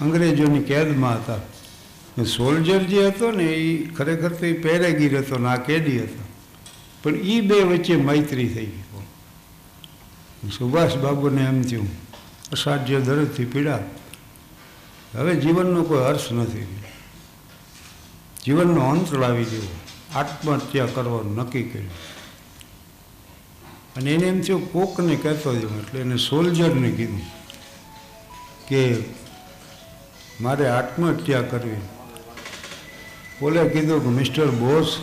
અંગ્રેજોની 0.00 0.62
કેદમાં 0.62 1.16
હતા. 1.16 2.24
સોલ્જર 2.24 2.82
જે 2.82 3.06
હતો 3.06 3.30
ને, 3.30 3.44
એ 3.44 3.86
ખરેખર 3.86 4.32
તો 4.32 4.46
એ 4.46 4.52
પેરેગીર 4.52 5.18
હતો 5.18 5.38
ને, 5.38 5.48
આ 5.48 5.56
કેદી 5.56 5.98
હતો. 5.98 6.24
પણ 7.02 7.16
એ 7.16 7.40
બે 7.40 7.58
વચ્ચે 7.62 7.96
મૈત્રી 7.96 8.48
થઈ 8.48 8.66
ગઈ 8.66 10.48
સુભાષ 10.58 10.96
બાબુને 10.96 11.42
એમ 11.42 11.62
થયું, 11.62 11.88
અસાધ્ય 12.52 13.00
દર્દથી 13.00 13.44
પીડા. 13.44 13.78
હવે 15.14 15.34
જીવનનો 15.36 15.82
કોઈ 15.82 16.04
હર્ષ 16.04 16.32
નથી 16.32 16.66
જીવનનો 18.44 18.82
અંત 18.82 19.12
લાવી 19.14 19.44
દેવો. 19.44 19.87
આત્મહત્યા 20.14 20.86
કરવાનું 20.86 21.36
નક્કી 21.36 21.62
કર્યું 21.62 21.90
અને 23.96 24.14
એને 24.14 24.26
એમ 24.26 24.40
થયું, 24.40 24.72
કોકને 24.72 25.16
કહેતો 25.16 25.54
જવું 25.54 25.78
એટલે 25.78 26.00
એને 26.00 26.16
સોલ્જરને 26.16 26.90
કીધું 26.90 27.20
કે 28.68 29.04
મારે 30.40 30.68
આત્મહત્યા 30.68 31.42
કરવી. 31.42 31.80
બોલે 33.40 33.68
કીધું 33.68 34.02
કે, 34.02 34.08
મિસ્ટર 34.08 34.46
બોસ, 34.46 34.98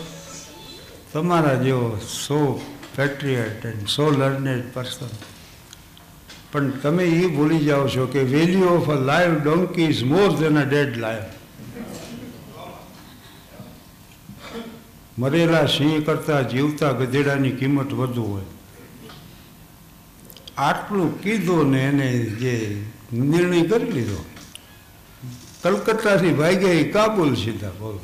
તમારા 1.12 1.54
જેવો 1.54 1.98
so 1.98 2.60
patriot 2.96 3.64
and 3.64 3.86
so 3.86 4.10
learned 4.10 4.64
person 4.74 5.06
પણ 6.52 6.70
તમે 6.70 7.04
એ 7.04 7.28
ભૂલી 7.28 7.64
જાઓ 7.64 7.88
છો 7.88 8.06
કે 8.06 8.18
value 8.18 8.68
of 8.68 8.90
a 8.90 8.94
live 8.94 9.42
donkey 9.42 9.84
is 9.84 10.04
more 10.04 10.36
than 10.36 10.58
a 10.58 10.64
dead 10.64 10.96
lion 10.96 11.24
મરેલા 15.18 15.66
સિંહ 15.66 16.04
કરતાં 16.04 16.48
જીવતા 16.48 16.92
ગધેડાની 16.92 17.50
કિંમત 17.50 17.92
વધુ 17.92 18.24
હોય. 18.24 18.48
આટલું 20.56 21.22
કીધું 21.22 21.70
ને 21.70 21.80
એને 21.84 22.08
જે 22.42 22.54
નિર્ણય 23.12 23.62
કરી 23.62 23.90
લીધો. 23.90 24.20
કલકત્તાથી 25.62 26.34
ભાગ્યા 26.34 26.70
એ 26.72 26.84
કાબુલ 26.90 27.34
સીધા 27.34 27.72
બોલો. 27.78 28.02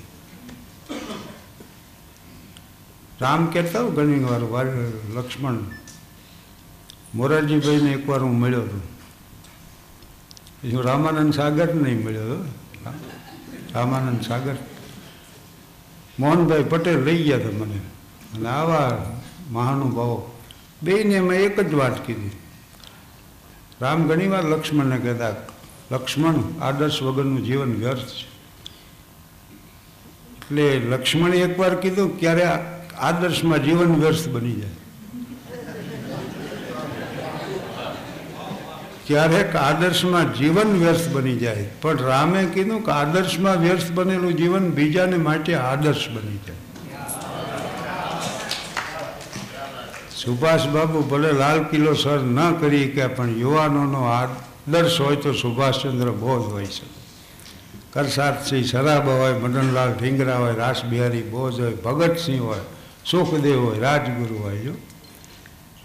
રામ 3.21 3.43
કહેતા 3.47 3.83
ઘણી 3.97 4.25
વાર 4.25 4.67
લક્ષ્મણ, 5.15 5.59
મોરારજીભાઈને 7.15 7.91
એકવાર 7.93 8.21
હું 8.21 8.37
મળ્યો 8.41 8.63
હતો 8.63 8.81
હું 10.65 10.83
રામાનંદ 10.83 11.35
સાગર 11.35 11.69
નહીં 11.75 12.05
મળ્યો. 12.05 12.27
હતો 12.27 12.45
રામાનંદ 13.75 14.23
સાગર. 14.23 14.57
મોહનભાઈ 16.23 16.63
પટેલ 16.63 17.05
લઈ 17.05 17.23
ગયા 17.23 17.37
હતા 17.37 17.49
મને. 17.49 17.79
અને 18.37 18.49
આવા 18.49 19.13
મહાનુભાવો. 19.51 20.39
બેને 20.83 21.21
મેં 21.21 21.41
એક 21.41 21.61
જ 21.61 21.75
વાત 21.75 22.07
કીધી. 22.07 22.31
રામ 23.81 24.09
ઘણીવાર 24.09 24.45
લક્ષ્મણને 24.45 24.99
કહેતા, 24.99 25.35
લક્ષ્મણ, 25.93 26.35
આદર્શ 26.63 27.03
વગરનું 27.03 27.45
જીવન 27.45 27.75
વ્યર્થ 27.75 28.07
છે. 28.07 28.33
એટલે 30.39 30.79
લક્ષ્મણે 30.79 31.37
એકવાર 31.37 31.75
કીધું, 31.75 32.21
ક્યારે 32.21 32.45
આદર્શમાં 32.99 33.65
જીવન 33.65 33.95
વ્યર્થ 33.95 34.29
બની 34.29 34.53
જાય. 34.53 34.82
ક્યારેક 39.07 39.57
આદર્શમાં 39.57 40.35
જીવન 40.35 40.79
વ્યર્થ 40.79 41.09
બની 41.09 41.37
જાય. 41.37 41.71
પણ 41.81 41.97
રામે 41.97 42.45
કીધું 42.45 42.85
કે 42.85 42.93
આદર્શમાં 42.93 43.57
વ્યર્થ 43.57 43.91
બનેલું 43.91 44.35
જીવન 44.35 44.71
બીજાને 44.71 45.17
માટે 45.17 45.55
આદર્શ 45.55 46.09
બની 46.09 46.37
જાય. 46.37 46.57
સુભાષ 50.25 50.67
બાબુ 50.67 51.03
ભલે 51.03 51.33
લાલ 51.33 51.65
કિલ્લો 51.65 51.95
સર 51.95 52.21
ન 52.21 52.53
કરી 52.53 52.89
કે 52.89 53.07
પણ 53.07 53.29
યુવાનોનો 53.29 54.05
આદર્શ 54.05 55.01
હોય 55.01 55.17
તો 55.17 55.33
સુભાષચંદ્ર 55.33 56.11
બોઝ 56.11 56.53
હોય 56.53 56.67
છે 56.67 57.03
કરસાદસિંહ 57.93 58.65
સરાબા 58.65 59.13
હોય, 59.13 59.33
મદનલાલ 59.33 59.93
ઢીંગરા 59.93 60.37
હોય, 60.37 60.55
રાસબિહારી 60.55 61.23
બોઝ 61.23 61.61
હોય, 61.61 61.75
ભગતસિંહ 61.75 62.43
હોય, 62.43 62.59
સુખદેવ 63.11 63.61
હોય, 63.61 63.79
રાજગુરુ 63.79 64.43
હોય, 64.43 64.59
જો. 64.59 64.73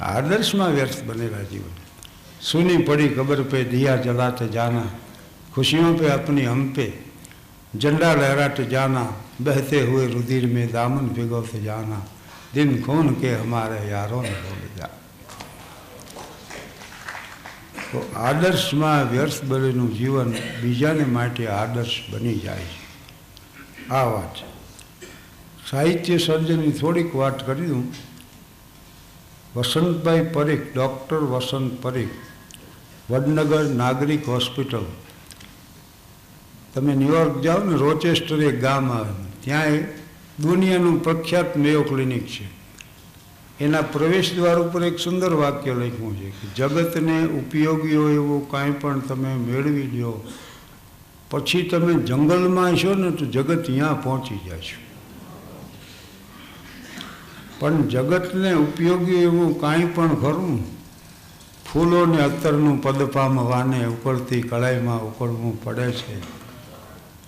આદર્શમાં 0.02 0.70
વ્યર્થ 0.70 1.04
બનેલા 1.04 1.42
જીવન. 1.42 1.87
सुनी 2.47 2.77
पड़ी 2.85 3.09
खबर 3.11 3.43
पे 3.45 3.65
दिया 3.67 3.97
जलाते 3.99 4.49
जाना 4.49 4.85
खुशियों 5.55 5.97
पे 5.99 6.09
अपनी 6.11 6.45
हम 6.45 6.63
पे 6.73 6.87
झंडा 7.75 8.13
लहराते 8.15 8.65
जाना 8.69 9.03
बहते 9.41 9.81
हुए 9.83 10.07
रुधिर 10.09 10.47
में 10.47 10.67
दामन 10.73 11.09
भिगोते 11.11 11.63
जाना 11.63 12.03
दिन 12.55 12.83
खून 12.83 13.15
के 13.17 13.31
हमारे 13.35 13.79
यारों 13.89 14.23
ने 14.23 14.35
भूल 14.43 14.67
जा 14.77 14.89
તો 17.89 18.01
આદર્શમાં 18.21 19.01
વ્યર્થ 19.07 19.41
બનેલું 19.45 19.89
જીવન 19.95 20.31
બીજાને 20.61 21.07
માટે 21.09 21.43
આદર્શ 21.55 21.97
બની 22.07 22.39
જાય 22.39 22.69
છે 22.69 22.79
આ 23.91 24.05
વાત 24.07 24.39
છે 24.39 24.47
સાહિત્ય 25.67 26.17
સર્જનની 26.19 26.73
થોડીક 26.75 27.11
વાત 27.15 27.45
કરી 27.45 27.69
દઉં 27.69 27.85
વસંતભાઈ 29.55 30.25
પરીખ 30.31 30.65
ડૉક્ટર 30.71 31.23
વસંત 31.31 31.73
પરીખ 31.83 32.15
વડનગર 33.10 33.64
નાગરિક 33.66 34.28
હોસ્પિટલ. 34.28 34.86
તમે 36.74 36.96
ન્યુયોર્ક 36.96 37.42
જાઓ 37.42 37.64
ને, 37.64 37.78
રોચેસ્ટર 37.78 38.44
એક 38.44 38.62
ગામ 38.62 38.92
આવે 38.92 39.14
ત્યાં 39.42 39.66
એ 39.66 39.84
દુનિયાનું 40.40 41.04
પ્રખ્યાત 41.04 41.58
મેયો 41.58 41.82
ક્લિનિક 41.82 42.28
છે. 42.28 42.58
એના 43.60 43.82
પ્રવેશ 43.82 44.34
દ્વાર 44.36 44.60
ઉપર 44.60 44.84
એક 44.84 45.00
સુંદર 45.00 45.34
વાક્ય 45.34 45.74
લખ્યું 45.74 46.18
છે 46.18 46.30
કે, 46.30 46.48
જગતને 46.56 47.26
ઉપયોગી 47.26 47.96
હોય 47.96 48.14
એવું 48.14 48.52
કાંઈ 48.52 48.72
પણ 48.72 49.00
તમે 49.00 49.36
મેળવી 49.36 50.00
લો 50.00 50.24
પછી 51.30 51.62
તમે 51.62 51.94
જંગલમાં 51.94 52.76
છો 52.76 52.94
ને, 52.94 53.12
તો 53.12 53.26
જગત 53.26 53.66
ત્યાં 53.66 54.04
પહોંચી 54.04 54.36
જશો. 54.36 54.88
પણ 57.60 57.88
જગતને 57.88 58.54
ઉપયોગી 58.54 59.16
એવું 59.16 59.60
કાંઈ 59.60 59.86
પણ 59.86 60.08
ખરું? 60.08 60.77
ફૂલોને 61.68 62.24
અત્તરનું 62.24 62.82
પદ 62.82 63.02
પામવાને 63.04 63.86
ઉકળતી 63.86 64.42
કળાઈમાં 64.42 65.02
ઉકળવું 65.04 65.64
પડે 65.64 65.92
છે. 65.92 66.22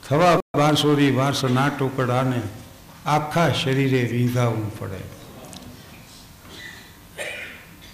થવા 0.08 0.40
બાંસુરી 0.58 1.12
વાંસના 1.12 1.70
ટુકડાને 1.70 2.42
આખા 3.06 3.52
શરીરે 3.52 4.04
વીંધાવવું 4.04 4.80
પડે. 4.80 5.02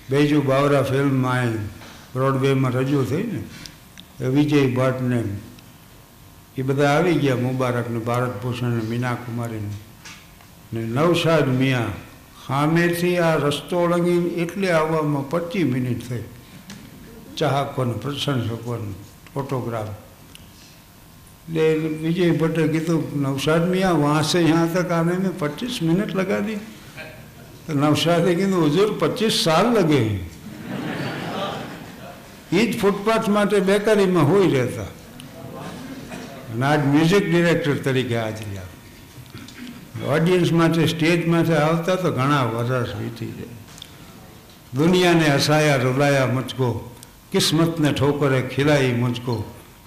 બેજુ 0.10 0.42
બાવરા 0.42 0.82
ફિલ્મમાં 0.82 1.56
બ્રોડવેમાં 2.14 2.72
રજૂ 2.72 3.04
થઈ 3.04 3.24
ને 3.24 4.30
વિજય 4.30 4.68
ભટ્ટને 4.68 5.24
એ 6.58 6.62
બધા 6.62 6.86
આવી 6.88 7.14
ગયા 7.14 7.36
મુબારકને 7.36 8.00
ભારત 8.00 8.44
ભૂષણ 8.44 8.78
મીના 8.90 9.16
કુમારીને 9.16 9.74
ને. 10.74 10.82
નવસાદ 10.86 11.48
મિયા 11.48 11.98
સામેથી 12.48 13.18
આ 13.18 13.36
રસ્તો 13.36 13.78
ઓળંગી 13.78 14.22
એટલે 14.44 14.72
આવવામાં 14.72 15.30
પચીસ 15.30 15.66
મિનિટ 15.66 16.10
થઈ. 16.10 16.24
चाह 17.38 17.62
को 17.76 17.86
प्रशंसक 18.00 18.66
फोटोग्राफ 19.34 19.90
लेकिन 21.50 21.98
विजय 22.04 22.32
भट्ट 22.38 22.58
की 22.72 22.80
तो 22.80 22.94
नवसार 23.16 23.60
मियाँ, 23.70 23.92
वहाँ 23.94 24.24
से 24.24 24.42
यहाँ 24.42 24.68
तक 24.74 24.92
आने 24.92 25.18
में 25.18 25.38
25 25.40 25.82
मिनट 25.84 26.16
लगा 26.16 26.40
दी। 26.40 26.56
तो 27.68 27.74
नवसारी 27.76 28.36
की 28.36 28.46
तो 28.52 28.66
हजूर, 28.66 28.98
पच्चीस 29.02 29.44
साल 29.46 29.66
लगे 29.74 30.04
ईज 32.54 32.80
फुटपाथ 32.80 33.30
मे 33.30 33.60
बेकारी 33.62 34.06
में 34.06 34.22
हो 34.22 34.38
रहता। 34.44 34.84
आज 36.66 36.86
म्यूज़िक 36.88 37.24
डिरेक्टर 37.32 37.78
तरीके 37.86 38.16
आज 38.16 38.42
आप 38.58 40.04
ऑडियंस 40.10 40.52
मे 40.52 40.88
स्टेज 40.88 41.28
मे 41.28 41.40
आता 41.56 41.96
तो 41.96 42.12
घना 42.12 42.44
वर्ष 42.46 42.96
वीती 42.96 43.26
जाए 43.28 43.54
दुनिया 44.76 45.14
ने 45.14 45.28
हसाया 45.30 45.76
रुलाया 45.84 46.26
मचको 46.28 46.68
किस्मत 47.33 47.81
ने 47.81 47.93
ठोकरे 47.95 48.43
खिलाई 48.49 48.93
मुझको 48.95 49.37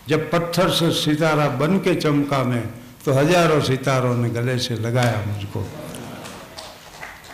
जब 0.07 0.29
पत्थर 0.31 0.69
से 0.71 0.91
सितारा 0.95 1.47
बन 1.59 1.77
के 1.79 1.95
चमका 1.97 2.43
मैं 2.45 2.65
तो 3.05 3.13
हजारों 3.13 3.61
सितारों 3.63 4.15
ने 4.17 4.29
गले 4.31 4.57
से 4.59 4.75
लगाया 4.77 5.23
मुझको 5.27 5.63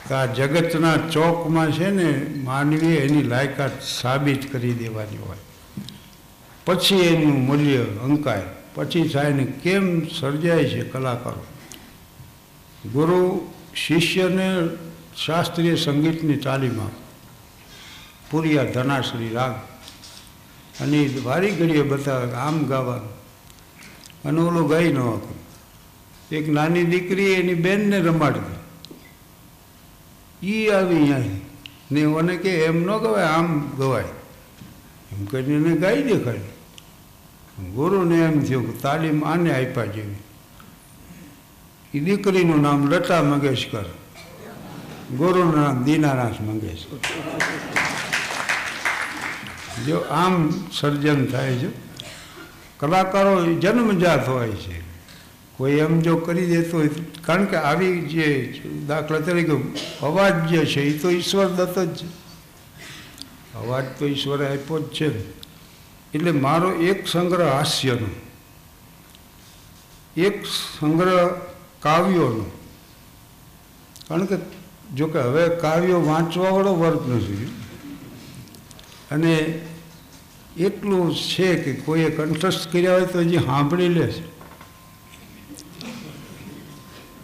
તો 0.05 0.15
આ 0.15 0.25
જગતના 0.27 0.91
ચોકમાં 1.07 1.71
છે 1.71 1.89
ને 1.89 2.07
માનવીએ 2.43 2.95
એની 2.99 3.23
લાયકાત 3.23 3.75
સાબિત 3.89 4.45
કરી 4.51 4.73
દેવાની 4.73 5.19
હોય 5.19 5.43
પછી 6.67 7.01
એનું 7.03 7.37
મૂલ્ય 7.43 7.83
અંકાય 8.03 8.47
પછી 8.75 9.05
થાય 9.05 9.33
ને 9.33 9.45
કેમ 9.63 9.85
સર્જાય 10.09 10.65
છે 10.65 10.81
કલાકારો 10.85 11.43
ગુરુ 12.87 13.21
શિષ્યને 13.75 14.49
શાસ્ત્રીય 15.15 15.75
સંગીતની 15.77 16.39
તાલીમ 16.39 16.79
આપે 16.79 17.01
પૂરિયા 18.29 18.71
ધનાશ્રી 18.73 19.31
રાગ 19.33 19.55
અને 20.80 21.10
વારી 21.22 21.50
ઘડીએ 21.50 21.82
બતાવે 21.82 22.32
આમ 22.32 22.66
ગાવાનું. 22.66 23.10
અને 24.24 24.40
ઓલો 24.40 24.64
ગાઈ 24.68 24.92
ન 24.92 24.98
આપે. 24.98 26.36
એક 26.36 26.48
નાની 26.48 26.84
દીકરી 26.84 27.32
એની 27.32 27.54
બેનને 27.54 27.98
રમાડતી 27.98 28.54
એ 30.50 30.70
આવી 30.70 30.96
અહીંયા. 30.96 31.18
ને 31.92 32.06
મને 32.06 32.36
કે 32.36 32.50
એમ 32.64 32.82
ન 32.82 32.98
ગવાય, 32.98 33.24
આમ 33.24 33.70
ગવાય. 33.76 34.04
એમ 35.12 35.24
કરીને 35.24 35.68
એને 35.68 35.76
ગાઈ 35.76 36.02
દેખાડી. 36.02 36.38
ગુરુને 37.62 38.18
એમ 38.18 38.44
થયું 38.44 38.72
કે 38.72 38.78
તાલીમ 38.78 39.24
આને 39.24 39.52
આપ્યા 39.52 39.84
જેવી. 39.84 40.14
એ 41.94 42.00
દીકરીનું 42.00 42.62
નામ 42.62 42.88
લતા 42.88 43.22
મંગેશકર. 43.22 43.84
ગુરુનું 45.16 45.60
નામ 45.60 45.84
દીનાનાથ 45.84 46.40
મંગેશકર. 46.40 46.98
જો 49.82 49.98
આમ 49.98 50.50
સર્જન 50.72 51.26
થાય 51.26 51.56
છે. 51.56 51.68
કલાકારો 52.78 53.54
જન્મજાત 53.54 54.28
હોય 54.28 54.50
છે. 54.50 54.84
કોઈ 55.56 55.72
એમ 55.72 56.00
જો 56.00 56.16
કરી 56.16 56.46
દેતો 56.46 56.78
હોય 56.78 56.88
કારણ 57.26 57.44
કે 57.44 57.56
આવી 57.56 58.00
જે 58.00 58.26
દાખલા 58.86 59.20
તરીકે 59.20 59.52
અવાજ 60.02 60.46
જે 60.46 60.66
છે 60.66 60.82
એ 60.82 60.98
તો 60.98 61.10
ઈશ્વર 61.10 61.48
દત્ત 61.48 61.78
જ 61.78 61.96
છે. 61.96 62.06
અવાજ 63.54 63.84
તો 63.98 64.06
ઈશ્વરે 64.06 64.46
આપ્યો 64.46 64.78
જ 64.78 64.82
છે. 64.82 65.08
એટલે 66.14 66.30
મારો 66.30 66.72
એક 66.72 67.08
સંગ્રહ 67.08 67.50
હાસ્યનો, 67.52 68.10
એક 70.16 70.46
સંગ્રહ 70.46 71.28
કાવ્યોનો. 71.80 72.50
કારણ 74.08 74.24
કે 74.24 74.36
જોકે 74.96 75.18
હવે 75.18 75.48
કાવ્યો 75.48 76.00
વાંચવાવાળો 76.00 76.74
વર્ગ 76.76 77.10
નથી. 77.10 77.63
અને 79.10 79.60
એટલું 80.56 81.14
છે 81.14 81.54
કે 81.56 81.72
કોઈએ 81.72 82.10
કંઠસ્થ 82.10 82.72
કર્યા 82.72 82.92
હોય 82.92 83.04
તો 83.04 83.18
હજી 83.18 83.36
સાંભળી 83.36 83.88
લે 83.88 84.06
છે. 84.12 84.34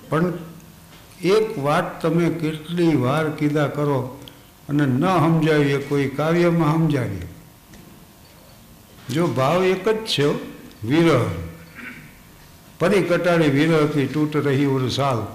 પણ 0.08 0.32
એક 1.24 1.58
વાત 1.58 2.02
તમે 2.02 2.30
કેટલી 2.30 2.94
વાર 2.94 3.30
કીધા 3.30 3.66
કરો 3.66 4.18
અને 4.68 4.86
ન 4.86 5.06
સમજાવીએ, 5.06 5.78
કોઈ 5.78 6.08
કાવ્યમાં 6.08 6.72
સમજાવીએ. 6.72 7.26
જો 9.10 9.26
ભાવ 9.26 9.64
એક 9.64 9.88
જ 9.88 10.06
છે 10.06 10.26
વિરહ. 10.86 11.20
પરી 12.78 13.02
કટાળી 13.02 13.48
વિરહથી 13.48 14.06
તૂટ 14.06 14.36
રહી 14.36 14.64
ઉર 14.64 14.88
સાલ 14.88 15.26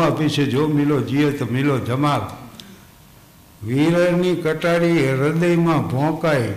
આ 0.00 0.10
પીછે 0.10 0.44
જો 0.46 0.68
મિલો 0.68 1.00
જીએ 1.00 1.30
તો 1.30 1.46
મિલો 1.46 1.78
જમાલ. 1.78 2.45
વિરહની 3.64 4.36
કટાડી 4.36 5.12
હૃદયમાં 5.12 5.88
ભોંકાય 5.88 6.48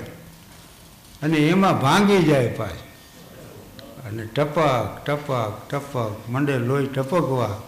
અને 1.23 1.37
એમાં 1.37 1.81
ભાંગી 1.81 2.23
જાય 2.23 2.47
પાછી. 2.47 2.89
અને 4.07 4.25
ટપક 4.25 5.05
ટપક 5.05 5.69
ટપક, 5.69 6.29
મંડે 6.29 6.57
લોહી 6.57 6.85
ટપકવા. 6.85 7.61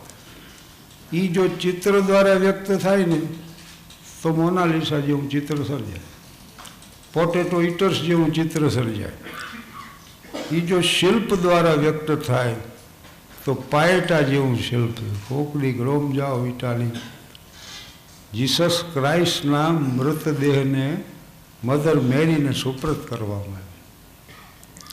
એ 1.13 1.27
જો 1.27 1.47
ચિત્ર 1.47 1.99
દ્વારા 1.99 2.33
વ્યક્ત 2.33 2.71
થાય 2.71 3.05
ને, 3.05 3.21
તો 4.23 4.33
મોનાલિસા 4.35 4.99
જેવું 4.99 5.29
ચિત્ર 5.29 5.55
સર્જાય. 5.55 5.99
પોટેટો 7.13 7.61
ઇટર્સ 7.61 8.01
જેવું 8.01 8.33
ચિત્ર 8.33 8.69
સર્જાય. 8.69 9.11
એ 10.51 10.59
જો 10.59 10.81
શિલ્પ 10.81 11.33
દ્વારા 11.33 11.73
વ્યક્ત 11.73 12.11
થાય, 12.11 12.55
તો 13.45 13.53
પાયટા 13.53 14.21
જેવું 14.21 14.59
શિલ્પ. 14.59 14.93
કોકડી 15.27 15.73
ગ્રોમ 15.73 16.15
જાઓ 16.15 16.45
ઇટાલી 16.45 16.91
જીસસ 18.33 18.83
ક્રાઇસ્ટના 18.93 19.69
મૃતદેહને 19.71 21.03
મધર 21.63 21.97
મેરીને 22.01 22.53
સુપ્રત 22.53 22.99
કરવામાં 23.09 23.67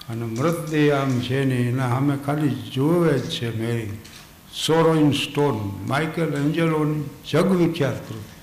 આવે 0.09 0.11
અને 0.11 0.24
મૃતદેહ 0.26 0.89
આમ 0.93 1.20
છે 1.20 1.45
ને, 1.45 1.59
એના 1.70 1.89
સામે 1.89 2.16
ખાલી 2.24 2.57
જોવે 2.74 3.14
જ 3.18 3.28
છે 3.28 3.51
મેરી. 3.51 3.93
સોરોઇન 4.53 5.12
સ્ટોન, 5.12 5.57
માઇકેલ 5.86 6.34
એન્જેલોની 6.34 7.05
જગવિખ્યાત 7.30 7.99
કૃતિ. 8.09 8.34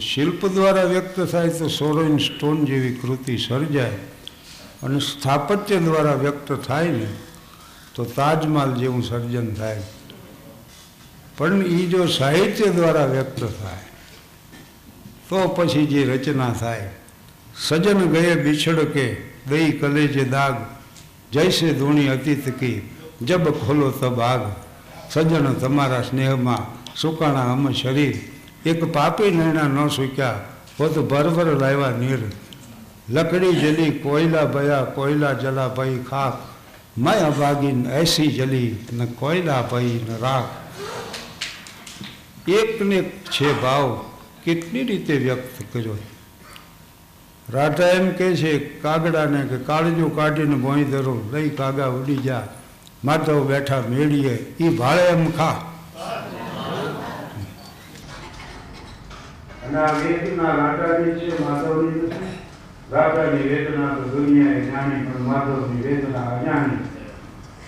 શિલ્પ 0.00 0.40
દ્વારા 0.46 0.88
વ્યક્ત 0.94 1.16
થાય 1.30 1.50
તો 1.50 1.68
સોરોઇન 1.68 2.18
સ્ટોન 2.18 2.64
જેવી 2.66 2.98
કૃતિ 2.98 3.38
સર્જાય 3.38 3.98
અને 4.82 4.98
સ્થાપત્ય 5.00 5.78
દ્વારા 5.78 6.18
વ્યક્ત 6.24 6.48
થાય 6.66 6.92
ને, 6.92 7.08
તો 7.94 8.04
તાજમહાલ 8.04 8.72
જેવું 8.80 9.02
સર્જન 9.02 9.54
થાય. 9.54 9.82
પણ 11.38 11.62
એ 11.62 11.86
જો 11.86 12.06
સાહિત્ય 12.06 12.70
દ્વારા 12.74 13.06
વ્યક્ત 13.06 13.38
થાય, 13.38 13.86
તો 15.28 15.48
પછી 15.48 15.86
જે 15.86 16.04
રચના 16.04 16.50
થાય, 16.52 16.90
સજન 17.54 18.00
ગયે 18.12 18.34
બિછડ 18.42 18.80
કે, 18.92 19.06
દઈ 19.46 19.78
કલેજે 19.78 20.24
દાગ, 20.24 20.56
જૈસે 21.32 21.68
ધૂણી 21.78 22.08
અતિત 22.08 22.44
કી, 22.58 22.82
જબ 23.22 23.54
ખોલો 23.62 23.90
તબ 23.90 24.18
આગ. 24.20 24.42
સજન 25.10 25.54
તમારા 25.62 26.02
સ્નેહમાં 26.02 26.66
સુકાણા 26.94 27.52
અમ 27.52 27.72
શરીર, 27.72 28.16
એક 28.66 28.80
પાપી 28.92 29.30
નૈણા 29.30 29.68
ન 29.68 29.90
સૂક્યા, 29.90 30.42
હોત 30.78 30.94
ભરભર 31.10 31.48
લાવ્યા 31.54 31.98
નીર. 32.02 32.22
લકડી 33.08 33.56
જલી 33.62 33.92
કોયલા 34.02 34.46
ભયા, 34.46 34.90
કોયલા 34.96 35.34
જલા 35.34 35.68
ભઈ 35.68 36.02
ખાક 36.10 36.34
માયા 36.96 37.30
ભાગીન 37.30 37.86
એસી 38.02 38.30
જલી, 38.38 38.70
ને 38.92 39.06
કોયલા 39.06 39.62
ભઈ 39.70 40.02
ને 40.08 40.16
રાખ. 40.20 40.50
એકને 42.56 42.98
છે 43.30 43.48
ભાવ 43.62 43.88
કેટલી 44.44 44.84
રીતે 44.90 45.14
વ્યક્ત 45.24 45.56
કર્યો? 45.72 45.96
રાધા 47.54 47.90
એમ 47.96 48.06
કહે 48.16 48.28
છે, 48.36 48.52
કાગડાને 48.82 49.40
કે 49.50 49.58
કાળજો 49.68 50.08
કાઢીને 50.18 50.56
ભોંય 50.64 50.84
ધરો, 50.84 51.14
લઈ 51.32 51.50
કાગા 51.60 51.90
ઉડી 51.98 52.22
જા 52.26 52.44
માધવ 53.04 53.40
બેઠા 53.50 53.82
મેળીએ 53.90 54.34
એ 54.60 54.70
ભાળે 54.80 55.04
એમ 55.14 55.24
ખા. 55.32 55.58
અને 59.64 59.78
આ 59.78 59.92
વેદના 60.00 60.52
રાધાની 60.60 61.14
છે, 61.20 61.28
માધવની 61.44 62.02
નથી. 62.02 62.34
રાધાની 62.92 63.48
વેદના 63.52 63.94
તો 63.96 64.02
દુનિયાએ 64.12 64.60
જાણી, 64.70 65.02
પણ 65.06 65.22
માધવની 65.30 65.82
વેદના 65.86 66.26
અજાણી 66.34 66.80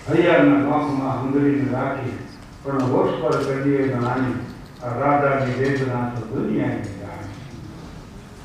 હરિયાળના 0.06 0.62
નોખમાં 0.68 1.18
હંગરીને 1.20 1.66
રાખી, 1.72 2.16
પણ 2.62 2.82
હોશ 2.92 3.14
પર 3.20 3.36
કરીએ 3.44 3.82
નાની 3.96 4.38
આ 4.84 4.92
રાધાની 5.00 5.58
વેદના 5.60 6.04
તો 6.14 6.20
દુનિયાએ 6.30 6.82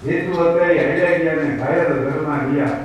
હેતુ 0.05 0.31
એ 0.41 0.65
હૈયા 0.79 1.17
ગયા 1.17 1.43
ને 1.43 1.51
ઘાયલ 1.57 1.93
ઘરમાં 2.05 2.43
ગયા. 2.55 2.79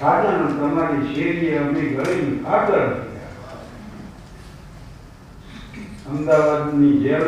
સાધન 0.00 0.40
તમારી 0.56 1.14
શેરીએ 1.14 1.58
અમે 1.58 1.80
ગળીની 1.80 2.42
ખાતર 2.44 2.82
અમદાવાદની 6.10 6.96
જેલ 7.02 7.26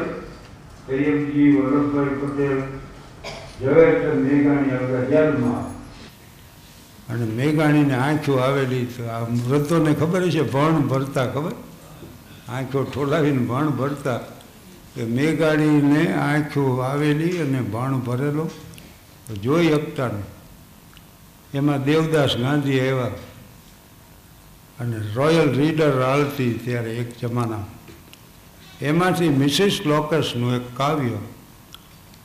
તૈયબજી 0.87 1.49
વલ્લભભાઈ 1.57 2.19
પટેલ, 2.21 2.59
ઝવેરચંદ 3.61 4.21
મેઘાણી 4.27 4.71
આગળ 4.71 5.05
જેલમાં. 5.05 5.65
અને 7.13 7.25
મેઘાણીને 7.25 7.95
આંખો 7.95 8.37
આવેલી 8.37 8.85
આ 9.11 9.21
મૃતોને 9.21 9.93
ખબર 9.95 10.29
છે? 10.31 10.43
ભણ 10.53 10.87
ભરતા 10.89 11.27
ખબર? 11.27 11.55
આંખો 12.49 12.83
ઠોલાવીને 12.83 13.43
ભણ 13.47 13.71
ભરતા. 13.71 14.21
કે 14.95 15.03
મેઘાણીને 15.09 16.05
આંખો 16.19 16.63
આવેલી 16.81 17.41
અને 17.41 17.61
ભણ 17.73 18.01
ભરેલો. 18.01 18.47
જોઈ 19.43 19.69
શકતા 19.69 20.09
નહીં 20.09 20.29
એમાં 21.55 21.85
દેવદાસ 21.85 22.33
ગાંધી 22.37 22.81
આવ્યા 22.81 23.13
અને 24.79 24.97
રોયલ 25.15 25.51
રીડર 25.55 25.93
હાલતી 26.03 26.53
ત્યારે 26.65 26.93
એક 26.99 27.11
જમાના. 27.19 27.65
એમાંથી 28.83 29.33
મિસિસ 29.37 29.75
લોકસનું 29.85 30.55
એક 30.55 30.67
કાવ્ય 30.77 31.21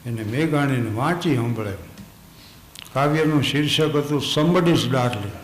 એને 0.05 0.23
મેઘાણીને 0.25 0.91
વાંચી 0.95 1.35
સંભળાયું 1.35 1.91
કાવ્યનું 2.93 3.43
શીર્ષક 3.43 3.95
હતું 3.97 4.21
સમબડીઝ 4.25 4.85
ડાર્લિંગ 4.89 5.35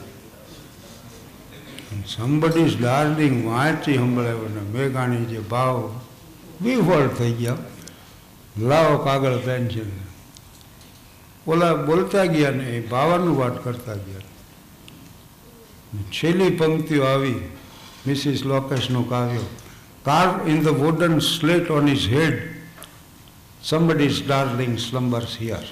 સમબડીઝ 2.07 2.75
ડાર્લિંગ 2.77 3.35
વાંચી 3.45 3.95
સંભળાયું 3.95 4.51
અને 4.51 4.63
મેઘાણી 4.75 5.25
જે 5.25 5.41
ભાવ 5.49 5.77
વિફળ 6.63 7.07
થઈ 7.19 7.33
ગયા 7.41 7.57
લાવો 8.69 8.97
કાગળ 9.05 9.37
પેન્સિલ 9.47 9.89
ઓલા 11.47 11.73
બોલતા 11.87 12.25
ગયા 12.35 12.51
ને 12.59 12.65
એ 12.77 12.81
ભાવાનું 12.91 13.37
વાત 13.37 13.57
કરતા 13.63 13.97
ગયા 14.07 14.27
છેલ્લી 16.17 16.51
પંક્તિઓ 16.61 17.03
આવી 17.13 17.39
મિસિસ 18.05 18.45
લોકેશનું 18.45 19.05
કાવ્ય 19.09 19.43
carve 20.05 20.47
in 20.51 20.63
the 20.63 20.73
wooden 20.73 21.15
slate 21.21 21.69
on 21.77 21.87
his 21.87 22.05
head 22.13 22.35
somebody's 23.71 24.19
darling 24.31 24.73
slumbers 24.87 25.33
here 25.41 25.67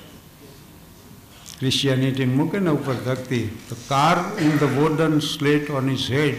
Christianity 1.59 2.25
મૂકે 2.39 2.59
ને 2.65 2.71
ઉપર 2.79 2.95
ધકતી 3.07 3.45
તો 3.69 3.75
carve 3.89 4.27
in 4.47 4.53
the 4.63 4.69
wooden 4.79 5.15
slate 5.21 5.69
on 5.79 5.89
his 5.93 6.05
head 6.15 6.35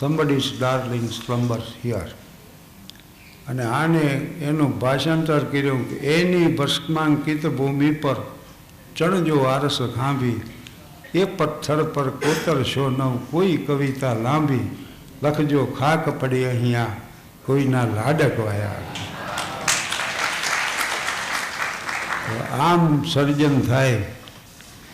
somebody's 0.00 0.48
darling 0.64 1.06
slumbers 1.20 1.68
here 1.84 2.10
અને 3.48 3.64
આને 3.64 4.04
એનું 4.48 4.78
ભાષાંતર 4.80 5.44
કર્યું 5.44 5.82
કે 5.88 5.96
એની 6.16 6.54
ભસ્માંકિત 6.56 7.46
ભૂમિ 7.46 7.90
પર 7.92 8.18
ચણજો 8.96 9.38
આરસ 9.44 9.78
ખાંભી, 9.94 10.40
એ 11.14 11.24
પથ્થર 11.24 11.82
પર 11.84 12.08
કોતરશો 12.22 12.90
નવ 12.90 13.12
કોઈ 13.30 13.56
કવિતા 13.56 14.14
લાંબી 14.14 14.66
લખજો 15.22 15.64
ખાક 15.78 16.04
પડી 16.20 16.44
અહીંયા, 16.44 16.94
કોઈના 17.46 17.86
લાડક 17.86 18.36
વાયા. 18.38 18.82
આમ 22.58 23.04
સર્જન 23.04 23.60
થાય. 23.60 24.00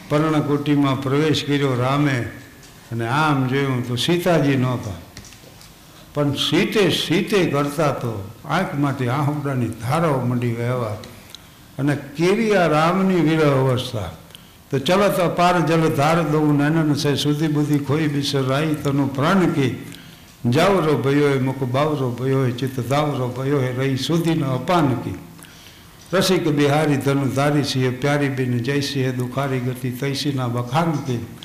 પર્ણકુટીમાં 0.09 1.03
પ્રવેશ 1.03 1.45
કર્યો 1.45 1.75
રામે, 1.75 2.17
અને 2.93 3.07
આમ 3.09 3.49
જોયું 3.49 3.83
તો 3.89 3.97
સીતાજી 3.97 4.57
નહોતા. 4.57 4.99
પણ 6.19 6.35
સીતે 6.35 6.91
સીતે 6.91 7.47
કરતા 7.47 7.93
તો 7.93 8.31
આંખમાંથી 8.45 9.09
આહુડાની 9.09 9.69
ધારાઓ 9.69 10.21
મંડી 10.21 10.55
વહેવા 10.55 10.97
અને 11.79 11.97
કેવી 12.17 12.57
આ 12.57 12.67
રામની 12.67 13.21
વિરહ 13.21 13.45
અવસ્થા. 13.47 14.11
તો 14.71 14.79
ચલત 14.79 15.19
અપાર 15.19 15.67
જલ 15.67 15.95
ધાર 15.95 16.23
દઉં, 16.23 16.59
નનન 16.59 16.95
છે 16.95 17.15
સુધી 17.15 17.49
બુધી 17.49 17.79
ખોઈ 17.79 18.09
બિસર 18.09 18.43
રાઈ, 18.43 18.75
તનું 18.75 19.15
પ્રાણ 19.15 19.53
કી 19.53 19.79
જાવરો 20.51 20.99
ભયો 20.99 21.41
મુખ 21.41 21.63
બાવરો 21.63 22.11
ભયો 22.11 22.51
ચિત્ત 22.51 22.89
દાવરો 22.89 23.29
ભયો 23.29 23.63
રહી 23.79 23.97
સુધીનો 23.97 24.47
અપાન 24.51 24.95
કી. 24.95 25.19
રસિક 26.13 26.49
બિહારી 26.49 26.97
ધનુ 26.97 27.31
ધારી 27.35 27.65
સિંહ, 27.65 28.01
પ્યારી 28.01 28.29
બિન 28.29 28.59
જયસિંહ, 28.59 29.13
દુખારી 29.13 29.61
ગતિ 29.61 29.91
તૈસીના 29.91 30.49
બખાન 30.49 30.93
કી. 30.93 31.38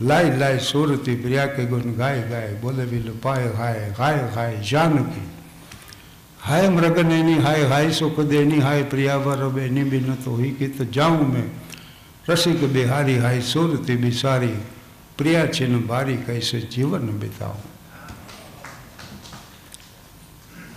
લાય 0.00 0.36
લાય 0.36 0.58
સુરતી 0.58 1.16
પ્રિયા 1.16 1.46
કે 1.46 1.64
ગુણ 1.64 1.92
ગાય 1.92 2.22
ગાય, 2.22 2.54
બોલે 2.54 2.84
બિલ 2.84 3.12
પાય 3.22 3.50
હાય 3.50 3.94
હાય 3.98 4.28
હાય, 4.34 4.60
જાનકી. 4.60 5.28
હાય 6.46 6.70
મૃગનેની 6.70 7.38
હાય 7.38 7.66
હાય 7.66 7.90
સુખ 7.90 8.20
દેની 8.20 8.60
હાય 8.60 8.82
પ્રિયા 8.82 9.18
બરોબે 9.18 9.68
બી 9.68 10.00
તો 10.24 10.36
હી 10.36 10.68
તો 10.68 10.84
જાઉં 10.84 11.32
મેં. 11.32 11.50
રસિક 12.28 12.60
બિહારી, 12.60 13.18
હાય 13.18 13.40
સુરતી 13.40 13.96
બિસારી, 13.96 14.56
પ્રિયા 15.18 15.46
છે 15.46 15.66
ને 15.66 15.76
બારી 15.76 16.16
કૈસે 16.16 16.60
જીવન 16.60 17.06
બિતાવું. 17.06 17.62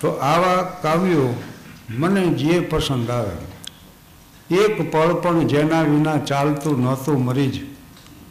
તો 0.01 0.09
આવા 0.09 0.63
કાવ્યો 0.63 1.35
મને 1.89 2.27
જે 2.27 2.59
પસંદ 2.59 3.09
આવે, 3.09 3.37
એક 4.51 4.91
પળ 4.91 5.13
પણ 5.13 5.47
જેના 5.47 5.81
વિના 5.81 6.17
ચાલતું 6.17 6.81
નહોતું 6.81 7.23
મરી 7.23 7.47
જ 7.47 7.76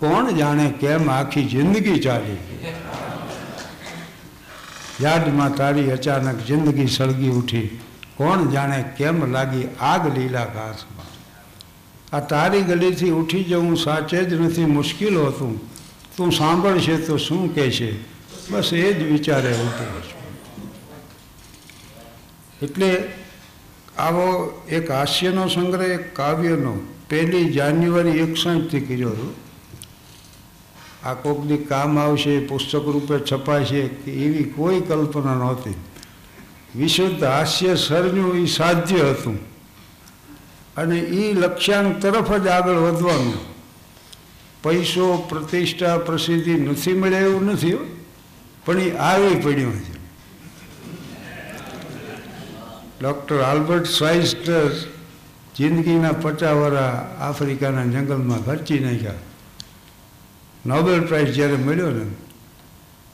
કોણ 0.01 0.31
જાણે 0.31 0.71
કેમ 0.81 1.11
આખી 1.11 1.45
જિંદગી 1.45 2.01
ચાલી 2.01 2.37
યાદમાં 5.01 5.55
તારી 5.55 5.91
અચાનક 5.91 6.43
જિંદગી 6.43 6.87
સળગી 6.87 7.29
ઉઠી. 7.29 7.81
કોણ 8.17 8.51
જાણે 8.51 8.85
કેમ 8.97 9.33
લાગી 9.33 9.69
આગ 9.81 10.19
લીલા 10.19 10.45
ઘાસમાં 10.45 11.07
આ 12.17 12.21
તારી 12.21 12.63
ગલીથી 12.63 13.11
ઉઠી 13.11 13.45
જવું 13.45 13.77
સાચે 13.77 14.25
જ 14.25 14.33
નથી 14.33 14.65
મુશ્કેલ 14.65 15.19
હતું. 15.19 15.77
તું 16.17 16.33
સાંભળશે 16.33 16.97
તો 16.97 17.17
શું 17.17 17.55
કહેશે? 17.55 17.93
બસ 18.51 18.73
એ 18.73 18.93
જ 18.93 19.03
વિચારે 19.03 19.53
ઉઠે 19.53 19.85
છું. 19.85 20.23
એટલે 22.63 23.05
આવો 23.99 24.63
એક 24.69 24.91
હાસ્યનો 24.91 25.49
સંગ્રહ, 25.49 25.83
એક 25.83 26.17
કાવ્યનો. 26.17 26.79
પહેલી 27.11 27.53
જાન્યુઆરી 27.53 28.11
એકસઠથી 28.11 28.81
કર્યો 28.81 29.09
હતો. 29.09 29.46
આ 31.07 31.15
કોકની 31.15 31.57
કામ 31.57 31.99
આવશે, 31.99 32.47
પુસ્તક 32.47 32.83
રૂપે 32.85 33.19
છપાશે, 33.33 33.89
કે 33.89 34.13
એવી 34.13 34.45
કોઈ 34.45 34.81
કલ્પના 34.81 35.35
નહોતી. 35.35 35.75
વિશુદ્ધ 36.77 37.25
હાસ્ય 37.25 37.75
સર્જ્યું 37.75 38.37
એ 38.37 38.47
સાધ્ય 38.47 39.01
હતું. 39.01 39.39
અને 40.77 40.99
એ 40.99 41.33
લક્ષ્યાંક 41.33 42.03
તરફ 42.03 42.33
જ 42.33 42.47
આગળ 42.47 42.75
વધવાનું. 42.75 43.57
પૈસો, 44.63 45.27
પ્રતિષ્ઠા, 45.29 45.99
પ્રસિદ્ધિ 45.99 46.55
નથી 46.55 46.93
મળે 46.93 47.17
એવું 47.17 47.45
નથી 47.45 47.79
પણ 48.65 48.81
એ 48.81 48.97
આવી 48.97 49.41
પડ્યું 49.41 49.81
છે. 49.81 49.97
ડૉક્ટર 53.03 53.41
આલ્બર્ટ 53.41 53.87
સ્વાઇસ્ટર 53.87 54.69
જિંદગીના 55.57 56.13
પચાવરા 56.13 57.17
આફ્રિકાના 57.21 57.85
જંગલમાં 57.85 58.45
ખર્ચી 58.45 58.79
નાખ્યા. 58.79 59.13
નોબેલ 60.67 61.01
પ્રાઇઝ 61.09 61.33
જ્યારે 61.37 61.57
મળ્યો 61.57 61.91
ને, 61.97 62.05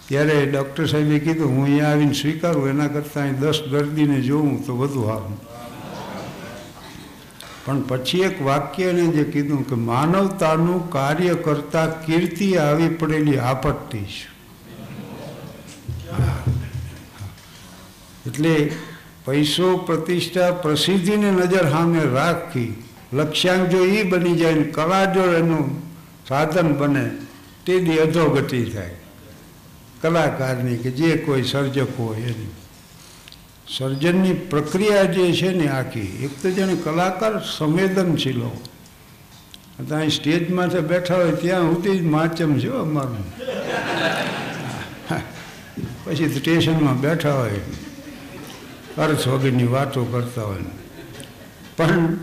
ત્યારે 0.09 0.37
ડૉક્ટર 0.51 0.87
સાહેબે 0.93 1.19
કીધું, 1.27 1.55
હું 1.55 1.65
અહીંયા 1.65 1.91
આવીને 1.93 2.15
સ્વીકારું, 2.15 2.69
એના 2.73 2.89
કરતાં 2.89 3.25
અહીં 3.25 3.41
દસ 3.41 3.59
દર્દીને 3.73 4.19
જોઉં 4.29 4.61
તો 4.67 4.73
વધુ 4.81 5.03
સારું. 5.09 5.37
પણ 7.65 7.83
પછી 7.91 8.23
એક 8.29 8.37
વાક્યને 8.45 9.05
જે 9.17 9.25
કીધું 9.35 9.65
કે, 9.71 9.77
માનવતાનું 9.91 10.81
કાર્ય 10.91 11.35
કરતા 11.47 11.87
કીર્તિ 12.07 12.49
આવી 12.59 12.89
પડેલી 13.01 13.41
આપત્તિ 13.51 14.03
છે. 14.13 14.27
એટલે 18.27 18.55
પૈસો 19.27 19.69
પ્રતિષ્ઠા 19.89 20.53
પ્રસિદ્ધિને 20.63 21.31
નજર 21.31 21.67
સામે 21.71 22.03
રાખી, 22.17 22.73
લક્ષ્યાંક 23.13 23.71
જો 23.73 23.81
એ 23.99 24.05
બની 24.05 24.37
જાય 24.37 24.65
કલા 24.79 25.05
જો 25.15 25.25
એનું 25.41 25.67
સાધન 26.29 26.73
બને 26.81 27.05
તે 27.67 27.79
દી 27.79 27.99
અધોગતિ 27.99 28.65
થાય. 28.65 28.95
કલાકારની 30.01 30.77
કે 30.77 30.91
જે 30.91 31.17
કોઈ 31.17 31.43
સર્જક 31.43 31.99
હોય 31.99 32.21
એની. 32.21 32.51
સર્જનની 33.79 34.33
પ્રક્રિયા 34.33 35.03
જે 35.03 35.33
છે 35.33 35.53
ને 35.53 35.69
આખી, 35.69 36.01
એક 36.01 36.43
તો 36.43 36.51
જેને 36.51 36.75
કલાકાર 36.75 37.45
સંવેદનશીલ. 37.59 38.43
હો 38.43 38.63
ત્યાં 39.89 40.09
સ્ટેજ 40.09 40.51
બેઠા 40.77 41.15
હોય 41.15 41.33
ત્યાં 41.33 41.63
સુધી 41.63 41.99
જ 41.99 42.03
માચમ 42.03 42.59
છે 42.59 42.69
અમારું. 42.69 43.33
પછી 46.05 46.35
સ્ટેશનમાં 46.35 47.01
બેઠા 47.01 47.35
હોય. 47.35 47.61
અર્થ 48.99 49.29
વગરની 49.29 49.65
વાતો 49.65 50.05
કરતા 50.05 50.43
હોય. 50.43 50.63
પણ 51.77 52.17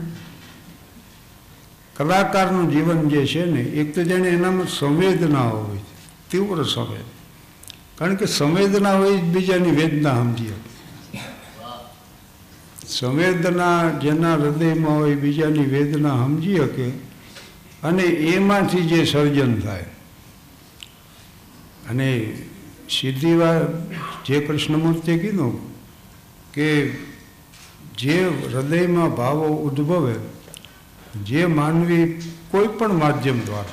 કલાકારનું 2.00 2.72
જીવન 2.72 3.10
જે 3.10 3.26
છે 3.26 3.46
ને, 3.46 3.62
એક 3.62 3.96
તો 3.96 4.04
જાણે 4.04 4.30
એનામાં 4.30 4.68
સંવેદના 4.68 5.50
હોય, 5.50 5.80
તીવ્ર 6.32 6.64
સંવેદ. 6.64 7.04
કારણ 7.98 8.16
કે 8.16 8.26
સંવેદના 8.26 8.98
હોય 8.98 9.18
બીજાની 9.18 9.72
વેદના 9.72 10.14
સમજી 10.14 10.54
સંવેદના 12.88 14.00
જેના 14.00 14.34
હૃદયમાં 14.34 14.98
હોય 14.98 15.16
બીજાની 15.16 15.60
વેદના 15.60 16.16
સમજી 16.16 16.56
શકે 16.56 16.90
અને 17.84 18.04
એમાંથી 18.04 18.82
જે 18.82 19.06
સર્જન 19.06 19.60
થાય. 19.60 19.86
અને 21.90 22.38
સીધી 22.90 23.36
વાત 23.36 23.92
જે 24.26 24.40
કૃષ્ણમૂર્તિએ 24.40 25.18
કીધું 25.18 25.76
કે 26.54 26.90
જે 27.98 28.28
હૃદયમાં 28.54 29.16
ભાવો 29.16 29.48
ઉદ્ભવે 29.48 30.16
જે 31.16 31.46
માનવી 31.46 32.22
કોઈ 32.52 32.68
પણ 32.68 32.94
માધ્યમ 32.94 33.40
દ્વારા 33.46 33.70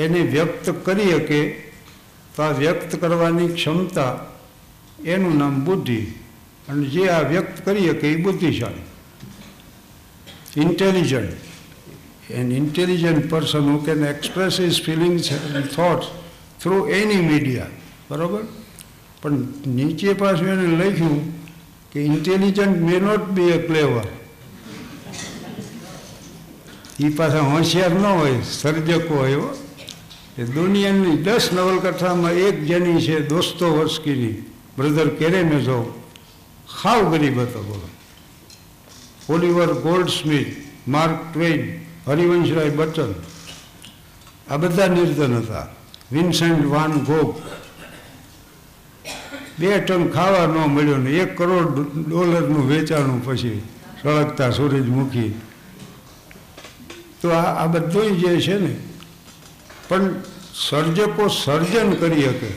એને 0.00 0.20
વ્યક્ત 0.20 0.70
કરી 0.70 1.10
શકે, 1.10 1.50
તો 2.36 2.42
આ 2.42 2.50
વ્યક્ત 2.50 2.96
કરવાની 2.96 3.48
ક્ષમતા 3.48 4.18
એનું 5.04 5.38
નામ 5.38 5.64
બુદ્ધિ. 5.64 6.06
અને 6.68 6.86
જે 6.86 7.08
આ 7.08 7.28
વ્યક્ત 7.28 7.64
કરી 7.64 7.86
શકે 7.86 8.08
એ 8.08 8.16
બુદ્ધિશાળી. 8.16 8.86
Intelligent 10.60 11.32
an 12.30 12.52
intelligent 12.52 13.30
person 13.30 13.58
who 13.58 13.78
can 13.78 14.04
express 14.04 14.60
his 14.60 14.82
feelings 14.84 15.32
and 15.32 15.66
thoughts 15.66 16.06
through 16.62 16.86
any 16.88 17.16
media 17.16 17.66
બરાબર? 18.10 18.42
પણ 19.22 19.32
નીચે 19.66 20.12
પાછું 20.12 20.48
એને 20.48 20.84
લખ્યું 20.84 21.46
કે 21.92 22.00
ઇન્ટેલિજન્ટ 22.00 22.76
મે 22.76 23.00
નોટ 23.00 23.24
બી 23.24 23.52
અ 23.52 23.56
ક્લેવર 23.56 24.08
એ 27.00 27.08
પાછા 27.08 27.40
હોશિયાર 27.40 27.90
ન 27.90 28.06
હોય, 28.06 28.42
સર્જકો 28.42 29.14
હોય. 29.14 29.36
એ 30.42 30.44
દુનિયાની 30.44 31.16
દસ 31.16 31.48
નવલકથામાં 31.52 32.32
એક 32.32 32.64
જેની 32.64 33.00
છે 33.00 33.28
દોસ્તો 33.28 33.76
વર્ષકીની 33.76 34.50
બ્રધર 34.78 35.08
કેરેમેઝો 35.08 36.02
હાવ 36.82 37.10
ગરીબ 37.10 37.40
હતો 37.40 37.62
બોલો. 37.62 37.88
Oliver 39.34 39.72
Goldsmith 40.08 40.56
Mark 40.88 41.34
Twain 41.34 41.80
Harivanshrai 42.06 42.70
Bachchan. 42.70 43.14
આ 44.50 44.56
બધા 44.56 44.86
નિર્ધન 44.86 45.36
હતા. 45.36 45.66
Vincent 46.12 46.66
van 46.66 46.92
Gogh. 46.92 47.34
બે 49.58 49.80
ટન 49.80 50.08
ખાવા 50.08 50.46
ન 50.46 50.50
મળ્યો 50.50 50.96
ને 50.96 51.10
એક 51.10 51.38
કરોડ 51.38 51.78
ડોલરનું 52.08 52.68
વેચાણું 52.68 53.24
પછી 53.24 53.62
સળગતા 54.02 54.50
સૂરજમુખી 54.50 55.40
તો 57.20 57.30
આ 57.30 57.64
આ 57.64 57.66
બધું 57.66 58.18
જે 58.18 58.40
છે 58.40 58.58
ને, 58.58 58.76
પણ 59.88 60.14
સર્જકો 60.54 61.28
સર્જન 61.28 61.92
કરી 61.92 62.22
શકે. 62.22 62.50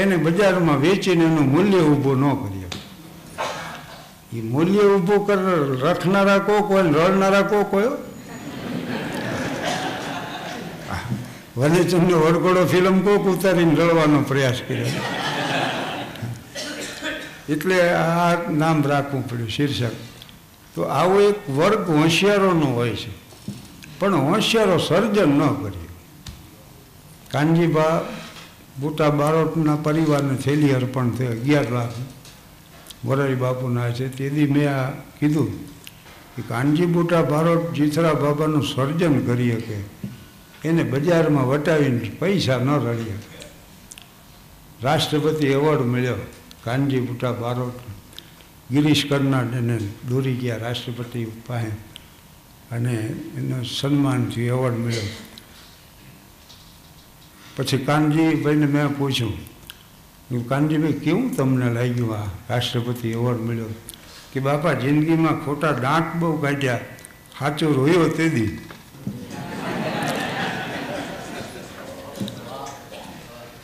એને 0.00 0.16
બજારમાં 0.16 0.80
વેચીને 0.80 1.24
એનું 1.24 1.46
મૂલ્ય 1.52 1.78
ઊભું 1.78 2.18
ન 2.18 2.24
કરી 2.34 2.60
શકે. 2.60 2.80
એ 4.38 4.42
મૂલ્ય 4.42 4.82
ઊભું 4.82 5.26
કર, 5.26 5.38
રખનારા 5.90 6.38
કોક 6.38 6.70
હોય 6.70 6.82
રડનારા 6.82 7.42
કોક 7.42 7.72
હોય 7.72 7.90
વને 11.56 11.84
તમને 11.84 12.14
વડગોડો 12.14 12.66
ફિલ્મ 12.66 13.00
કોક 13.00 13.24
ઉતારીને 13.26 13.74
રડવાનો 13.74 14.20
પ્રયાસ 14.22 14.58
કર્યો. 14.68 14.86
એટલે 17.48 17.90
આ 17.90 18.50
નામ 18.50 18.82
રાખવું 18.86 19.28
પડ્યું, 19.28 19.48
શીર્ષક. 19.48 19.94
તો 20.74 20.82
આવો 20.82 21.20
એક 21.20 21.50
વર્ગ 21.50 21.90
હોશિયારોનો 21.90 22.66
હોય 22.66 22.94
છે. 22.96 23.27
પણ 23.98 24.14
હોશિયારો 24.14 24.78
સર્જન 24.78 25.28
ન 25.28 25.38
કર્યું 25.38 25.88
કાનજીબા 27.30 28.02
બુટા 28.80 29.10
બારોટના 29.10 29.76
પરિવારને 29.76 30.36
થેલી 30.36 30.70
અર્પણ 30.70 31.10
થઈ 31.10 31.26
અગિયાર 31.26 31.70
લાખ 31.70 31.92
મોરારી 33.04 33.34
બાપુના 33.34 33.90
છે. 33.90 34.08
તેથી 34.08 34.46
મેં 34.46 34.74
આ 34.74 34.90
કીધું 34.90 35.66
કે 36.36 36.42
કાનજી 36.48 36.86
બુટા 36.86 37.22
બારોટ 37.22 37.72
જીથરા 37.72 38.12
બાબાનું 38.12 38.62
સર્જન 38.62 39.26
કરી 39.26 39.50
શકે. 39.52 39.76
એને 40.68 40.82
બજારમાં 40.82 41.48
વટાવીને 41.48 41.98
પૈસા 41.98 42.58
ન 42.58 42.68
રડી 42.68 43.04
શકે. 43.04 43.46
રાષ્ટ્રપતિ 44.82 45.46
એવોર્ડ 45.46 45.80
મળ્યો. 45.80 46.14
કાનજી 46.64 47.00
બુટા 47.00 47.32
બારોટ 47.32 47.74
ગિરીશ 48.70 49.06
કર્નાડ 49.08 49.54
એને 49.54 49.78
દોરી 50.08 50.34
ગયા 50.34 50.56
રાષ્ટ્રપતિ 50.56 51.24
પાસે. 51.24 51.87
અને 52.72 52.94
એનો 53.36 53.62
સન્માનથી 53.62 54.42
એવોર્ડ 54.42 54.78
મળ્યો. 54.78 55.02
પછી 57.56 57.78
કાનજીભાઈને 57.78 58.66
મેં 58.66 58.98
પૂછ્યું 58.98 60.48
કાનજીભાઈ 60.48 60.92
કેવું 60.92 61.36
તમને 61.36 61.72
લાગ્યું 61.72 62.18
આ 62.18 62.24
રાષ્ટ્રપતિ 62.50 63.08
એવોર્ડ 63.08 63.40
મળ્યો? 63.40 63.66
કે 64.32 64.40
બાપા, 64.40 64.72
જિંદગીમાં 64.72 65.44
ખોટા 65.44 65.72
દાંત 65.72 66.16
બહુ 66.16 66.38
કાઢ્યા. 66.38 66.80
સાચો 67.38 67.72
રોયો 67.72 68.08
તે 68.08 68.28
દી. 68.28 68.58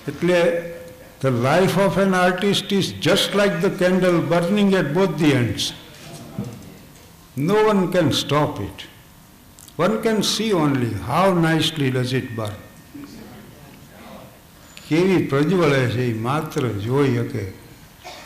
એટલે 0.09 0.73
the 1.23 1.27
life 1.27 1.79
of 1.79 1.99
an 1.99 2.15
artist 2.15 2.73
is 2.73 2.95
just 3.01 3.37
like 3.37 3.53
the 3.53 3.79
candle 3.79 4.21
burning 4.21 4.75
at 4.75 4.93
both 4.95 5.11
the 5.11 5.31
ends 5.31 5.73
no 7.39 7.55
one 7.55 7.87
can 7.87 8.11
stop 8.11 8.61
it 8.61 8.94
one 9.79 10.01
can 10.01 10.21
see 10.21 10.53
only 10.53 10.95
how 11.07 11.41
nicely 11.41 11.89
does 11.89 12.13
it 12.13 12.31
burn. 12.37 12.55
કેવી 14.89 15.27
પ્રજ્વળે 15.27 15.87
છે 15.87 16.11
એ 16.11 16.19
માત્ર 16.19 16.69
જોઈ 16.69 17.15
શકે. 17.15 17.53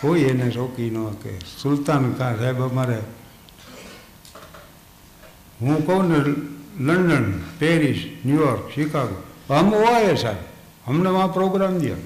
કોઈ 0.00 0.20
એને 0.20 0.50
રોકી 0.50 0.90
ન 0.90 1.10
શકે. 1.10 1.38
સુલતાન 1.62 2.12
કા 2.12 2.36
સાહેબ 2.36 2.62
અમારે, 2.62 2.98
હું 5.60 5.86
કહું 5.86 6.08
ને 6.08 6.18
London, 6.84 7.40
Paris 7.58 8.26
New York 8.26 8.74
Chicago, 8.74 9.22
હમ 9.50 9.70
હોય 9.70 10.16
સાહેબ? 10.16 10.36
हमने 10.90 11.10
વા 11.10 11.26
પ્રોગ્રામ 11.26 11.78
દિયા. 11.78 11.96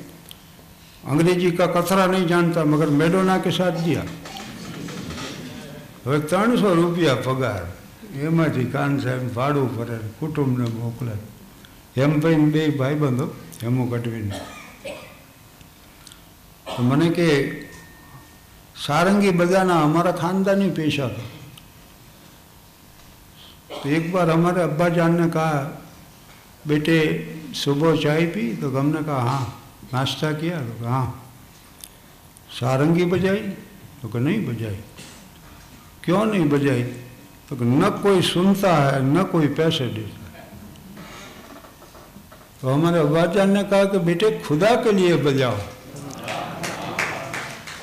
અંગ્રેજી 1.09 1.51
का 1.51 1.67
કથરા 1.67 2.07
નહીં 2.07 2.27
જાણતા, 2.27 2.65
મગર 2.65 2.91
મેડોના 2.91 3.39
કે 3.39 3.51
સાથ 3.51 3.89
दिया 3.89 4.01
હવે 6.07 6.19
ત્રણસો 6.19 6.75
રૂપિયા 6.75 7.15
પગાર. 7.15 7.82
એમાંથી 8.22 8.68
કાન 8.68 9.00
સાહેબ 9.00 9.24
ભાડું 9.34 9.70
ભરે 9.76 9.98
કુટુંબને 10.20 10.68
મોકલે 10.76 11.16
એમ 11.98 12.20
ભાઈ 12.20 12.52
બે 12.52 12.68
ભાઈબંધો 12.74 13.26
હેમુ 13.62 13.88
કટવીને 13.88 14.36
તો 16.68 16.80
મને 16.84 17.10
કે 17.12 17.30
સારંગી 18.76 19.34
બધાના 19.34 19.82
અમારા 19.84 20.20
ખાનદાની 20.22 20.70
પેશા 20.72 21.10
था 21.10 21.26
तो 23.80 23.90
एक 23.90 24.12
बार 24.12 24.30
हमारे 24.30 24.62
अब्बा 24.62 24.88
जान 24.90 25.20
ने 25.22 25.28
कहा 25.30 25.60
बेटे 26.68 26.98
सुबह 27.56 27.96
चाय 27.98 28.26
पी 28.28 28.46
तो 28.56 28.70
हमने 28.72 29.02
कहा 29.04 29.20
हाँ 29.22 29.44
नाश्ता 29.94 30.32
किया 30.34 30.60
तो 30.62 30.74
कहा 30.82 30.92
हाँ 30.92 31.08
सारंगी 32.52 33.06
बजाई 33.06 33.42
तो 34.02 34.08
कहा 34.08 34.22
नहीं 34.22 34.46
बजाई 34.46 34.80
क्यों 36.04 36.26
नहीं 36.26 36.50
बजाई 36.50 36.84
तो 37.57 37.65
न 37.65 37.91
कोई 38.03 38.23
सुनता 38.23 38.77
है, 38.77 39.03
न 39.05 39.23
कोई 39.23 39.47
पैसे 39.47 39.87
देता 39.87 40.39
है। 40.39 40.49
तो 42.61 42.69
हमारे 42.69 42.99
अब्बा 42.99 43.27
जान 43.27 43.51
ने 43.51 43.65
कहा 43.65 43.85
कि 43.85 43.99
बेटे, 43.99 44.43
खुदा 44.49 44.71
के 44.71 44.93
लिए 44.93 45.17
बजाओ। 45.17 45.57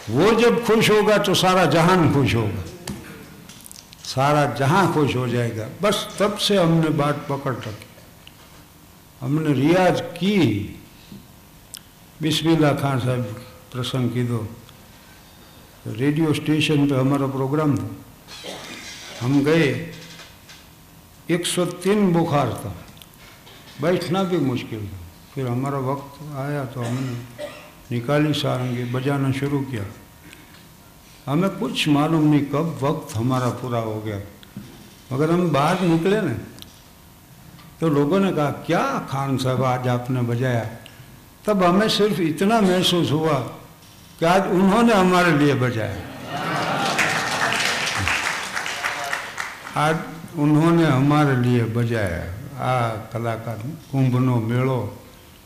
वो 0.09 0.31
जब 0.31 0.65
खुश 0.65 0.91
होगा 0.91 1.17
तो 1.17 1.33
सारा 1.33 1.65
जहान 1.65 2.13
खुश 2.13 2.35
होगा। 2.35 2.63
सारा 4.03 4.45
जहाँ 4.45 4.93
खुश 4.93 5.15
हो 5.15 5.27
जाएगा। 5.27 5.69
बस 5.81 6.15
तब 6.19 6.37
से 6.37 6.57
हमने 6.57 6.89
बात 6.89 7.27
पकड़ 7.29 7.55
रखी। 7.55 7.85
हमने 9.21 9.53
रियाज 9.53 10.01
की। 10.01 10.37
बिस्मिल्लाह 12.21 12.73
खान 12.73 12.99
साहब 12.99 13.21
प्रसंग 13.73 14.09
की 14.09 14.23
दो। 14.23 14.47
रेडियो 15.87 16.33
स्टेशन 16.33 16.89
पे 16.89 16.95
हमारा 16.95 17.27
प्रोग्राम 17.27 17.77
था। 17.77 17.89
हम 19.21 19.41
गए 19.43 19.93
103 21.29 22.11
बुखार 22.13 22.49
था। 22.55 22.73
बैठना 23.81 24.23
भी 24.23 24.37
मुश्किल 24.37 24.87
था। 24.87 24.99
फिर 25.33 25.47
हमारा 25.47 25.79
वक्त 25.81 26.21
आया 26.37 26.63
तो 26.65 26.81
हमने 26.81 27.47
निकाली 27.91 28.33
सारंगी, 28.33 28.83
बजाना 28.93 29.31
शुरू 29.31 29.59
किया। 29.61 29.85
हमें 31.27 31.49
कुछ 31.49 31.87
मालूम 31.87 32.23
नहीं 32.27 32.45
कब 32.45 32.77
वक्त 32.81 33.15
हमारा 33.15 33.49
पूरा 33.59 33.79
हो 33.79 33.99
गया। 34.01 34.19
मगर 35.11 35.31
हम 35.31 35.49
बाहर 35.49 35.81
निकले 35.81 36.21
ना 36.21 36.35
तो 37.79 37.89
लोगों 37.89 38.19
ने 38.19 38.31
कहा, 38.31 38.51
क्या 38.51 39.07
खान 39.09 39.37
साहब 39.37 39.63
आज 39.63 39.87
आपने 39.87 40.21
बजाया? 40.21 40.65
तब 41.45 41.63
हमें 41.63 41.89
सिर्फ़ 41.89 42.21
इतना 42.21 42.59
महसूस 42.61 43.11
हुआ 43.11 43.37
कि 44.19 44.25
आज 44.25 44.51
उन्होंने 44.51 44.93
हमारे 44.93 45.37
लिए 45.37 45.53
बजाया। 45.55 46.01
આ 49.79 49.91
ઉન્હોને 50.37 50.85
હમારે 50.85 51.35
લીએ 51.35 51.63
બજાયા. 51.63 52.25
આ 52.63 52.95
કલાકાર 52.95 53.57
કુંભનો 53.91 54.39
મેળો, 54.39 55.05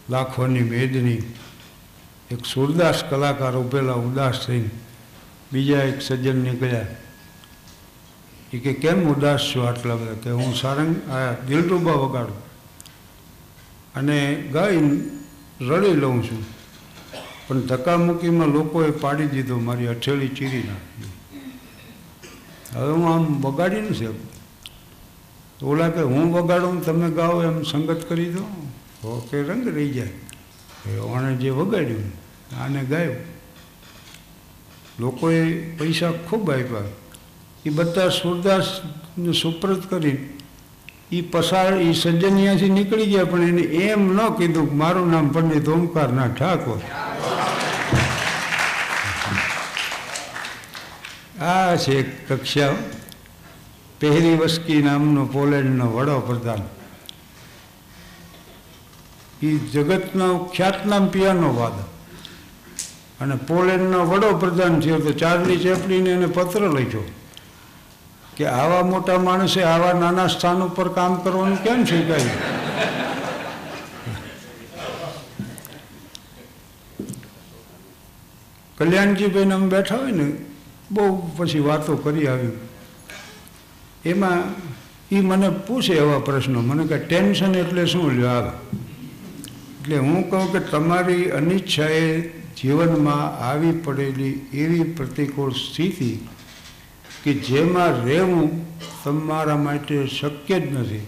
લાખોની 0.10 0.60
મેદની, 0.60 1.16
એક 2.32 2.46
સુરદાસ 2.54 3.04
કલાકાર 3.10 3.56
ઉભેલા 3.56 3.94
ઉદાસ 3.94 4.48
થઈને 4.48 4.70
બીજા 5.54 5.84
એક 5.84 6.02
સજ્જન 6.02 6.36
નીકળ્યા. 6.36 6.88
એ 8.54 8.60
કે, 8.60 8.74
કેમ 8.74 9.14
ઉદાસ 9.14 9.40
છો 9.40 9.62
આટલા 9.62 9.96
બધા? 9.96 10.14
કે, 10.14 10.30
હું 10.30 10.56
સારંગ, 10.56 11.10
આ 11.10 11.32
દિલટુંબા 11.48 11.92
વગાડું. 11.92 12.40
અને 13.96 14.36
ગાઈ 14.54 14.78
રડી 15.62 15.94
લઉં 15.94 16.24
છું. 16.24 16.46
પણ 17.48 17.62
ધક્કામુક્કીમાં 17.62 18.48
લોકોએ 18.48 18.92
પાડી 18.92 19.28
દીધો, 19.28 19.60
મારી 19.60 19.90
હથેળી 19.90 20.28
ચીરી 20.28 20.64
નાખી. 20.64 21.13
હવે 22.76 22.92
હું 22.92 23.08
આમ 23.14 23.42
વગાડી 23.42 23.82
નથી 23.82 23.94
શકું 23.94 24.34
ઓલા 25.68 25.90
કે, 25.90 26.02
હું 26.02 26.34
વગાડું 26.34 26.86
તમે 26.86 27.10
ગાઓ 27.10 27.44
એમ 27.44 27.64
સંગત 27.64 28.10
કરી 28.10 28.30
દો. 28.30 28.44
તો 29.02 29.28
કે 29.32 29.44
રંગ 29.44 29.68
રહી 29.68 29.90
જાય. 29.90 30.08
એ 30.88 31.36
જે 31.36 31.50
વગાડ્યું, 31.50 32.12
આને 32.60 32.84
ગાયું. 32.84 33.16
લોકોએ 35.00 35.40
પૈસા 35.78 36.12
ખૂબ 36.30 36.52
આપ્યા. 36.52 36.82
એ 37.66 37.70
બધા 37.70 38.10
સુરદાસને 38.10 39.32
સુપ્રત 39.32 39.90
કરી. 39.90 40.18
એ 41.12 41.22
પસાર 41.22 41.74
એ 41.74 41.94
સજ્જન 41.94 42.36
ત્યાંથી 42.36 42.70
નીકળી 42.70 43.06
ગયા, 43.06 43.24
પણ 43.24 43.42
એને 43.44 43.62
એમ 43.62 44.14
ન 44.14 44.20
કીધું 44.38 44.78
મારું 44.78 45.12
નામ 45.12 45.28
પંડિત 45.30 45.70
ઓમકારના 45.70 46.28
ઠાકોર. 46.28 46.82
આ 51.42 51.76
છે 51.76 52.02
કક્ષા 52.02 52.76
પહેરી 54.00 54.36
વસ્કી 54.36 54.82
નામનો 54.82 55.26
પોલેન્ડનો 55.26 55.86
વડોપ્રધાન. 55.86 56.62
એ 59.42 59.58
જગતનો 59.58 60.38
ખ્યાતનામ 60.38 61.08
પિયાનો 61.08 61.56
વાદ. 61.56 61.74
અને 63.22 63.36
પોલેન્ડનો 63.36 64.06
વડોપ્રધાન 64.06 64.80
થયો 64.80 65.00
તો 65.00 65.12
ચાર્લી 65.12 65.58
ચેપલીને 65.58 66.10
એને 66.10 66.26
પત્ર 66.26 66.62
લખ્યો 66.62 67.04
કે 68.38 68.46
આવા 68.46 68.84
મોટા 68.84 69.18
માણસે 69.18 69.64
આવા 69.64 69.94
નાના 69.94 70.28
સ્થાન 70.28 70.64
ઉપર 70.64 70.90
કામ 70.90 71.16
કરવાનું 71.16 71.64
કેમ 71.64 71.84
સ્વીકાર્યું? 71.84 72.40
કલ્યાણજીભાઈને 78.78 79.54
અમે 79.54 79.68
બેઠા 79.68 79.96
હોય 79.96 80.12
ને 80.12 80.53
બહુ 80.94 81.32
પછી 81.38 81.60
વાતો 81.60 81.96
કરી 81.96 82.28
આવ્યું. 82.28 82.54
એમાં 84.06 84.44
એ 85.12 85.22
મને 85.22 85.50
પૂછે 85.50 85.94
એવા 85.94 86.20
પ્રશ્નો. 86.20 86.62
મને 86.62 86.88
કે 86.88 86.98
ટેન્શન 86.98 87.56
એટલે 87.56 87.86
શું 87.86 88.12
લ્યો? 88.12 88.28
આવે 88.28 88.52
એટલે 89.82 89.98
હું 89.98 90.30
કહું 90.30 90.52
કે, 90.52 90.60
તમારી 90.60 91.32
અનિચ્છાએ 91.32 92.30
જીવનમાં 92.30 93.40
આવી 93.44 93.72
પડેલી 93.72 94.32
એવી 94.54 94.84
પ્રતિકૂળ 94.84 95.54
સ્થિતિ 95.54 96.20
કે 97.24 97.34
જેમાં 97.34 98.04
રહેવું 98.06 98.50
તમારા 99.04 99.58
માટે 99.58 100.08
શક્ય 100.08 100.60
જ 100.60 100.74
નથી. 100.74 101.08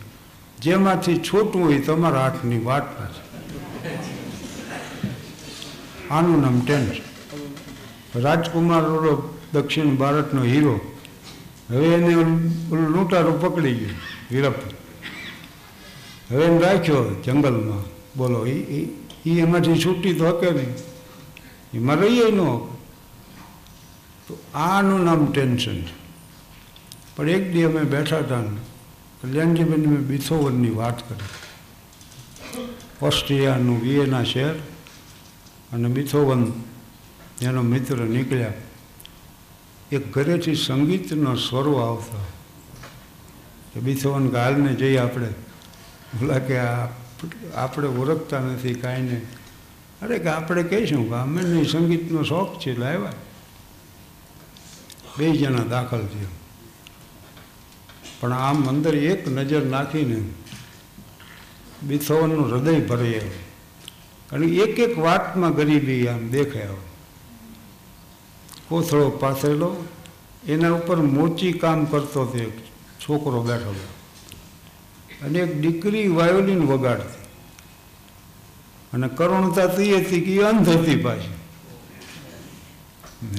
જેમાંથી 0.62 1.18
છૂટવું 1.18 1.72
એ 1.72 1.80
તમારા 1.80 2.22
હાથની 2.22 2.60
વાત 2.60 3.02
નથી 3.02 3.26
આનું 6.12 6.42
નામ 6.42 6.62
ટેન્શન 6.66 8.22
રાજકુમાર 8.22 8.82
દક્ષિણ 9.54 9.96
ભારતનો 9.96 10.44
હીરો. 10.44 10.80
હવે 11.70 11.86
એને 11.86 12.16
ઓલું 12.16 12.90
લૂંટારું 12.90 13.42
પકડી 13.42 13.74
ગયું 13.74 13.92
વીરપ 14.32 14.56
હવે 16.32 16.46
એને 16.46 16.60
રાખ્યો 16.60 17.22
જંગલમાં. 17.24 17.84
બોલો 18.18 18.46
એ 18.46 18.56
એ 19.26 19.40
એમાંથી 19.40 19.84
છૂટી 19.86 20.14
તો 20.14 20.28
હકે 20.28 20.52
નહીં. 20.52 20.74
એમાં 21.74 21.96
રહીએ 21.96 22.32
ન 22.32 22.40
તો 24.28 24.38
આનું 24.54 25.04
નામ 25.04 25.32
ટેન્શન 25.32 25.82
છે. 25.82 26.06
પણ 27.16 27.30
એક 27.30 27.54
દી 27.54 27.64
અમે 27.64 27.82
બેઠા 27.84 28.18
હતા 28.18 28.42
ને 28.42 28.58
કલ્યાણજીબેન 29.22 29.80
મેં 29.80 30.08
બિથોવનની 30.08 30.70
વાત 30.70 31.10
કરી. 31.10 31.26
ઓસ્ટ્રિયાનું 33.02 33.82
વિયેના 33.82 34.24
શહેર, 34.24 34.54
અને 35.74 35.88
બિથોવન, 35.88 36.54
એનો 37.42 37.62
મિત્ર 37.62 37.98
નીકળ્યા. 37.98 38.54
એક 39.92 40.14
ઘરેથી 40.14 40.56
સંગીતનો 40.56 41.36
સ્વરો 41.36 41.74
આવતો. 41.76 42.26
કે 43.74 43.80
બિથોવન 43.80 44.30
ગાલને 44.30 44.74
જઈએ 44.74 44.98
આપણે. 44.98 45.28
બોલા 46.20 46.40
કે 46.40 46.58
આપણે 47.54 47.88
ઓળખતા 47.88 48.40
નથી 48.40 48.74
કાંઈ 48.74 49.22
અરે 50.02 50.20
કે 50.20 50.30
આપણે 50.30 50.64
કહીશું 50.64 51.10
કે 51.10 51.16
અમે 51.16 51.42
નહીં 51.42 51.66
સંગીતનો 51.66 52.24
શોખ 52.24 52.60
છે, 52.60 52.72
એટલે 52.72 52.86
આવ્યા. 52.86 53.14
બે 55.18 55.32
જણા 55.32 55.64
દાખલ 55.64 56.00
થયા. 56.00 56.30
પણ 58.20 58.34
આમ 58.34 58.70
અંદર 58.70 58.96
એક 58.96 59.28
નજર 59.28 59.66
નાખીને 59.66 60.22
બિથોવનનું 61.84 62.50
હૃદય 62.52 62.80
ભરાઈ 62.80 63.14
આવ્યું. 63.14 63.46
અને 64.32 64.46
એક 64.48 64.80
એક 64.80 64.98
વાતમાં 65.00 65.54
ગરીબી 65.54 66.08
આમ 66.08 66.30
દેખાય 66.30 66.64
આવે. 66.64 66.95
કોથળો 68.70 69.10
પાથરેલો, 69.10 69.76
એના 70.48 70.72
ઉપર 70.72 70.96
મોચી 70.96 71.54
કામ 71.54 71.86
કરતો 71.86 72.22
હતો 72.22 72.38
એક 72.38 72.66
છોકરો 73.00 73.42
બેઠેલો 73.44 73.88
અને 75.26 75.40
એક 75.40 75.62
દીકરી 75.62 76.08
વાયોલિન 76.08 76.66
વગાડતી. 76.66 77.26
અને 78.94 79.08
કરુણતા 79.08 79.66
તી 79.66 79.96
હતી 79.96 80.22
કે 80.22 80.44
અંધ 80.44 80.70
હતી 80.70 80.96
પાછી. 80.96 81.36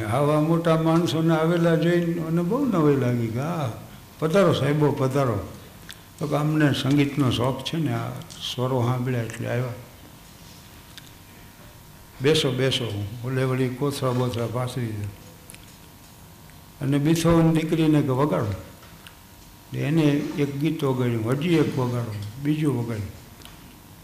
આવા 0.04 0.40
મોટા 0.40 0.82
માણસોને 0.82 1.36
આવેલા 1.36 1.74
જોઈને 1.74 2.20
મને 2.20 2.42
બહુ 2.42 2.64
નવાઈ 2.64 2.96
લાગી 2.96 3.26
કે, 3.26 3.40
આ, 3.40 3.68
પધારો 4.18 4.52
સાહેબો, 4.52 4.90
પધારો. 4.92 5.38
તો 6.18 6.26
કે, 6.26 6.36
અમને 6.36 6.72
સંગીતનો 6.72 7.30
શોખ 7.30 7.62
છે 7.62 7.76
ને, 7.76 7.94
આ 7.94 8.08
સ્વરો 8.54 8.82
સાંભળ્યા 8.82 9.22
એટલે 9.22 9.48
આવ્યા. 9.48 9.72
બેસો 12.22 12.50
બેસો. 12.52 13.04
ઓલે 13.24 13.44
વળી 13.44 13.68
કોથરા 13.68 14.10
બોથરા 14.10 14.46
પાસરી 14.46 14.86
દે. 14.86 15.26
અને 16.80 16.98
બિથોવન 16.98 17.52
દીકરીને 17.52 18.02
કે 18.02 18.08
વગાડો. 18.08 18.52
એને 19.76 20.02
એક 20.38 20.58
ગીત 20.58 20.84
વગાડ્યું 20.84 21.30
હજી 21.30 21.48
એક 21.48 21.78
વગાડો, 21.78 22.14
બીજું 22.42 22.78
વગાડ્યું. 22.78 23.08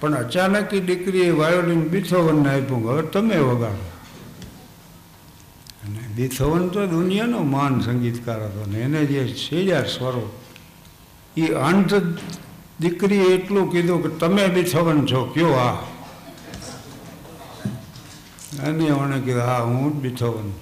પણ 0.01 0.15
અચાનક 0.15 0.75
એ 0.75 0.81
દીકરીએ 0.81 1.31
વાયોલિન 1.31 1.89
બિથોવનને 1.89 2.51
આપ્યું 2.51 2.91
હવે 2.91 3.03
તમે 3.03 3.39
વગાડો. 3.39 3.91
અને 5.83 5.99
બિથોવન 6.17 6.69
તો 6.69 6.87
દુનિયાનો 6.87 7.43
માન 7.43 7.81
સંગીતકાર 7.81 8.45
હતો 8.45 8.65
ને 8.67 8.81
એને 8.81 9.05
જે 9.05 9.35
સેજા 9.35 9.83
સ્વરો 9.83 10.33
એ 11.37 11.47
અંત 11.47 11.95
દીકરીએ 12.81 13.35
એટલું 13.35 13.73
કીધું 13.73 14.03
કે 14.03 14.09
તમે 14.09 14.47
બિથોવન 14.47 15.07
છો, 15.07 15.25
કયો 15.25 15.53
આ? 15.53 15.92
અને 18.61 18.85
એણે 18.85 19.21
કીધું, 19.21 19.43
હા, 19.43 19.59
હું 19.59 19.93
જ 19.93 19.95
બિથોવન 19.95 20.53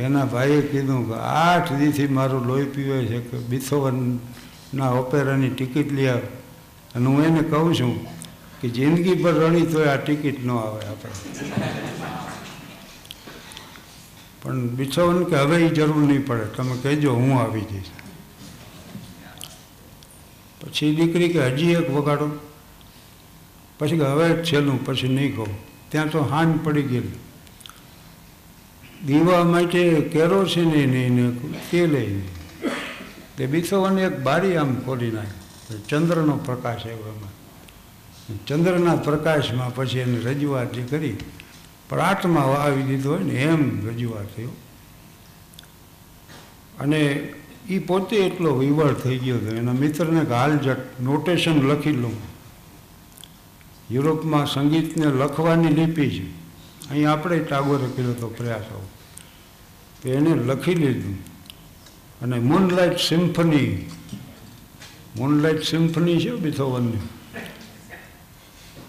એના 0.00 0.24
ભાઈએ 0.24 0.62
કીધું 0.62 1.08
કે 1.08 1.14
આઠ 1.14 1.72
દીથી 1.72 2.06
મારું 2.06 2.44
લોહી 2.44 2.64
પીવે 2.64 3.06
છે 3.06 3.20
કે 3.20 3.38
બિથોવનના 3.38 4.90
ઓપેરાની 4.90 5.50
ટિકિટ 5.50 5.92
લઈ 5.92 6.06
આવ. 6.06 6.18
અને 6.94 7.06
હું 7.06 7.24
એને 7.24 7.42
કહું 7.42 7.74
છું 7.74 8.04
કે 8.60 8.68
જિંદગી 8.68 9.14
પર 9.14 9.32
રણી 9.32 9.66
તો 9.66 9.84
આ 9.84 9.96
ટિકિટ 9.96 10.46
ન 10.46 10.50
આવે 10.50 10.86
આપણે. 10.86 11.10
પણ 14.42 14.68
બિછોવન 14.68 15.24
કે 15.24 15.36
હવે 15.36 15.56
એ 15.56 15.68
જરૂર 15.68 16.08
નહીં 16.08 16.26
પડે. 16.26 16.44
તમે 16.44 16.76
કહેજો, 16.82 17.12
હું 17.12 17.40
આવી 17.40 17.60
જઈશ. 17.60 17.84
પછી 20.60 20.94
દીકરી 20.94 21.28
કે, 21.28 21.46
હજી 21.46 21.72
એક 21.72 21.90
વગાડો. 21.90 22.30
પછી 23.78 23.98
કે, 23.98 24.04
હવે 24.04 24.44
છેલ્લું, 24.44 24.86
પછી 24.86 25.08
નહીં 25.08 25.36
કહું. 25.36 25.77
ત્યાં 25.88 26.10
તો 26.10 26.22
હાન 26.22 26.52
પડી 26.52 26.82
ગયેલી. 26.82 27.18
દીવા 29.06 29.44
માટે 29.44 30.00
કેરોસીન 30.00 30.68
નહીં 30.68 31.38
તેલ 31.70 31.92
નહીં 31.92 32.22
તે 33.36 33.46
બીસોવાની 33.46 34.02
એક 34.02 34.20
બારી 34.20 34.56
આમ 34.56 34.74
ખોલી 34.74 35.10
નાખી. 35.10 35.82
ચંદ્રનો 35.88 36.36
પ્રકાશ 36.36 36.86
આવ્યો 36.86 37.14
એમાં. 37.16 37.38
ચંદ્રના 38.46 38.96
પ્રકાશમાં 38.96 39.74
પછી 39.74 39.98
એને 39.98 40.18
રજૂઆત 40.18 40.72
જે 40.72 40.82
કરી. 40.82 41.16
પણ 41.88 42.28
વાવી 42.28 42.82
દીધો 42.82 43.10
હોય 43.10 43.22
ને 43.22 43.32
એમ 43.32 43.88
રજૂઆત 43.88 44.36
થયો. 44.36 44.48
અને 46.80 47.32
એ 47.68 47.78
પોતે 47.78 48.16
એટલો 48.16 48.54
વિવળ 48.54 48.92
થઈ 48.92 49.18
ગયો 49.18 49.36
હતો. 49.36 49.46
એના 49.46 49.72
મિત્રને 49.72 50.20
હાલ 50.20 50.58
જટ 50.58 51.00
નોટેશન 51.00 51.62
લખી 51.62 51.92
લઉં. 51.92 52.27
યુરોપમાં 53.90 54.46
સંગીતને 54.46 55.06
લખવાની 55.06 55.68
લિપિ 55.68 56.10
છે. 56.10 56.30
અહીં 56.90 57.10
આપણે 57.10 57.38
ટાગોરે 57.38 57.86
કર્યો 57.96 58.10
હતો 58.10 58.28
પ્રયાસ 58.28 58.60
આવો. 58.60 58.88
તો 60.02 60.08
એને 60.08 60.34
લખી 60.34 60.74
લીધું. 60.74 61.18
અને 62.22 62.38
મૂનલાઇટ 62.38 62.98
સિમ્ફની 62.98 63.90
મૂનલાઇટ 65.16 65.62
સિમ્ફની 65.62 66.20
છે 66.20 66.30
બિથોવનની. 66.30 66.98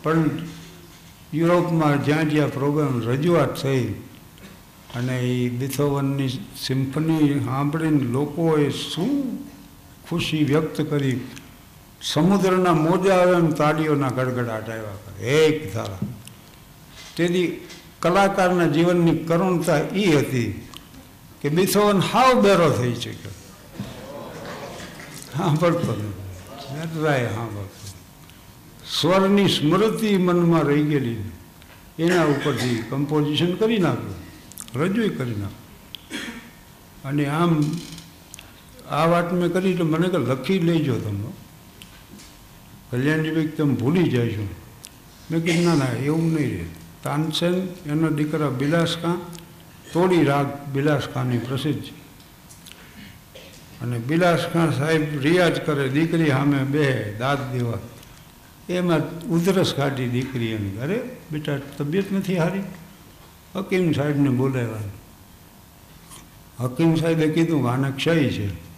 પણ 0.04 0.30
યુરોપમાં 1.34 2.06
જ્યાં 2.06 2.30
જ્યાં 2.30 2.54
પ્રોગ્રામ 2.54 3.02
રજૂઆત 3.02 3.62
થઈ 3.62 3.84
અને 4.95 5.22
એ 5.22 5.50
બિથોવનની 5.50 6.28
સિમ્ફની 6.58 7.39
સાંભળીને 7.39 8.00
લોકોએ 8.00 8.70
શું 8.70 9.39
ખુશી 10.10 10.43
વ્યક્ત 10.43 10.82
કરી 10.82 11.20
સમુદ્રના 12.02 12.74
મોજા 12.74 13.16
આવે 13.16 13.32
એમ 13.32 13.50
તાળીઓના 13.50 14.10
ગડગડાટ 14.10 14.70
આવ્યા 14.70 14.84
કરે. 14.84 15.28
એક 15.28 15.74
ધારા 15.74 15.97
તેથી 17.16 17.68
કલાકારના 18.00 18.68
જીવનની 18.68 19.18
કરુણતા 19.18 19.78
એ 19.78 20.18
હતી 20.18 20.68
કે 21.41 21.49
બિથોવન 21.49 21.99
હાવ 21.99 22.41
બેરો 22.41 22.69
થઈ 22.69 22.94
શક્યો. 22.94 23.32
સાંભળતો 25.38 25.91
નથી 25.91 26.99
જરાય 26.99 27.26
સાંભળતો 27.26 27.80
સ્વરની 29.02 29.48
સ્મૃતિ 29.48 30.18
મનમાં 30.18 30.64
રહી 30.64 30.84
ગયેલી. 30.84 31.32
એના 31.99 32.23
ઉપરથી 32.23 32.84
કમ્પોઝિશન 32.90 33.56
કરી 33.56 33.78
નાખ્યું. 33.78 34.15
રજૂ 34.76 35.02
કરી 35.18 35.32
નાખ્યું. 35.32 35.69
અને 37.03 37.26
આમ 37.26 37.64
આ 38.90 39.06
વાત 39.06 39.34
મેં 39.34 39.53
કરી 39.53 39.73
તો 39.73 39.86
મને 39.86 40.07
કે 40.07 40.18
લખી 40.18 40.60
લેજો 40.60 40.99
તમે. 40.99 41.48
કલ્યાણજીભાઈ 42.91 43.45
તમે 43.45 43.74
ભૂલી 43.74 44.10
જશો 44.10 44.48
મેં 45.32 45.44
કીધું, 45.44 45.66
ના 45.66 45.76
ના, 45.76 45.86
એવું 45.86 46.34
નહીં 46.34 46.57
રહે. 46.57 46.66
તાનસેન, 47.03 47.68
એના 47.86 48.10
દીકરા 48.10 48.49
બિલાસકા 48.49 49.16
તોડી 49.94 50.24
રાગ 50.24 50.68
બિલાસકાની 50.74 51.38
પ્રસિદ્ધ. 51.38 51.84
છે 51.84 51.94
અને 53.82 53.99
બિલાસકા 53.99 54.72
સાહેબ 54.72 55.22
રિયાઝ 55.22 55.60
કરે, 55.60 55.90
દીકરી 55.90 56.30
સામે 56.30 56.57
બે 56.57 57.16
દાંત 57.20 57.53
દેવા. 57.53 57.80
એમાં 58.70 59.20
ઉધરસ 59.28 59.74
કાઢી 59.74 60.07
દીકરી 60.07 60.48
એમ 60.48 60.82
અરે 60.82 61.02
બેટા, 61.32 61.57
તબિયત 61.78 62.11
નથી 62.11 62.36
સારી? 62.36 62.64
હકીમ 63.56 63.91
સાહેબને 63.91 64.30
બોલાવ્યા. 64.30 64.90
હકીમ 66.60 66.95
સાહેબે 66.95 67.28
કીધું 67.28 67.61
કે 67.64 67.70
આને 67.70 67.91
ક્ષય 67.91 68.30
છે. 68.30 68.69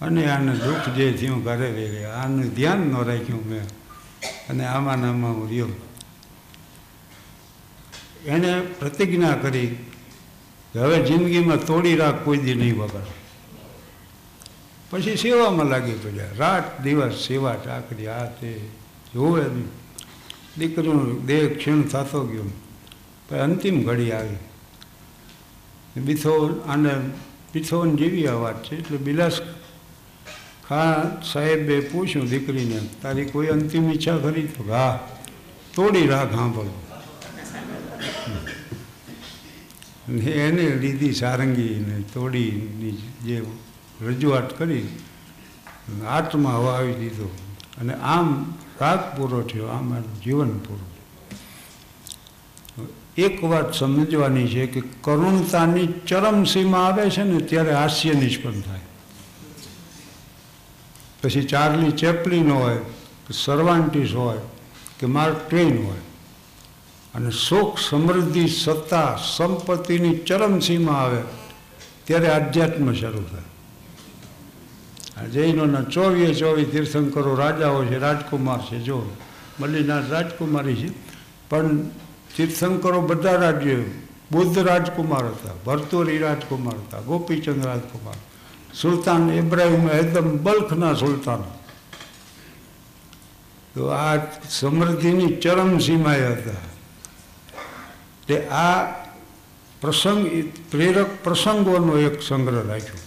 અને 0.00 0.22
આને 0.30 0.52
દુઃખ 0.56 0.88
જે 0.96 1.12
થયું 1.12 1.44
ઘરે 1.44 1.68
રહી 1.72 1.90
ગયા 1.90 2.14
આનું 2.14 2.54
ધ્યાન 2.54 2.80
ન 2.80 2.94
રાખ્યું 3.04 3.44
મેં. 3.48 3.66
અને 4.48 4.64
આમાં 4.64 4.98
નામાં 4.98 5.34
હું 5.34 5.50
રહ્યો. 5.50 5.68
એણે 8.26 8.60
પ્રતિજ્ઞા 8.60 9.34
કરી, 9.34 9.76
કે 10.72 10.78
હવે 10.78 11.02
જિંદગીમાં 11.02 11.64
તોડી 11.66 11.96
રાખ, 11.96 12.24
કોઈ 12.24 12.38
દી 12.38 12.54
નહીં 12.54 12.78
વગર 12.78 13.06
પછી 14.90 15.16
સેવામાં 15.16 15.66
લાગી 15.66 15.92
પડ્યા 15.92 16.36
રાત 16.38 16.80
દિવસ 16.80 17.14
સેવા 17.26 17.56
ચાકરી 17.56 18.06
આ 18.06 18.24
તે 18.24 18.52
જોવે 19.14 19.44
દીકરીનો 20.58 21.20
દેહ 21.26 21.56
ક્ષીણ 21.56 21.82
થતો 21.82 22.26
ગયો. 22.26 22.44
પછી 23.28 23.38
અંતિમ 23.38 23.82
ઘડી 23.82 24.12
આવી. 24.12 24.40
બીથો 26.00 26.32
આને 26.66 26.90
પીથોન 27.52 27.96
જેવી 27.96 28.26
આ 28.26 28.32
વાત 28.32 28.64
છે, 28.64 28.78
એટલે 28.78 28.96
બિલાસ 28.96 29.40
ખાન 30.68 31.22
સાહેબે 31.22 31.80
પૂછ્યું 31.80 32.26
દીકરીને, 32.26 32.80
તારી 33.02 33.24
કોઈ 33.24 33.46
અંતિમ 33.46 33.90
ઈચ્છા 33.90 34.16
ખરી? 34.16 34.46
તો 34.46 34.64
હા. 34.72 35.08
તોડી 35.74 36.06
રાખ 36.06 36.32
સાંભળો 36.32 36.74
એને 40.42 40.64
લીધી 40.76 41.12
સારંગીને 41.12 41.96
તોડીની 42.14 42.96
જે 43.24 43.36
રજૂઆત 44.02 44.58
કરી, 44.58 44.86
આત્મા 46.08 46.56
વાવી 46.56 46.94
દીધો. 46.94 47.28
અને 47.78 47.94
આમ 47.94 48.28
રાગ 48.80 49.00
પૂરો 49.16 49.40
થયો 49.42 49.66
આમ 49.66 49.94
જીવન 50.24 50.52
પૂરું. 50.58 50.88
એક 53.16 53.44
વાત 53.44 53.74
સમજવાની 53.74 54.46
છે 54.48 54.66
કે 54.66 54.80
કરુણતાની 55.00 55.86
ચરમસીમા 56.06 56.78
આવે 56.78 57.10
છે 57.10 57.22
ને, 57.22 57.38
ત્યારે 57.40 57.72
હાસ્ય 57.72 58.12
પણ 58.42 58.60
થાય. 58.60 58.87
પછી 61.28 61.42
ચાર્લી 61.42 61.90
ચેપલિન 61.90 62.50
હોય 62.50 62.78
સર્વાન્ટીસ 63.30 64.14
હોય, 64.14 64.38
કે 65.00 65.06
માર્ક 65.06 65.50
ટ્વેન 65.50 65.86
હોય. 65.86 65.96
અને 67.14 67.30
સુખ 67.30 67.78
સમૃદ્ધિ 67.78 68.48
સત્તા 68.48 69.16
સંપત્તિની 69.36 70.18
ચરમસીમા 70.18 70.92
આવે, 70.92 71.22
ત્યારે 72.04 72.28
આધ્યાત્મ 72.28 72.92
શરૂ 72.92 73.22
થાય. 73.22 73.42
જૈનોના 75.28 75.82
ચોવીએ 75.82 76.34
ચોવીસ 76.34 76.68
તીર્થંકરો 76.68 77.34
રાજાઓ 77.34 77.84
છે, 77.84 77.98
રાજકુમાર 77.98 78.58
છે, 78.58 78.78
જો, 78.78 79.16
મલ્લીનાથ 79.60 80.04
રાજકુમારી 80.10 80.74
છે. 80.74 80.88
પણ 81.50 81.78
તીર્થંકરો 82.36 83.00
બધા 83.00 83.32
રાજ્યો, 83.32 83.84
બુદ્ધ 84.32 84.58
રાજકુમાર 84.58 85.26
હતા, 85.26 85.50
ભરતુરી 85.66 86.18
રાજકુમાર 86.18 86.74
હતા, 86.74 87.00
ગોપીચંદ 87.00 87.66
રાજકુમાર. 87.66 88.14
સુલતાન 88.74 89.32
ઇબ્રાહિમ 89.32 89.90
એકદમ 89.90 90.36
બલ્ખના 90.36 90.94
સુલતાન. 90.94 91.42
તો 93.74 93.86
આ 93.86 94.16
સમૃદ્ધિની 94.50 95.36
ચરમ 95.36 95.78
સીમાએ 95.78 96.32
હતા. 96.32 96.50
તે 98.26 98.48
આ 98.48 98.86
પ્રસંગ, 99.80 100.52
પ્રેરક 100.70 101.06
પ્રસંગોનો 101.24 101.98
એક 101.98 102.22
સંગ્રહ 102.22 102.66
રાખ્યો. 102.68 102.98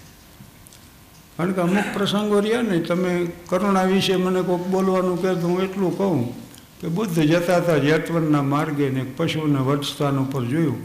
કારણ 1.37 1.51
કે 1.51 1.61
અમુક 1.61 1.83
પ્રસંગો 1.93 2.39
રહ્યા 2.39 2.61
ને, 2.61 2.79
તમે 2.79 3.27
કરુણા 3.47 3.83
વિશે 3.83 4.15
મને 4.15 4.41
કોઈક 4.41 4.67
બોલવાનું 4.67 5.21
કહે 5.21 5.31
હું 5.31 5.61
એટલું 5.61 5.97
કહું 5.97 6.41
કે 6.81 6.87
બુદ્ધ 6.87 7.19
જતા 7.19 7.57
હતા 7.57 7.77
જેતવનના 7.77 8.41
માર્ગે 8.41 8.89
ને 8.89 9.03
પશુને 9.03 9.59
વટસ્થાન 9.59 10.19
ઉપર 10.19 10.43
જોયું. 10.43 10.77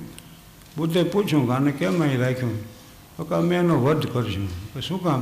બુદ્ધે 0.76 1.02
પૂછ્યું 1.02 1.46
કે 1.46 1.52
આને 1.52 1.72
કેમ 1.72 2.02
અહીં 2.02 2.20
રાખ્યું? 2.20 2.75
તો 3.16 3.24
અમે 3.24 3.56
એનો 3.56 3.82
વધ 3.82 4.06
કરશું. 4.06 4.74
કે 4.74 4.80
શું 4.80 5.02
કામ? 5.02 5.20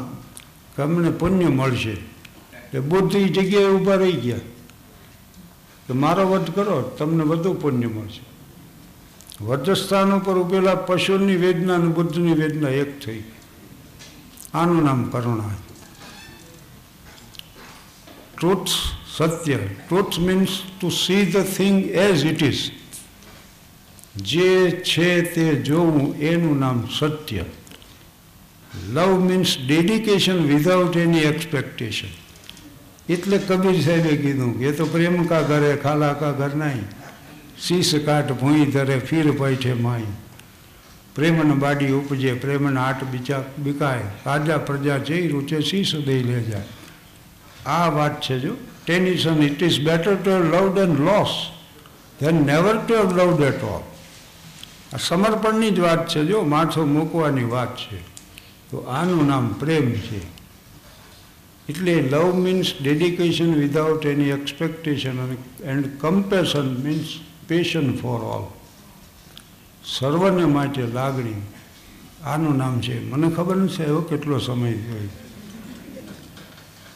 કે 0.77 0.83
અમને 0.83 1.11
પુણ્ય 1.11 1.47
મળશે. 1.47 1.91
એટલે 1.91 2.81
બુદ્ધ 2.81 3.17
એ 3.17 3.25
જગ્યાએ 3.25 3.65
ઊભા 3.65 3.95
રહી 3.95 4.13
ગયા. 4.13 4.39
કે 5.87 5.93
મારો 5.93 6.29
વધ 6.29 6.55
કરો, 6.55 6.83
તમને 6.83 7.25
વધુ 7.25 7.55
પુણ્ય 7.55 7.87
મળશે. 7.87 8.35
વધસ્થાન 9.45 10.13
ઉપર 10.13 10.35
ઉભેલા 10.35 10.75
પશુની 10.75 11.37
વેદના 11.37 11.75
અને 11.75 11.87
બુદ્ધની 11.87 12.33
વેદના 12.33 12.69
એક 12.69 13.01
થઈ. 13.01 13.25
આનું 14.55 14.85
નામ 14.85 15.05
કરુણા. 15.05 15.51
Truth 18.39 18.69
Satya. 19.17 19.57
Truth 19.57 20.19
means 20.19 20.49
to 20.81 20.89
see 20.89 21.27
the 21.27 21.37
thing 21.37 21.85
as 21.85 22.25
it 22.25 22.43
is 22.43 22.71
જે 24.17 24.71
છે 24.71 25.23
તે 25.23 25.55
જોવું, 25.55 26.17
એનું 26.19 26.59
નામ 26.59 26.89
સત્ય. 26.99 27.45
Love 28.75 29.19
means 29.21 29.55
dedication 29.61 30.41
without 30.47 30.97
any 30.97 31.25
expectation 31.27 32.13
એટલે 33.09 33.39
કબીર 33.41 33.79
સાહેબે 33.81 34.15
કીધું 34.19 34.53
કે 34.55 34.73
તો 34.73 34.87
પ્રેમ 34.89 35.19
કા 35.27 35.43
ઘરે 35.45 35.73
ખાલા 35.79 36.13
કા 36.17 36.33
ઘર 36.33 36.53
નહીં 36.57 36.85
શીશ 37.59 37.93
કાટ 38.05 38.33
ભૂઈ 38.35 38.67
ધરે 38.69 38.97
ફીર 39.03 39.35
પૈઠે 39.35 39.75
માઈ 39.79 40.09
પ્રેમન 41.15 41.55
બાડી 41.59 41.93
ઉપજે 41.93 42.33
પ્રેમન 42.37 42.79
આટ 42.79 43.05
બીચા 43.07 43.43
બીકાય 43.59 44.09
રાજા 44.25 44.61
પ્રજા 44.63 44.99
જઈ 45.03 45.29
રૂચે 45.29 45.61
શીશ 45.63 45.93
દઈ 46.03 46.23
લે 46.23 46.41
જાય 46.43 46.65
આ 47.69 47.91
વાત 47.91 48.17
છે 48.21 48.39
જો 48.41 48.55
Tennyson 48.81 49.43
it 49.43 49.63
is 49.63 49.79
better 49.83 50.17
to 50.17 50.35
love 50.41 50.65
then 50.71 50.97
lose 51.03 51.37
than 52.19 52.43
never 52.45 52.75
to 52.81 52.99
love 53.11 53.29
that 53.35 53.63
of 53.67 53.87
આ 54.91 55.03
સમર્પણની 55.03 55.71
જ 55.71 55.81
વાત 55.81 56.05
છે 56.09 56.25
જો 56.25 56.43
માથો 56.47 56.87
મૂકવાની 56.89 57.49
વાત 57.51 57.79
છે 57.85 58.03
તો 58.75 58.81
આનું 58.81 59.27
નામ 59.27 59.49
પ્રેમ 59.53 59.91
છે. 59.93 60.21
એટલે 61.69 61.95
love 62.03 62.35
means 62.37 62.73
dedication 62.83 63.55
without 63.55 64.07
any 64.07 64.31
expectation 64.31 65.19
and 65.65 65.91
compassion 66.01 66.71
means 66.83 67.13
passion 67.49 67.97
for 67.97 68.21
all 68.21 68.47
સર્વને 69.85 70.45
માટે 70.45 70.83
લાગણી. 70.87 71.43
આનું 72.25 72.57
નામ 72.57 72.81
છે. 72.81 72.97
મને 73.11 73.31
ખબર 73.31 73.57
નથી 73.57 73.83
એવો 73.83 74.01
કેટલો 74.01 74.39
સમય 74.39 74.73
થયો 74.73 75.09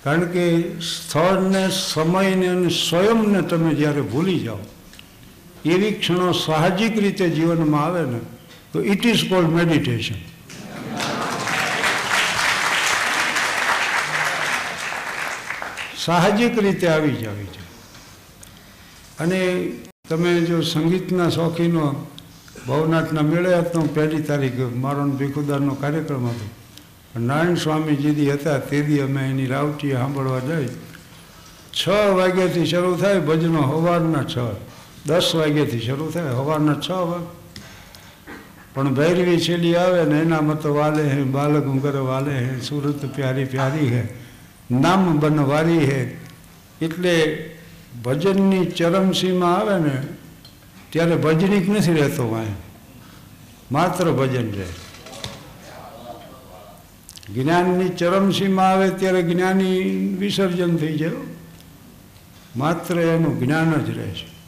કારણ 0.04 0.24
કે 0.24 0.44
સ્થળને, 0.80 1.62
સમયને 1.70 2.46
અને 2.46 2.68
સ્વયંને 2.68 3.42
તમે 3.42 3.74
જ્યારે 3.74 4.00
ભૂલી 4.00 4.40
જાઓ, 4.40 4.58
એવી 5.64 5.92
ક્ષણો 5.92 6.32
સાહજિક 6.32 6.98
રીતે 6.98 7.28
જીવનમાં 7.28 7.84
આવે 7.84 8.02
ને, 8.10 8.20
તો 8.72 8.82
ઇટ 8.82 9.06
ઇઝ 9.06 9.28
કોલ્ડ 9.28 9.48
મેડિટેશન 9.48 10.27
સાહજિક 16.08 16.58
રીતે 16.58 16.88
આવી 16.88 17.10
જવી 17.10 17.48
જોઈએ 17.54 17.72
અને 19.20 19.40
તમે 20.08 20.40
જો 20.40 20.60
સંગીતના 20.62 21.30
શોખીનો 21.30 22.06
ભવનાથના 22.68 23.22
મેળે 23.22 23.54
હતો 23.54 23.80
પહેલી 23.80 24.22
તારીખ 24.22 24.60
મારો 24.76 25.04
ભીખુદારનો 25.04 25.74
કાર્યક્રમ 25.74 26.26
હતો. 26.26 26.46
નારાયણ 27.20 27.54
સ્વામીજીદી 27.54 28.30
હતા 28.30 28.58
તેથી 28.58 29.00
અમે 29.00 29.30
એની 29.30 29.46
રાવટી 29.46 29.92
સાંભળવા 29.92 30.38
જઈ. 30.38 30.68
છ 31.72 31.88
વાગ્યાથી 31.88 32.66
શરૂ 32.66 32.96
થાય 32.96 33.20
ભજનો 33.20 33.62
સવારના 33.62 34.22
છ. 34.22 34.36
દસ 35.06 35.34
વાગ્યાથી 35.34 35.80
શરૂ 35.80 36.10
થાય 36.10 36.30
સવારના 36.30 36.74
છ 36.74 36.90
વાગે 36.90 37.26
પણ 38.74 38.94
ભૈરવી 38.94 39.40
છેલ્લી 39.40 39.76
આવે 39.76 40.04
ને 40.04 40.20
એના 40.20 40.40
મત 40.40 40.66
વાલે 40.66 41.08
હે, 41.08 41.22
બાલક 41.22 41.82
કરે 41.82 41.98
વાલે 41.98 42.38
હે, 42.38 42.60
સુરત 42.60 43.04
પ્યારી 43.14 43.44
પ્યારી 43.44 43.88
હે. 43.88 44.02
નામ 44.70 45.18
બનવારી 45.18 45.78
હે. 45.78 46.16
એટલે 46.82 47.44
ભજનની 48.04 48.66
ચરમસીમાં 48.66 49.56
આવે 49.56 49.78
ને, 49.78 50.02
ત્યારે 50.90 51.16
ભજનિક 51.16 51.68
નથી 51.68 51.92
રહેતો 51.92 52.30
વાય. 52.30 52.46
માત્ર 53.72 54.10
ભજન 54.10 54.52
રહે. 54.52 54.66
જ્ઞાનની 57.34 57.88
ચરમસીમાં 57.88 58.68
આવે 58.68 58.90
ત્યારે 58.90 59.22
જ્ઞાની 59.22 59.80
વિસર્જન 60.20 60.76
થઈ 60.76 60.96
જાય. 60.98 61.10
માત્ર 62.56 63.00
એનું 63.00 63.40
જ્ઞાન 63.40 63.72
જ 63.72 63.98
રહે 63.98 64.10
છે. 64.10 64.38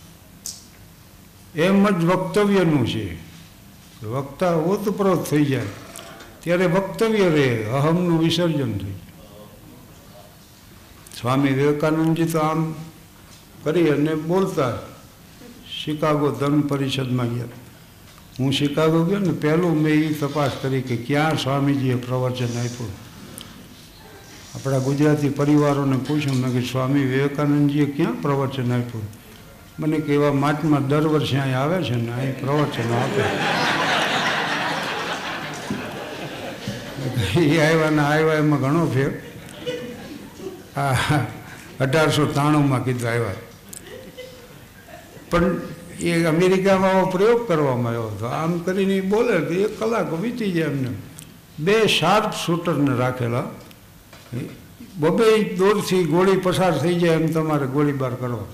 એમ 1.63 1.89
જ 1.89 2.05
વક્તવ્યનું 2.05 2.87
છે. 2.87 3.15
વક્તા 4.07 4.55
ઓતપ્રોત 4.55 5.31
થઈ 5.31 5.45
જાય. 5.45 5.63
ત્યારે 6.41 6.67
વક્તવ્ય 6.67 7.29
રહે, 7.29 7.65
અહમનું 7.65 8.19
વિસર્જન 8.19 8.73
થઈ 8.73 8.85
જાય 8.85 9.00
સ્વામી 11.21 11.53
વિવેકાનંદજી 11.53 12.25
તો 12.25 12.39
આમ 12.39 12.75
કરી 13.63 13.91
અને 13.91 14.15
બોલતા. 14.15 14.73
શિકાગો 15.85 16.31
ધર્મ 16.31 16.61
પરિષદમાં 16.61 17.35
ગયા. 17.35 17.45
હું 18.39 18.53
શિકાગો 18.53 19.05
ગયો 19.05 19.19
ને 19.19 19.33
પહેલું 19.33 19.83
મેં 19.83 19.95
એ 19.95 20.13
તપાસ 20.13 20.51
કરી 20.63 20.83
કે 20.83 20.97
ક્યાં 20.97 21.39
સ્વામીજીએ 21.39 21.95
પ્રવચન 21.95 22.61
આપ્યું. 22.61 22.91
આપણા 24.55 24.79
ગુજરાતી 24.79 25.29
પરિવારોને 25.29 25.97
પૂછ્યું, 25.97 26.41
મેં 26.41 26.53
કે 26.53 26.61
સ્વામી 26.61 27.01
વિવેકાનંદજીએ 27.01 27.87
ક્યાં 27.87 28.23
પ્રવચન 28.23 28.73
આપ્યું? 28.73 29.09
મને 29.79 29.99
કે, 29.99 30.15
એવા 30.15 30.33
માટમાં 30.33 30.89
દર 30.89 31.07
વર્ષે 31.07 31.37
અહીં 31.37 31.59
આવે 31.59 31.83
છે 31.83 31.95
ને, 31.95 32.13
અહીં 32.13 32.41
પ્રવચનો 32.41 32.97
આપે. 32.97 33.23
એ 37.41 37.73
આવ્યા 37.73 37.91
ને 37.91 38.03
આવ્યા 38.03 38.35
એમાં 38.35 38.61
ઘણો 38.61 38.87
ફેર. 38.87 39.30
અઢારસો 41.81 42.27
ત્રાણુંમાં 42.27 42.85
કીધું 42.85 43.11
આવ્યા. 43.11 43.35
પણ 45.31 45.57
એ 46.01 46.25
અમેરિકામાં 46.25 47.11
પ્રયોગ 47.11 47.49
કરવામાં 47.49 47.89
આવ્યો 47.89 48.03
હતો. 48.03 48.27
આમ 48.27 48.59
કરીને 48.59 49.01
બોલે 49.01 49.41
તો 49.41 49.55
એક 49.55 49.79
કલાક 49.79 50.13
વીતી 50.13 50.53
જાય 50.53 50.65
એમને. 50.65 50.89
બે 51.59 51.87
શાર્પ 51.87 52.33
શૂટરને 52.47 52.97
રાખેલા. 52.97 53.45
બબે 54.97 55.55
દૂરથી 55.55 56.05
ગોળી 56.05 56.37
પસાર 56.37 56.79
થઈ 56.79 56.95
જાય 56.95 57.17
એમ 57.17 57.27
તમારે 57.27 57.67
ગોળીબાર 57.67 58.15
કરવા 58.15 58.45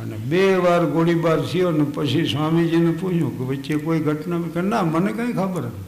અને 0.00 0.16
બે 0.16 0.56
વાર 0.56 0.84
ગોળીબાર 0.84 1.40
થયો 1.40 1.70
ને 1.70 1.84
પછી 1.84 2.26
સ્વામીજીને 2.26 2.90
પૂછ્યું 2.90 3.38
કે 3.38 3.44
વચ્ચે 3.44 3.74
કોઈ 3.74 4.00
ઘટના? 4.00 4.62
ના, 4.62 4.82
મને 4.82 5.12
કંઈ 5.12 5.32
ખબર 5.32 5.62
નથી. 5.62 5.84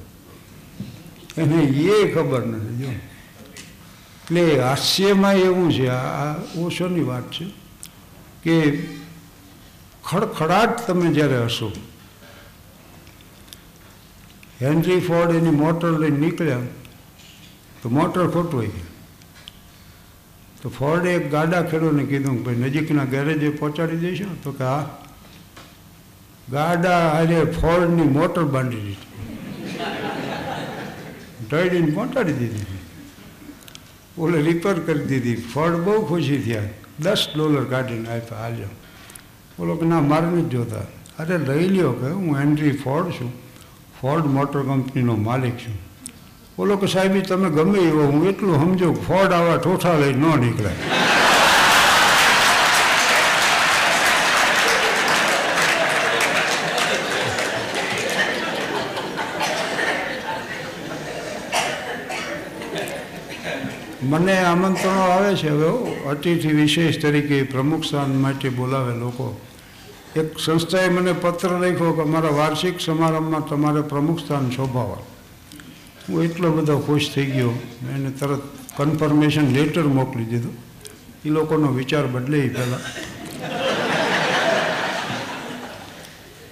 એને 1.40 1.62
એ 1.62 2.12
ખબર 2.12 2.46
નથી. 2.46 2.84
જો 2.84 2.88
એટલે 4.24 4.60
હાસ્યમાં 4.60 5.34
એવું 5.34 5.72
છે, 5.72 5.88
આ 5.88 6.34
ઓશોની 6.58 7.02
વાત 7.02 7.26
છે? 7.30 7.46
કે 8.42 8.56
ખડખડાટ 10.04 10.86
તમે 10.86 11.12
જ્યારે 11.12 11.44
હશો 11.44 11.68
હેનરી 14.62 15.00
ફોર્ડ 15.00 15.30
એની 15.30 15.50
મોટર 15.50 15.92
લઈને 15.98 16.18
નીકળ્યા, 16.18 16.58
તો 17.82 17.88
મોટર 17.88 18.26
ખોટવાઈ 18.30 18.66
ગઈ 18.66 18.90
તો 20.62 20.68
ફોર્ડે 20.68 21.08
એક 21.14 21.30
ગાડા 21.30 21.62
ખેડૂને 21.62 22.04
કીધું 22.04 22.44
ભાઈ 22.44 22.56
નજીકના 22.56 23.04
ગેરેજે 23.04 23.48
પહોંચાડી 23.50 23.96
દઈશું 23.96 24.42
તો 24.42 24.52
કે 24.52 24.64
હા. 24.64 24.84
ગાડા 26.50 27.02
અરે 27.10 27.44
ફોર્ડની 27.44 28.08
મોટર 28.08 28.44
બાંધી 28.44 28.80
દીધી. 28.80 28.96
ઢળીને 31.50 31.90
પહોંચાડી 31.90 32.32
દીધી. 32.32 32.73
ઓલે 34.18 34.42
રિપેર 34.42 34.78
કરી 34.78 35.04
દીધી. 35.04 35.34
ફળ 35.34 35.70
બહુ 35.70 36.06
ખુશી 36.06 36.38
થયા. 36.38 36.62
દસ 37.00 37.26
ડોલર 37.36 37.64
કાઢીને 37.64 38.08
આપ્યા, 38.08 38.38
હાલ્યો. 38.38 38.66
બોલો 39.58 39.74
કે, 39.74 39.86
ના, 39.86 40.00
મારે 40.00 40.26
નથી 40.26 40.48
જોતા. 40.48 40.80
અરે 41.18 41.38
લઈ 41.38 41.68
લ્યો 41.68 41.92
કે, 41.92 42.06
હું 42.06 42.38
હેનરી 42.38 42.72
ફોર્ડ 42.72 43.10
છું. 43.10 43.32
ફોર્ડ 44.00 44.26
મોટર 44.26 44.62
કંપનીનો 44.62 45.16
માલિક 45.16 45.56
છું. 45.56 45.78
બોલો 46.56 46.76
કે, 46.76 46.86
સાહેબ 46.86 47.22
તમે 47.22 47.50
ગમે 47.50 47.78
એવો, 47.78 48.04
હું 48.04 48.28
એટલું 48.28 48.60
સમજો 48.60 48.92
ફોડ 48.92 49.32
આવા 49.32 49.56
ઠોઠા 49.56 49.98
લઈ 49.98 50.12
ન 50.12 50.20
નીકળે. 50.20 50.70
મને 64.04 64.38
આમંત્રણો 64.38 65.00
આવે 65.00 65.34
છે 65.34 65.48
હવે 65.48 65.70
અતિથિ 66.10 66.48
વિશેષ 66.48 66.98
તરીકે 67.02 67.42
પ્રમુખ 67.42 67.84
સ્થાન 67.84 68.14
માટે 68.14 68.48
બોલાવે 68.48 68.94
લોકો. 68.98 69.40
એક 70.16 70.38
સંસ્થાએ 70.38 70.88
મને 70.88 71.12
પત્ર 71.12 71.48
લખ્યો 71.48 71.92
કે 71.92 72.02
અમારા 72.02 72.30
વાર્ષિક 72.30 72.80
સમારંભમાં 72.80 73.48
તમારે 73.48 73.80
પ્રમુખ 73.80 74.20
સ્થાન 74.20 74.50
શોભાવા. 74.50 75.02
હું 76.08 76.22
એટલો 76.22 76.50
બધો 76.50 76.78
ખુશ 76.78 77.10
થઈ 77.14 77.26
ગયો. 77.26 77.52
એને 77.94 78.10
તરત 78.10 78.42
કન્ફર્મેશન 78.76 79.46
લેટર 79.52 79.82
મોકલી 79.82 80.24
દીધું. 80.24 80.54
એ 81.24 81.28
લોકોનો 81.28 81.66
વિચાર 81.66 82.06
બદલે 82.06 82.48
પહેલાં. 82.48 82.80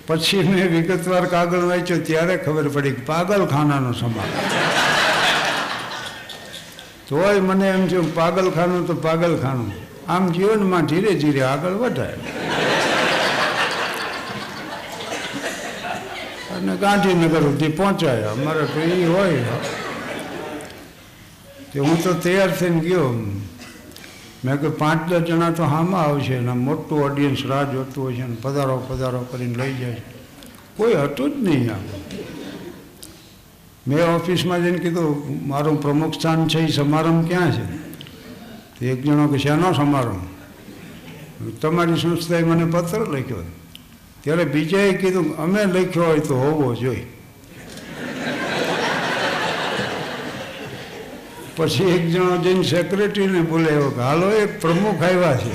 પછી 0.06 0.42
મેં 0.42 0.66
વિગતવાર 0.72 1.24
કાગળ 1.26 1.60
વાંચ્યો, 1.60 1.98
ત્યારે 1.98 2.36
ખબર 2.36 2.68
પડી 2.68 2.90
કે 2.90 3.02
પાગલખાનાનો 3.02 3.92
સમાર 3.92 4.28
તોય 7.12 7.40
મને 7.40 7.68
એમ 7.68 7.88
છે 7.88 8.14
પાગલખાનું 8.14 8.86
તો 8.86 8.94
પાગલખાનું. 8.94 9.72
આમ 10.08 10.28
જીવનમાં 10.28 10.86
ધીરે 10.86 11.14
ધીરે 11.14 11.42
આગળ 11.42 11.70
વધાય. 11.70 12.16
અને 16.54 16.76
ગાંધીનગર 16.76 17.40
સુધી 17.40 17.68
પહોંચાયા. 17.68 18.30
અમારે 18.30 18.64
તો 18.64 18.80
એ 18.80 19.06
હોય. 19.06 19.44
તે 21.72 21.80
હું 21.80 22.02
તો 22.02 22.12
તૈયાર 22.12 22.50
થઈને 22.50 22.80
ગયો. 22.80 23.08
મેં 24.44 24.56
કહ્યું 24.56 24.78
પાંચ 24.78 25.08
દસ 25.08 25.20
જણા 25.20 25.50
તો 25.50 25.64
હામાં 25.64 26.00
આવશે 26.00 26.40
ને 26.40 26.52
મોટું 26.52 27.04
ઓડિયન્સ 27.04 27.46
રાહ 27.46 27.64
જોતું 27.64 28.04
હોય 28.04 28.14
છે 28.14 28.22
ને 28.22 28.36
પધારો 28.42 28.76
પધારો 28.88 29.20
કરીને 29.20 29.54
લઈ 29.54 29.74
જાય 29.74 30.02
કોઈ 30.76 30.94
હતું 30.94 31.30
જ 31.30 31.44
નહીં 31.44 31.72
આમ. 31.72 31.84
મેં 33.86 34.14
ઓફિસમાં 34.14 34.62
જઈને 34.62 34.78
કીધું, 34.78 35.48
મારું 35.48 35.82
પ્રમુખ 35.82 36.14
સ્થાન 36.14 36.48
છે 36.48 36.58
એ 36.58 36.68
સમારંભ 36.68 37.28
ક્યાં 37.28 37.52
છે? 37.52 37.64
તો 38.78 38.84
એક 38.84 39.04
જણો 39.04 39.26
કે, 39.26 39.38
શેનો 39.38 39.72
સમારંભ? 39.72 40.22
તમારી 41.60 41.96
સંસ્થાએ 41.96 42.42
મને 42.42 42.64
પત્ર 42.64 42.98
લખ્યો 42.98 43.36
ત્યારે 44.22 44.44
બીજાએ 44.44 44.92
કીધું, 44.92 45.36
અમે 45.36 45.64
લખ્યો 45.64 46.04
હોય 46.04 46.18
તો 46.18 46.36
હોવો 46.36 46.74
જોઈએ. 46.74 47.06
પછી 51.56 51.84
એક 51.84 52.08
જણો 52.08 52.36
જઈને 52.36 52.62
સેક્રેટરીને 52.62 53.40
બોલાવ્યો 53.40 53.90
કે, 53.90 54.00
હાલો, 54.00 54.30
એક 54.30 54.60
પ્રમુખ 54.60 55.02
આવ્યા 55.02 55.36
છે 55.36 55.52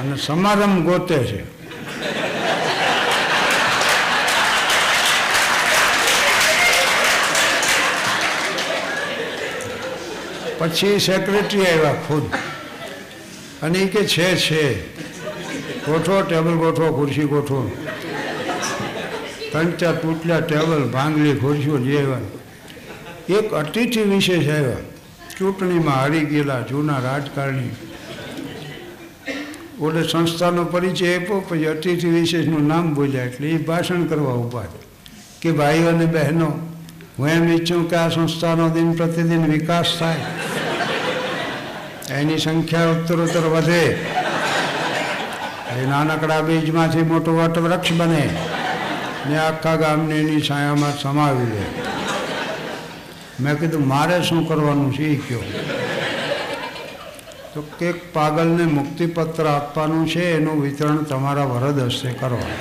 અને 0.00 0.16
સમારંભ 0.16 0.84
ગોતે 0.84 1.18
છે. 1.18 1.61
પછી 10.62 10.98
સેક્રેટરી 10.98 11.66
આવ્યા 11.66 11.92
ખુદ. 11.92 12.34
અને 13.62 13.78
એ 13.78 13.86
કે 13.86 14.06
છે 14.06 14.36
છે. 14.36 14.86
ગોઠવો 15.86 16.22
ટેબલ 16.22 16.54
ગોઠવો, 16.54 16.92
ખુરશી 16.92 17.22
ગોઠવો. 17.22 17.72
ત્રણ 19.52 19.70
ચાર 19.70 19.94
તૂટલા 19.94 20.40
ટેબલ 20.40 20.90
ભાંગલી, 20.92 21.34
ખુરશીઓ 21.34 21.78
જે 21.78 21.98
આવ્યા. 21.98 22.18
એક 23.38 23.54
અતિથિ 23.54 24.02
વિશેષ 24.02 24.48
આવ્યા. 24.48 24.76
ચૂંટણીમાં 25.38 25.94
હારી 25.94 26.20
ગયેલા 26.20 26.60
જૂના 26.60 26.98
રાજકારણી. 26.98 27.70
ઓલે 29.80 30.02
સંસ્થાનો 30.02 30.64
પરિચય 30.64 31.14
આપ્યો, 31.14 31.40
પછી 31.40 31.64
અતિથિ 31.64 32.08
વિશેષનું 32.08 32.66
નામ 32.66 32.94
બોલ્યા. 32.94 33.24
એટલે 33.24 33.48
એ 33.48 33.56
ભાષણ 33.56 34.04
કરવા 34.04 34.32
ઊભા 34.32 34.64
કે 35.42 35.52
ભાઈઓ 35.52 35.88
અને 35.88 36.06
બહેનો, 36.06 36.68
હું 37.18 37.28
એમ 37.28 37.48
ઈચ્છું 37.48 37.90
કે 37.90 37.96
આ 37.96 38.08
સંસ્થાનો 38.08 38.68
દિન 38.68 38.92
પ્રતિદિન 38.92 39.44
વિકાસ 39.44 39.96
થાય. 39.98 40.24
એની 42.20 42.38
સંખ્યા 42.38 42.86
ઉત્તરોત્તર 42.86 43.40
વધે. 43.40 43.84
એ 45.78 45.86
નાનકડા 45.86 46.40
બીજમાંથી 46.40 47.02
મોટો 47.02 47.32
વટ 47.32 47.58
વૃક્ષ 47.58 47.92
બને. 47.92 48.30
ને 49.26 49.38
આખા 49.38 49.76
ગામને 49.76 50.14
એની 50.14 50.40
છાયામાં 50.40 50.98
સમાવી 50.98 51.46
લે. 51.46 51.64
મેં 53.40 53.58
કીધું, 53.58 53.88
મારે 53.88 54.22
શું 54.22 54.48
કરવાનું? 54.48 54.94
છે 54.94 55.02
એ 55.02 55.16
કહ્યું 55.16 55.52
તો 57.54 57.62
કે 57.78 57.92
પાગલને 57.92 58.64
મુક્તિપત્ર 58.64 59.46
આપવાનું 59.46 60.08
છે, 60.08 60.36
એનું 60.36 60.62
વિતરણ 60.62 60.96
તમારા 60.96 61.44
વરદ 61.44 61.78
હસ્તે 61.78 62.10
કરવા 62.10 62.52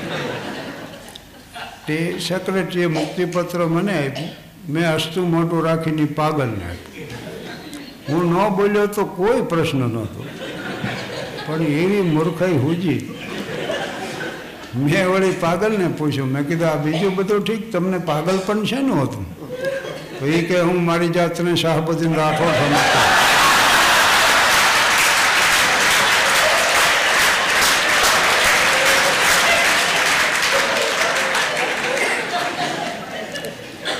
તે 1.87 2.19
સેક્રેટરીએ 2.19 2.87
મુક્તિપત્ર 2.87 3.59
મને 3.59 4.07
આપ્યું. 4.07 4.29
મેં 4.69 4.95
હસ્તું 4.95 5.31
મોટું 5.31 5.65
રાખીને 5.65 6.05
પાગલને 6.05 6.65
આપ્યું. 6.65 7.30
હું 8.09 8.31
ન 8.33 8.49
બોલ્યો 8.49 8.87
તો 8.87 9.05
કોઈ 9.05 9.41
પ્રશ્ન 9.41 9.77
નહોતો. 9.77 10.25
પણ 11.45 11.61
એવી 11.61 12.01
મૂર્ખાઈ 12.01 12.57
હુજી. 12.57 13.19
મેં 14.75 15.09
વળી 15.09 15.31
પાગલને 15.31 15.87
પૂછ્યું. 15.87 16.27
મેં 16.27 16.47
કીધું, 16.47 16.67
આ 16.67 16.75
બીજું 16.75 17.15
બધું 17.15 17.45
ઠીક? 17.45 17.71
તમને 17.71 17.97
પાગલ 17.97 18.39
પણ 18.45 18.65
છે 18.65 18.75
ને 18.75 19.01
હતું? 19.01 19.39
તો 20.19 20.25
એ 20.25 20.41
કે, 20.41 20.59
હું 20.59 20.85
મારી 20.85 21.07
જાતને 21.07 21.55
શાહબુદ્દીન 21.55 22.15
રાઠોડ 22.15 22.47
સમજતો. 22.47 22.99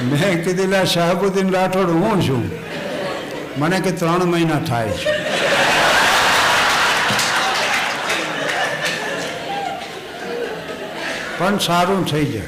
મેં 0.06 0.46
કીધેલા 0.46 0.86
શાહબુદ્દીન 0.86 1.52
રાઠોડ 1.52 1.90
હું 1.90 2.22
છું? 2.22 2.71
મને 3.58 3.80
કે 3.80 3.92
ત્રણ 3.92 4.26
મહિના 4.26 4.60
થાય 4.60 4.90
છે. 4.90 5.32
પણ 11.38 11.58
સારું 11.58 12.12
થઈ 12.12 12.26
જાય. 12.26 12.44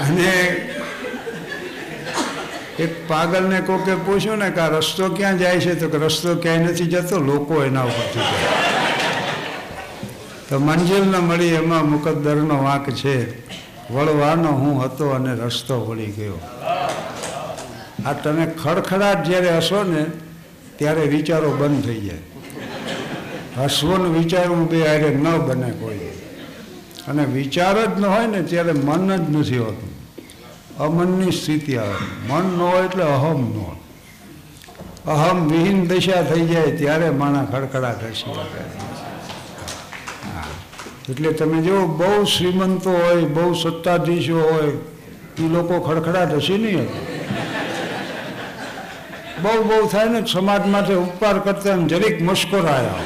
અને 0.00 0.30
એક 2.78 3.08
પાગલને 3.08 3.60
કોકે 3.60 3.94
પૂછ્યું 3.94 4.38
ને 4.38 4.50
કે 4.50 4.60
આ 4.60 4.68
રસ્તો 4.68 5.08
ક્યાં 5.08 5.38
જાય 5.38 5.60
છે? 5.60 5.74
તો 5.74 5.88
કે 5.88 5.98
રસ્તો 5.98 6.34
ક્યાંય 6.34 6.58
નથી 6.58 6.86
જતો, 6.86 7.18
લોકો 7.18 7.64
એના 7.64 7.82
ઉપરથી 7.82 8.20
જાય. 8.20 8.48
તો 10.48 10.58
મંજિલ 10.58 11.02
ન 11.02 11.16
મળી 11.16 11.46
એમાં 11.46 11.90
મુકદ્દરનો 11.90 12.62
વાંક 12.62 12.90
છે. 12.90 13.50
વળવાનો 13.92 14.48
હું 14.48 14.84
હતો 14.84 15.10
અને 15.10 15.34
રસ્તો 15.34 15.84
વળી 15.86 16.06
ગયો. 16.06 16.40
આ 18.06 18.12
તમે 18.12 18.46
ખડખડાટ 18.46 19.24
જ્યારે 19.24 19.56
હસો 19.56 19.82
ને, 19.82 20.06
ત્યારે 20.76 21.00
વિચારો 21.00 21.50
બંધ 21.50 21.84
થઈ 21.84 22.00
જાય. 22.00 22.18
હસવું 23.64 24.12
ને 24.12 24.18
વિચારવું 24.18 24.70
બે 24.70 24.88
આરે 24.88 25.10
ન 25.14 25.38
બને 25.38 25.70
કોઈ. 25.70 25.98
અને 27.08 27.24
વિચાર 27.24 27.96
જ 27.96 28.00
ન 28.00 28.04
હોય 28.04 28.26
ને, 28.26 28.42
ત્યારે 28.42 28.72
મન 28.72 29.16
જ 29.16 29.36
નથી 29.36 29.58
હોતું. 29.58 29.92
અમનની 30.78 31.32
સ્થિતિ 31.32 31.76
આવે 31.76 32.28
મન 32.28 32.58
ન 32.58 32.60
હોય 32.60 32.84
એટલે 32.84 33.02
અહમ 33.02 33.40
ન 33.40 33.56
હોય. 33.58 33.80
અહમ 35.06 35.48
વિહીન 35.48 35.86
દશા 35.86 36.22
થઈ 36.22 36.46
જાય, 36.46 36.76
ત્યારે 36.76 37.10
માણા 37.10 37.44
ખડખડાટ 37.44 38.04
હસી 38.04 38.34
લાગે 38.34 38.89
એટલે 41.08 41.32
તમે 41.32 41.62
જો 41.62 41.86
બહુ 41.86 42.24
શ્રીમંતો 42.24 42.90
હોય, 42.90 43.14
બહુ 43.14 43.54
સત્તાધીશો 43.54 44.40
હોય 44.40 44.72
એ 45.38 45.48
લોકો 45.48 45.80
ખડખડાટ 45.80 46.34
હસી 46.34 46.58
નહીં 46.58 46.88
બહુ 49.42 49.62
બહુ 49.62 49.88
થાય 49.88 50.04
ને 50.04 50.24
સમાજ 50.26 50.66
માટે 50.66 50.94
ઉપકાર 50.94 51.38
કરતા 51.38 51.76
જરીક 51.76 52.22
મુસ્કરાયા 52.22 53.00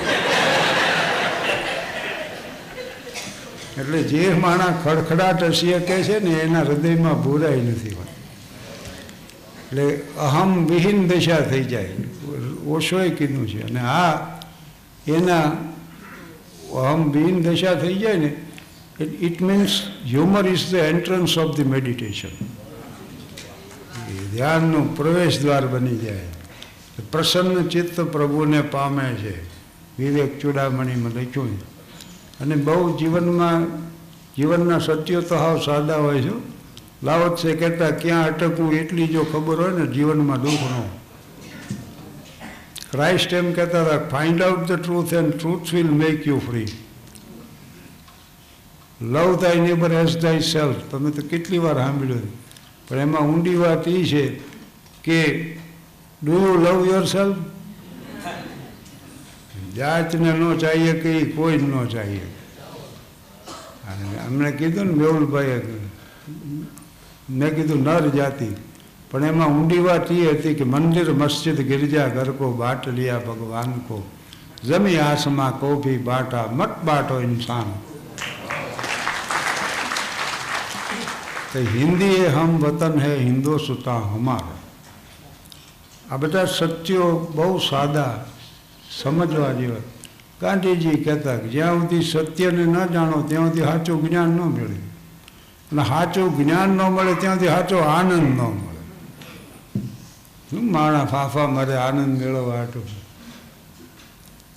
એટલે 3.78 4.02
જે 4.02 4.34
માણા 4.34 4.72
ખડખડાટ 4.84 5.42
હસીએ 5.42 5.78
કહે 5.78 6.02
છે 6.02 6.18
ને, 6.18 6.30
એના 6.30 6.60
હૃદયમાં 6.60 7.22
ભૂરાઈ 7.22 7.60
નથી 7.60 7.94
હોતી 7.94 8.22
એટલે 9.66 10.00
અહમ 10.18 10.66
વિહીન 10.66 11.08
દશા 11.08 11.40
થઈ 11.40 11.64
જાય. 11.64 11.88
ઓશોએ 12.68 13.10
કીધું 13.10 13.48
છે. 13.48 13.62
અને 13.62 13.80
આ 13.80 14.12
એના 15.08 15.46
અહમ 16.74 17.10
વિહીન 17.10 17.42
દશા 17.42 17.74
થઈ 17.74 17.94
જાય 17.94 18.16
ને 18.16 18.36
it 19.04 19.42
means 19.42 19.80
humour 20.04 20.46
is 20.46 20.70
the 20.70 20.74
entrance 20.74 21.38
of 21.38 21.56
the 21.56 21.66
meditation 21.66 22.28
ધ્યાનનું 24.32 24.96
પ્રવેશ 24.96 25.40
દ્વાર 25.40 25.66
બની 25.66 25.96
જાય. 25.98 26.20
પ્રસન્ન 27.12 27.68
ચિત્ત 27.68 28.00
પ્રભુને 28.00 28.62
પામે 28.62 29.14
છે. 29.14 29.44
વિવેક 29.98 30.40
ચૂડામણીમાં 30.40 31.10
લખ્યું 31.10 31.60
અને 32.40 32.56
બહુ 32.56 32.98
જીવનમાં, 32.98 33.66
જીવનના 34.36 34.78
સત્યો 34.78 35.20
તો 35.20 35.36
હાવ 35.36 35.60
સાદા 35.60 35.96
હોય 35.96 36.20
છે. 36.20 36.54
લાવત 37.02 37.36
છે, 37.36 37.56
કહેતા, 37.56 37.90
ક્યાં 37.90 38.26
અટકવું? 38.26 38.72
એટલી 38.72 39.06
જો 39.06 39.24
ખબર 39.24 39.60
હોય 39.60 39.78
ને, 39.78 39.92
જીવનમાં 39.92 40.40
દુઃખ 40.40 40.52
ન. 40.52 40.82
ક્રાઇસ્ટ 42.94 43.32
એમ 43.32 43.52
કહેતા 43.52 43.84
હતા 43.84 44.00
find 44.14 44.42
out 44.42 44.66
the 44.70 44.82
truth 44.82 45.14
and 45.20 45.36
truth 45.36 45.74
will 45.76 45.90
make 46.02 46.26
you 46.26 46.38
free 46.38 46.70
love 49.00 49.36
thy 49.40 49.64
neighbour 49.68 49.90
as 49.92 50.20
thy 50.20 50.40
self 50.40 50.84
તમે 50.90 51.10
તો 51.10 51.22
કેટલી 51.32 51.58
વાર 51.58 51.74
સાંભળ્યું 51.74 52.28
પણ 52.88 52.98
એમાં 52.98 53.32
ઊંડી 53.32 53.56
વાત 53.56 53.88
એ 53.94 53.96
છે 54.12 54.24
કે 55.02 55.20
do 56.22 56.32
you 56.44 56.54
love 56.60 56.86
your 56.92 57.06
self 57.06 57.42
જાતને 59.74 60.32
ન 60.32 60.58
ચાહીએ 60.58 60.92
કે 61.02 61.12
કોઈ 61.34 61.56
ન 61.56 61.86
ચાહીએ. 61.86 62.26
અને 63.90 64.06
અમને 64.26 64.52
કીધું 64.52 64.86
ને 64.86 64.92
મેહુલભાઈએ, 64.92 65.58
મેં 67.30 67.54
કીધું, 67.54 67.82
નર 67.82 68.10
જાતિ. 68.10 68.48
પણ 69.13 69.23
એમાં 69.23 69.47
ઊંડી 69.47 69.79
વાત 69.79 70.11
એ 70.11 70.31
હતી 70.31 70.53
કે 70.53 70.63
મંદિર 70.63 71.13
મસ્જિદ 71.13 71.61
ગિરજા 71.61 72.07
ઘર 72.07 72.31
કો 72.31 72.51
બાટ 72.51 72.87
લિયા 72.87 73.19
ભગવાન 73.19 73.71
કો 73.71 74.03
જમી 74.63 74.97
આસમાં 74.97 75.59
કો 75.59 75.75
ભી 75.75 75.97
બાટા 75.97 76.45
મત 76.51 76.69
બાટો 76.85 77.21
इंसान 77.21 77.63
તો 81.53 81.59
હિન્દી 81.59 82.15
એ 82.15 82.27
હમ 82.27 82.57
વતન 82.57 82.99
હે 82.99 83.17
હિન્દોસ્તા 83.17 83.99
હમારા 83.99 84.59
આ 86.11 86.17
બધા 86.17 86.45
સત્યો 86.45 87.31
બહુ 87.35 87.57
સાદા 87.57 88.25
સમજવા 89.01 89.53
જેવા 89.53 89.75
ગાંધીજી 90.41 90.89
કહેતા 90.89 91.37
કે 91.37 91.47
જ્યાં 91.47 91.81
સુધી 91.81 92.03
સત્યને 92.03 92.65
ન 92.65 92.87
જાણો 92.93 93.21
ત્યાં 93.21 93.49
સુધી 93.49 93.61
સાચું 93.61 94.09
જ્ઞાન 94.09 94.29
ન 94.29 94.39
મળે 94.41 94.77
અને 95.71 95.83
સાચું 95.83 96.37
જ્ઞાન 96.37 96.69
ન 96.69 96.81
મળે 96.81 97.13
ત્યાં 97.13 97.35
સુધી 97.35 97.47
સાચો 97.47 97.77
આનંદ 97.77 98.11
ન 98.11 98.27
મળે 98.27 98.47
શું 98.65 98.72
માણા 100.60 101.04
ફાફા 101.04 101.46
મારે 101.46 101.74
આનંદ 101.74 102.18
મેળવવા 102.18 102.56
હાટું 102.56 102.82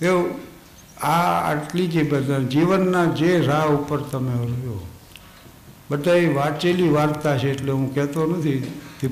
એવું, 0.02 0.34
આ 1.06 1.50
આટલી 1.50 1.86
જે 1.86 2.02
બધા 2.02 2.38
જીવનના 2.38 3.04
જે 3.04 3.40
રાહ 3.40 3.66
ઉપર 3.66 4.00
તમે 4.00 4.46
રહ્યો 4.46 4.86
બધા 5.90 6.12
વાંચેલી 6.34 6.88
વાર્તા 6.88 7.38
છે 7.38 7.50
એટલે 7.50 7.72
હું 7.72 7.94
કહેતો 7.94 8.26
નથી, 8.26 8.58
ધી 9.00 9.08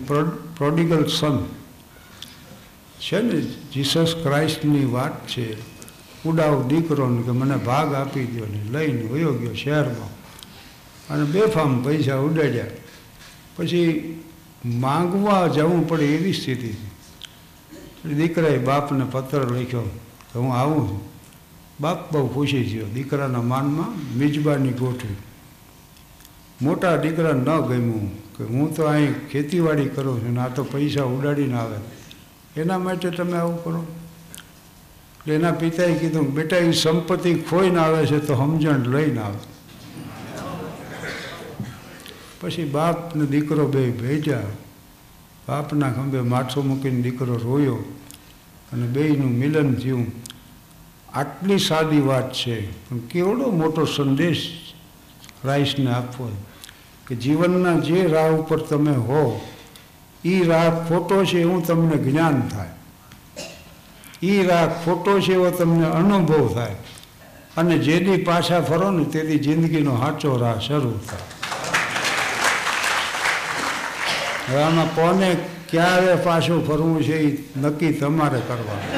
પ્રોડિગલ 0.56 1.06
સન. 1.06 1.44
છે 3.00 3.22
ને, 3.22 3.40
જીસસ 3.74 4.14
ક્રાઇસ્ટની 4.22 4.84
વાત 4.84 5.26
છે, 5.26 5.56
ઉડાવ 6.24 6.68
દીકરોને 6.68 7.22
કે 7.22 7.30
મને 7.30 7.56
ભાગ 7.56 7.94
આપી 7.94 8.24
દો 8.24 8.46
ને 8.46 8.78
લઈને 8.78 9.02
વયો 9.02 9.32
ગયો 9.32 9.54
શહેરમાં. 9.54 10.16
અને 11.14 11.24
બેફામ 11.24 11.82
પૈસા 11.82 12.16
ઉડાડ્યા. 12.16 12.64
પછી 13.56 13.82
માંગવા 14.66 15.46
જવું 15.46 15.88
પડે 15.88 16.04
એવી 16.04 16.32
સ્થિતિ 16.32 16.68
છે. 16.68 16.96
દીકરાએ 18.14 18.58
બાપને 18.58 19.04
પત્ર 19.10 19.38
લખ્યો 19.38 19.82
કે 19.82 20.38
હું 20.38 20.54
આવું 20.54 20.88
છું. 20.88 21.00
બાપ 21.80 22.12
બહુ 22.12 22.28
ખુશી 22.28 22.64
થયો. 22.64 22.86
દીકરાના 22.86 23.42
માનમાં 23.42 24.18
મિજબાની 24.18 24.68
ગોઠવી. 24.68 25.16
મોટા 26.62 26.96
દીકરા 26.96 27.32
ન 27.32 27.44
ગમ્યું 27.44 28.36
કે 28.36 28.44
હું 28.44 28.74
તો 28.74 28.84
અહીં 28.84 29.28
ખેતીવાડી 29.28 29.84
કરું 29.84 30.20
છું 30.20 30.34
ને 30.34 30.40
આ 30.40 30.48
તો 30.48 30.64
પૈસા 30.64 31.02
ઉડાડીને 31.02 31.58
આવે. 31.58 31.76
એના 32.60 32.78
માટે 32.78 33.10
તમે 33.10 33.38
આવું 33.38 33.64
કરો. 33.64 33.86
એના 35.26 35.52
પિતાએ 35.52 35.94
કીધું, 35.94 36.34
બેટા 36.34 36.56
એ 36.56 36.72
સંપત્તિ 36.72 37.34
ખોઈને 37.34 37.78
આવે 37.78 38.06
છે 38.06 38.18
તો 38.18 38.34
સમજણ 38.34 38.78
લઈને 38.78 39.20
આવે. 39.20 39.55
પછી 42.40 42.64
બાપને 42.64 43.26
દીકરો 43.26 43.66
બે 43.66 43.90
ભેજ્યા 43.90 44.40
બાપના 45.48 45.90
ખંભે 45.90 46.20
માથો 46.20 46.62
મૂકીને 46.62 47.02
દીકરો 47.02 47.36
રોયો 47.36 47.78
અને 48.72 48.86
બેયનું 48.86 49.30
મિલન 49.30 49.74
થયું. 49.74 50.12
આટલી 51.14 51.58
સાદી 51.58 52.00
વાત 52.00 52.32
છે, 52.32 52.88
પણ 52.88 52.98
કેવડો 52.98 53.50
મોટો 53.50 53.84
સંદેશ 53.84 54.50
રાઈસને 55.44 55.90
આપવો. 55.90 56.30
કે 57.06 57.14
જીવનના 57.14 57.78
જે 57.78 58.06
રાહ 58.06 58.30
ઉપર 58.30 58.58
તમે 58.58 58.90
હો 58.90 59.40
એ 60.24 60.44
રાહ 60.44 60.88
ખોટો 60.88 61.24
છે 61.24 61.40
એવું 61.40 61.66
તમને 61.66 61.96
જ્ઞાન 61.96 62.48
થાય. 62.48 62.70
એ 64.22 64.46
રાહ 64.46 64.66
ખોટો 64.66 65.20
છે 65.20 65.32
એવો 65.32 65.50
તમને 65.50 65.86
અનુભવ 65.86 66.54
થાય. 66.54 66.76
અને 67.56 67.78
જેની 67.78 68.16
પાછા 68.16 68.60
ફરો 68.60 68.90
ને 68.90 69.04
તેથી 69.04 69.38
જિંદગીનો 69.38 69.96
સાચો 69.96 70.36
રાહ 70.36 70.58
શરૂ 70.58 70.98
થાય. 71.10 71.35
હવે 74.46 74.62
આમાં 74.62 74.88
કોને 74.94 75.36
ક્યારે 75.70 76.16
પાછું 76.16 76.64
ફરવું 76.66 77.02
છે 77.02 77.16
એ 77.18 77.30
નક્કી 77.56 77.92
તમારે 77.92 78.40
કરવાનું 78.48 78.92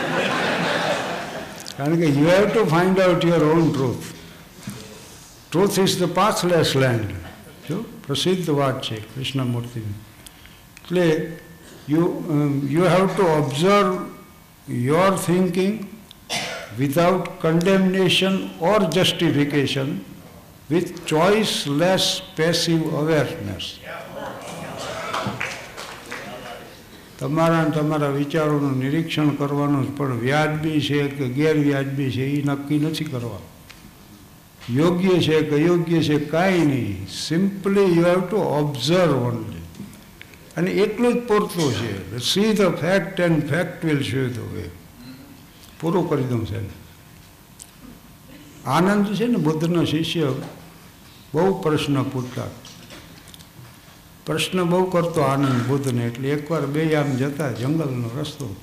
કારણ 1.77 1.97
કે 1.97 2.07
you 2.07 2.29
have 2.29 2.51
to 2.51 2.67
find 2.67 3.01
out 3.01 3.25
your 3.25 3.43
own 3.43 3.71
truth 3.71 4.07
truth 5.51 5.79
is 5.79 5.97
the 5.99 6.13
pathless 6.15 6.75
land 6.75 7.11
જો, 7.69 7.85
પ્રસિદ્ધ 8.07 8.51
વાત 8.51 8.83
છે 8.83 8.97
કૃષ્ણમૂર્તિની. 9.15 9.99
એટલે 10.77 11.07
you 11.89 12.05
you 12.71 12.85
have 12.85 13.07
to 13.15 13.23
observe 13.23 13.95
your 14.69 15.17
thinking 15.17 15.87
without 16.79 17.29
condemnation 17.41 18.51
or 18.61 18.81
justification 18.93 20.01
with 20.71 20.93
choiceless 21.67 22.23
passive 22.37 22.81
તમારા 27.19 27.65
તમારા 27.65 28.09
વિચારોનું 28.09 28.79
નિરીક્ષણ 28.79 29.29
કરવાનું 29.29 29.97
પણ 29.97 30.19
વ્યાજબી 30.19 30.81
છે 30.81 31.09
કે 31.09 31.29
ગેરવ્યાજબી 31.29 32.11
છે 32.11 32.25
એ 32.25 32.43
નક્કી 32.43 32.79
નથી 32.79 33.05
કરવા 33.05 33.39
યોગ્ય 34.71 35.19
છે 35.21 35.43
કે 35.43 35.57
યોગ્ય 35.57 36.03
છે, 36.03 36.19
કાંઈ 36.19 36.59
નહીં. 36.59 37.07
Simply 37.09 37.97
you 37.97 38.07
have 38.07 38.21
to 38.21 38.37
observe 38.37 39.17
only 39.17 39.65
અને 40.57 40.71
એટલું 40.71 41.15
જ 41.15 41.17
પૂરતું 41.17 41.73
છે. 41.73 42.19
See 42.19 42.53
the 42.53 42.75
fact 42.81 43.21
and 43.21 43.47
fact 43.49 43.85
will 43.85 44.03
show 44.03 44.29
the 44.29 44.39
way 44.39 44.71
પૂરું 45.81 46.11
કરી 46.11 46.25
દઉં 46.25 46.47
છે 46.47 46.61
આનંદ 48.67 49.15
છે 49.15 49.27
ને 49.27 49.37
બુદ્ધનો 49.37 49.85
શિષ્ય 49.85 50.33
બહુ 51.35 51.61
પ્રશ્ન 51.61 52.03
પૂછતા. 52.03 52.68
પ્રશ્ન 54.29 54.63
બહુ 54.63 54.91
કરતો 54.91 55.21
આનંદ 55.21 55.69
બુદ્ધને 55.69 56.07
એટલે 56.07 56.29
એકવાર 56.29 56.67
બે 56.67 56.95
આમ 56.95 57.17
જતા 57.17 57.53
જંગલનો 57.53 58.21
રસ્તો. 58.21 58.57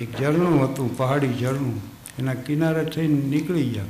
એક 0.00 0.18
ઝરણું 0.18 0.64
હતું, 0.64 0.96
પહાડી 0.96 1.38
ઝરણું. 1.40 1.80
એના 2.18 2.34
કિનારે 2.34 2.84
થઈને 2.84 3.14
નીકળી 3.14 3.70
ગયા. 3.70 3.84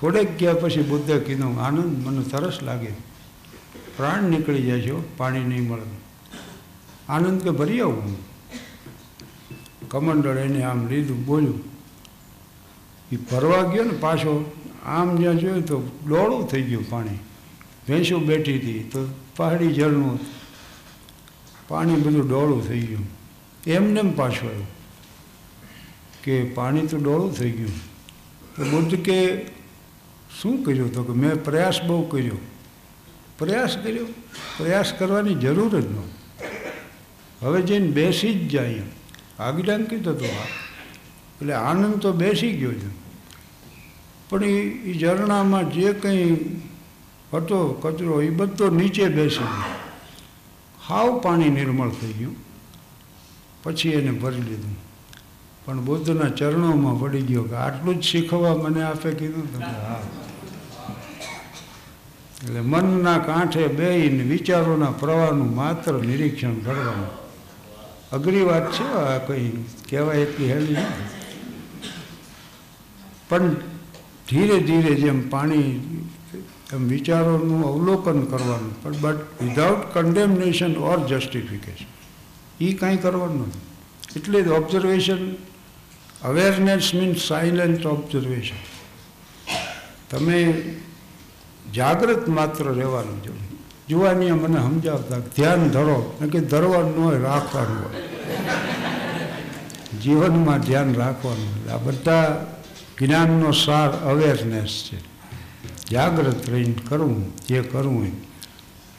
થોડેક 0.00 0.38
ગયા 0.38 0.52
પછી 0.52 0.82
બુદ્ધે 0.82 1.18
કીધું, 1.18 1.60
આનંદ, 1.60 2.06
મને 2.06 2.22
તરસ 2.22 2.62
લાગે. 2.62 2.92
પ્રાણ 3.96 4.22
નીકળી 4.22 4.62
જાય 4.62 4.80
છે 4.80 5.16
પાણી 5.16 5.44
નહીં 5.44 5.68
મળે. 5.68 5.82
આનંદ 7.08 7.40
કે 7.42 7.50
ભરી 7.50 7.80
આવું 7.80 8.16
કમંડળ 9.88 10.36
એને 10.36 10.62
આમ 10.62 10.86
લીધું, 10.86 11.24
બોલ્યું 11.24 11.62
એ 13.12 13.16
ભરવા 13.16 13.62
ગયો 13.62 13.84
ને 13.84 13.90
પાછો, 13.90 14.60
આમ 14.86 15.16
જ્યાં 15.16 15.38
જોયું 15.38 15.66
તો 15.66 15.82
ડોળું 16.06 16.48
થઈ 16.48 16.62
ગયું 16.62 16.90
પાણી. 16.90 17.18
ભેંસો 17.88 18.18
બેઠી 18.18 18.56
હતી 18.58 18.90
તો 18.92 19.08
પહાડી 19.36 19.74
જળનું 19.74 20.20
પાણી 21.68 21.94
બધું 21.94 22.28
ડોળું 22.28 22.68
થઈ 22.68 22.80
ગયું. 22.80 23.06
એમને 23.66 24.00
એમ 24.00 24.16
પાછું 24.16 24.50
આવ્યું 24.50 24.66
કે 26.24 26.44
પાણી 26.44 26.86
તો 26.86 26.96
ડોળું 26.96 27.34
થઈ 27.34 27.50
ગયું. 27.50 27.72
તો 28.56 28.64
બુદ્ધ 28.64 28.94
કે, 28.94 29.44
શું 30.42 30.64
કર્યું 30.64 30.94
તો 30.94 31.04
કે 31.04 31.12
મેં 31.12 31.44
પ્રયાસ 31.44 31.82
બહુ 31.82 32.06
કર્યો. 32.06 32.36
પ્રયાસ 33.38 33.76
કર્યો? 33.76 34.06
પ્રયાસ 34.56 34.92
કરવાની 34.92 35.34
જરૂર 35.34 35.80
જ 35.80 35.84
ન. 35.86 35.96
હવે 37.42 37.62
જઈને 37.62 37.86
બેસી 37.86 38.34
જ 38.34 38.50
જાય 38.50 38.82
આજ્ઞાંકિત 39.38 40.08
હતો 40.08 40.24
આ 40.24 40.44
એટલે 41.40 41.52
આનંદ 41.52 41.94
તો 41.94 42.12
બેસી 42.12 42.52
ગયો 42.52 42.72
છે 42.72 42.88
પણ 44.28 44.44
એ 44.44 44.92
ઝરણામાં 44.92 45.72
જે 45.72 45.92
કંઈ 45.92 46.36
હતો, 47.34 47.72
કચરો 47.72 48.22
એ 48.22 48.30
બધો 48.30 48.70
નીચે 48.70 49.04
બેસી. 49.04 49.38
ગયો 49.38 49.64
હાવ 50.88 51.18
પાણી 51.18 51.48
નિર્મળ 51.48 51.88
થઈ 51.88 52.12
ગયું. 52.12 52.36
પછી 53.62 53.90
એને 53.90 54.10
ભરી 54.10 54.40
લીધું. 54.40 54.76
પણ 55.64 55.84
બુદ્ધના 55.84 56.28
ચરણોમાં 56.28 57.00
પડી 57.00 57.22
ગયો 57.22 57.42
કે 57.42 57.54
આટલું 57.54 58.00
જ 58.00 58.02
શીખવા 58.02 58.54
મને 58.54 58.82
આપે 58.82 59.10
કીધું 59.10 59.52
તમે 59.52 59.64
હા. 59.64 60.00
એટલે 62.44 62.60
મનના 62.60 63.18
કાંઠે 63.18 63.66
બેહીને 63.66 64.22
વિચારોના 64.22 64.90
પ્રવાહનું 64.90 65.54
માત્ર 65.54 65.94
નિરીક્ષણ 65.94 66.54
કરવાનું. 66.54 67.28
અઘરી 68.12 68.42
વાત 68.42 68.72
છે, 68.72 68.92
આ 68.92 69.18
કંઈ 69.18 69.64
કહેવાય 69.90 70.16
એટલી 70.16 70.52
હેલી 70.52 70.76
પણ 73.28 73.54
ધીરે 74.28 74.58
ધીરે 74.60 74.94
જેમ 74.94 75.28
પાણી 75.28 75.80
એમ 76.72 76.88
વિચારોનું 76.88 77.66
અવલોકન 77.66 78.20
કરવાનું. 78.20 78.82
પણ 78.82 78.94
but 79.00 79.42
without 79.42 79.94
condemnation 79.94 80.76
or 80.76 81.06
justification 81.06 81.86
એ 82.64 82.72
કાંઈ 82.72 82.96
કરવાનું 82.96 83.40
નથી. 83.40 83.58
એટલે 84.16 84.42
જ 84.42 84.48
observation 84.48 85.32
awareness 86.24 86.94
means 86.94 87.18
silent 87.28 87.86
observation 87.86 88.56
તમે 90.10 90.62
જાગૃત 91.74 92.28
માત્ર 92.28 92.64
રહેવાનું 92.64 93.22
જો. 93.22 93.32
જોવાની 93.88 94.30
મને 94.30 94.60
સમજાવતા 94.60 95.18
ધ્યાન 95.18 95.68
ધરો. 95.68 96.18
કે 96.32 96.40
ધરવાનું 96.40 97.04
હોય, 97.04 97.18
રાખવાનું 97.18 97.84
હોય. 97.84 98.02
જીવનમાં 100.02 100.60
ધ્યાન 100.60 100.94
રાખવાનું. 100.94 101.70
આ 101.72 101.76
બધા 101.76 102.46
જ્ઞાનનો 103.00 103.50
સાર 103.50 103.90
અવેરનેસ 103.90 104.90
છે. 104.92 105.07
જાગૃત 105.92 106.50
રહીને 106.50 106.74
કરવું 106.88 107.22
જે 107.46 107.60
કરવું 107.62 108.06
એ 108.06 108.12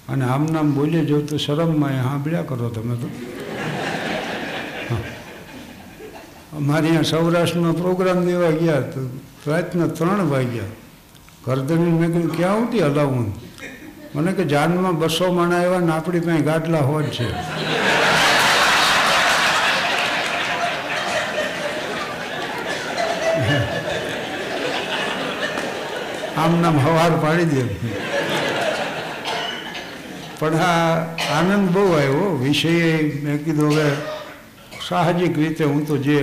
અને 0.10 0.26
આમ 0.26 0.44
નામ 0.52 0.74
બોલે 0.74 1.00
જો 1.06 1.22
તો 1.22 1.38
શરમમાં 1.38 1.92
એ 1.92 2.02
સાંભળ્યા 2.04 2.42
કરો 2.42 2.70
તમે 2.70 2.96
તો. 2.96 3.08
અમારે 6.58 6.88
અહીંયા 6.88 7.02
સૌરાષ્ટ્રનો 7.04 7.74
પ્રોગ્રામ 7.74 8.20
દેવા 8.26 8.52
ગયા 8.52 8.82
તો 8.82 9.02
રાતના 9.48 9.88
ત્રણ 9.88 10.30
વાગ્યા. 10.30 10.72
કરદની 11.44 11.92
મેં 11.92 12.14
કીધું, 12.14 12.38
ક્યાં 12.38 12.54
આવતી 12.54 12.80
હલાવું 12.80 13.28
મને 14.16 14.32
કે, 14.32 14.44
જાનમાં 14.44 15.00
બસો 15.00 15.28
માણા 15.34 15.62
એવા 15.64 15.80
ને 15.80 15.92
આપણી 15.92 16.20
પાસે 16.20 16.42
ગાટલા 16.42 16.80
હોજ 16.80 17.06
છે. 17.06 17.30
આમ 26.40 26.62
નામ 26.62 26.78
હવાર 26.80 27.12
પાડી 27.22 27.46
દે. 27.46 27.64
પણ 30.40 30.56
આ 30.56 31.02
આનંદ 31.38 31.70
બહુ 31.70 31.86
આવ્યો. 31.94 32.38
વિષય 32.44 32.70
મેં 33.24 33.44
કીધું, 33.46 33.74
હવે 33.74 33.88
સાહજિક 34.88 35.38
રીતે 35.38 35.64
હું 35.66 35.88
તો 35.88 35.98
જે 35.98 36.18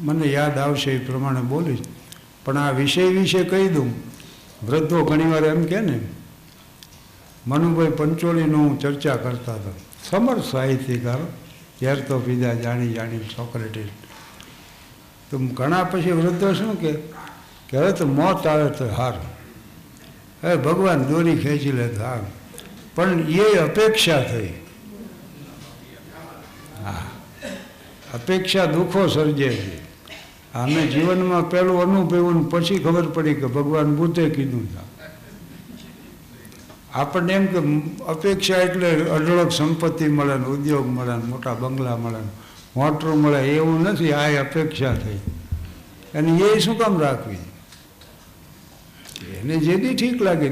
મને 0.00 0.26
યાદ 0.28 0.58
આવશે 0.58 0.90
એ 0.92 0.98
પ્રમાણે 0.98 1.40
બોલીશ. 1.40 1.82
પણ 2.44 2.58
આ 2.58 2.70
વિષય 2.70 3.04
વિશે 3.18 3.42
કહી 3.44 3.68
દઉં. 3.68 3.90
વૃદ્ધો 4.66 5.04
ઘણીવાર 5.04 5.44
એમ 5.44 5.62
કે 5.64 5.80
ને, 5.80 5.98
મનુભાઈ 7.46 7.92
પંચોળીનું 7.96 8.60
હું 8.60 8.78
ચર્ચા 8.78 9.16
કરતા 9.16 9.54
હતા. 9.54 9.78
સમર્થ 10.10 10.44
સાહિત્યકાર 10.44 11.20
ઝેર 11.80 11.98
તો 12.00 12.18
પીધા 12.18 12.54
જાણી 12.54 12.92
જાણી 12.92 13.18
સોક્રેટીસ 13.36 13.90
તો 15.30 15.38
ઘણા 15.38 15.84
પછી 15.84 16.12
વૃદ્ધો 16.12 16.52
શું 16.52 16.72
કે 16.80 16.90
કે 17.70 17.76
હવે 17.76 17.92
તો 17.92 18.06
મોત 18.06 18.46
આવે 18.46 18.68
તો 18.68 18.88
હાર. 18.88 19.14
હવે 20.42 20.56
ભગવાન 20.56 21.04
દોરી 21.04 21.38
ખેંચી 21.38 21.72
લે 21.72 21.88
તો 21.88 22.00
હાર. 22.00 22.18
પણ 22.94 23.20
એ 23.20 23.54
અપેક્ષા 23.54 24.22
થઈ. 24.22 24.52
હા. 26.84 27.02
અપેક્ષા 28.14 28.64
દુઃખો 28.64 29.06
સર્જે 29.06 29.48
છે. 29.48 29.90
અમે 30.54 30.86
જીવનમાં 30.86 31.50
પહેલું 31.50 31.82
અનુભવ્યું 31.82 32.50
પછી 32.50 32.78
ખબર 32.78 33.02
પડી 33.02 33.34
કે 33.34 33.46
ભગવાન 33.46 33.96
બુદ્ધે 33.96 34.30
કીધું 34.30 34.62
હતા 34.62 34.80
આપણને 37.00 37.32
એમ 37.32 37.46
કે 37.46 37.58
અપેક્ષા 38.04 38.56
એટલે 38.56 38.90
અઢળક 38.90 39.50
સંપત્તિ 39.50 40.08
મળે 40.08 40.34
ને 40.34 40.44
ઉદ્યોગ 40.44 40.86
મળે 40.86 41.16
ને 41.16 41.24
મોટા 41.24 41.54
બંગલા 41.54 41.96
મળે 41.96 42.18
ને 42.18 42.28
મોટરું 42.76 43.22
મળે 43.22 43.40
એવું 43.48 43.82
નથી, 43.82 44.12
આ 44.12 44.40
અપેક્ષા 44.40 44.94
થઈ. 44.94 45.16
અને 46.14 46.32
એ 46.32 46.58
શું 46.58 46.78
કામ 46.78 47.00
રાખવી? 47.00 47.36
એને 49.26 49.56
જે 49.56 49.74
ઠીક 49.76 49.98
ठीक 49.98 50.22
लागे 50.22 50.48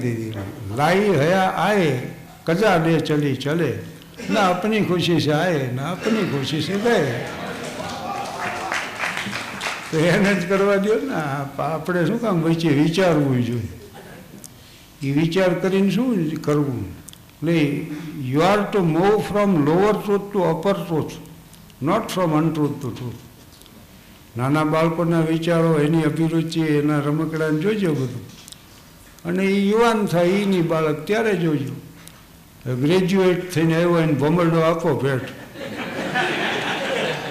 લાઈ 0.77 1.09
હયા 1.21 1.43
हया 1.59 1.91
કજા 2.45 2.77
कजा 2.77 3.17
दे 3.17 3.35
ચલે. 3.35 3.79
ના 4.31 4.41
આપની 4.41 4.79
अपनी 4.79 4.89
खुशी 4.89 5.21
से 5.21 5.33
आए 5.33 5.61
ना 5.73 5.85
अपनी 5.91 6.23
खुशी 6.31 6.61
से 6.63 6.75
તો 9.91 9.99
એને 9.99 10.35
જ 10.35 10.49
કરવા 10.49 10.77
દો 10.77 10.95
ને 10.95 11.15
આપણે 11.59 12.07
શું 12.07 12.21
કામ 12.21 12.43
વચ્ચે 12.43 12.69
વિચારવું 12.69 13.45
જોઈએ? 13.47 13.69
એ 15.03 15.13
વિચાર 15.13 15.55
કરીને 15.55 15.91
શું 15.91 16.41
કરવું? 16.41 16.85
એટલે 16.89 17.87
you 18.25 18.41
are 18.41 18.61
to 18.73 18.85
move 18.85 19.19
from 19.19 19.65
lower 19.65 19.97
truth 19.97 20.33
to 20.33 20.39
upper 20.41 20.73
truth 20.73 21.13
not 21.83 22.09
from 22.09 22.33
untruth 22.39 22.81
to 22.81 22.91
truth 22.91 23.21
નાના 24.37 24.65
બાળકોના 24.65 25.21
વિચારો, 25.21 25.79
એની 25.79 26.03
અભિરુચિ, 26.03 26.61
એના 26.61 26.99
રમકડાને 26.99 27.61
જોઈજો 27.61 27.93
બધું. 27.93 28.38
અને 29.25 29.45
એ 29.45 29.69
યુવાન 29.71 30.07
થાય, 30.07 30.29
એની 30.29 30.63
બાળક 30.63 31.07
ત્યારે 31.07 31.37
જોજો. 31.37 31.75
ગ્રેજ્યુએટ 32.75 33.55
થઈને 33.55 33.75
આવ્યો 33.75 33.99
એને 33.99 34.13
ભમરડો 34.13 34.61
આપો 34.61 34.95
ભેટ. 34.95 35.23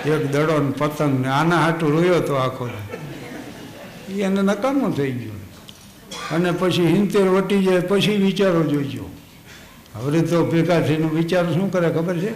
એક 0.07 0.31
દડો 0.31 0.57
ને 0.63 0.71
પતંગ 0.71 1.19
ને 1.19 1.27
આના 1.27 1.57
હાટું 1.57 1.91
રોયો 1.91 2.19
તો 2.19 2.33
આખો. 2.33 2.69
એને 4.09 4.41
નકામો 4.41 4.91
થઈ 4.91 5.11
ગયો. 5.11 5.33
અને 6.31 6.51
પછી 6.51 6.85
હિંતેર 6.85 7.27
વટી 7.27 7.63
જાય, 7.63 7.79
પછી 7.79 8.15
વિચારો 8.15 8.63
જોઈજો 8.63 9.09
હવે 9.95 10.21
તો 10.21 10.45
ભેગા 10.45 10.81
થઈને 10.81 11.09
વિચાર 11.13 11.53
શું 11.53 11.71
કરે 11.71 11.89
ખબર 11.89 12.17
છે? 12.17 12.31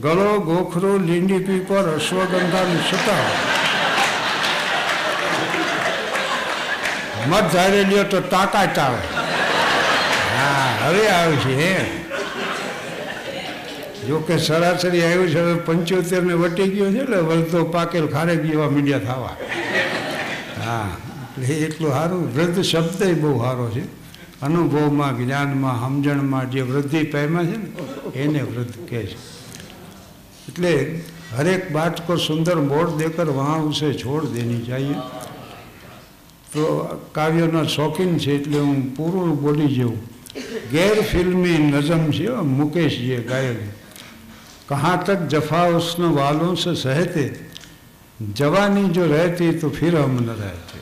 ગળો, 0.00 0.40
ગોખરો, 0.40 0.98
લીંડી, 0.98 1.38
પીપર 1.38 1.94
અશ્વગંધા 1.96 2.64
ને 2.64 2.76
સતાવ. 2.90 3.55
મત 7.28 7.52
ધારે 7.52 7.84
લ્યો 7.84 8.04
તો 8.04 8.20
તાકાત 8.20 8.78
આવે. 8.78 8.98
હા, 10.36 10.86
હવે 10.86 11.08
આવે 11.08 11.36
છે, 11.36 11.54
હે. 11.60 12.06
જોકે 14.06 14.38
સરાસરી 14.38 15.04
આવ્યું 15.04 15.30
છે 15.30 15.54
પંચોતેર 15.54 16.22
ને 16.22 16.34
વટી 16.34 16.62
ગયો 16.62 16.86
છે 16.86 17.10
ને 17.10 17.16
વળતો 17.16 17.64
પાકેલ 17.64 18.06
ખારે 18.06 18.34
એવા 18.34 18.70
મીડિયા 18.70 18.98
થવા. 18.98 19.36
હા, 20.64 20.96
એટલે 21.38 21.54
એટલું 21.54 21.90
સારું. 21.90 22.34
વૃદ્ધ 22.34 22.62
શબ્દ 22.62 23.20
બહુ 23.20 23.42
સારો 23.42 23.70
છે. 23.70 24.06
અનુભવમાં, 24.42 25.18
જ્ઞાનમાં, 25.18 25.80
સમજણમાં 25.80 26.50
જે 26.50 26.60
વૃદ્ધિ 26.60 27.04
પામ્યા 27.04 27.42
છે 27.42 27.56
ને, 27.56 28.18
એને 28.18 28.42
વૃદ્ધ 28.42 28.88
કહે 28.90 29.02
છે. 29.02 29.16
એટલે 30.48 31.00
હરેક 31.36 31.72
બાટકો 31.72 32.16
સુંદર 32.16 32.56
મોર 32.56 32.96
દેકર 32.96 33.24
વહાં 33.24 33.62
ઉસે 33.62 33.92
છોડ 33.92 34.26
દેની 34.26 34.62
ચાહીએ. 34.62 34.94
તો 36.53 36.63
કાવ્યના 37.13 37.63
શોખીન 37.65 38.17
છે 38.17 38.31
એટલે 38.31 38.59
હું 38.59 38.79
પૂરું 38.95 39.35
બોલી 39.37 39.67
જઉં 39.67 39.93
ગેર 40.71 40.97
ફિલ્મી 41.03 41.57
નઝમ 41.65 42.03
છે 42.11 42.25
હો, 42.27 42.43
મુકેશજીએ 42.55 43.21
ગાયેલી 43.23 43.71
कहाँ 44.69 44.97
तक 45.07 45.27
जफा 45.27 45.61
उसने 45.77 46.07
वालों 46.15 46.55
से 46.55 46.73
सहते 46.77 47.23
जवानी 48.33 48.83
जो 48.89 49.05
रहती 49.05 49.51
तो 49.53 49.69
फिर 49.69 49.95
हम 49.97 50.13
न 50.19 50.35
रहते 50.37 50.77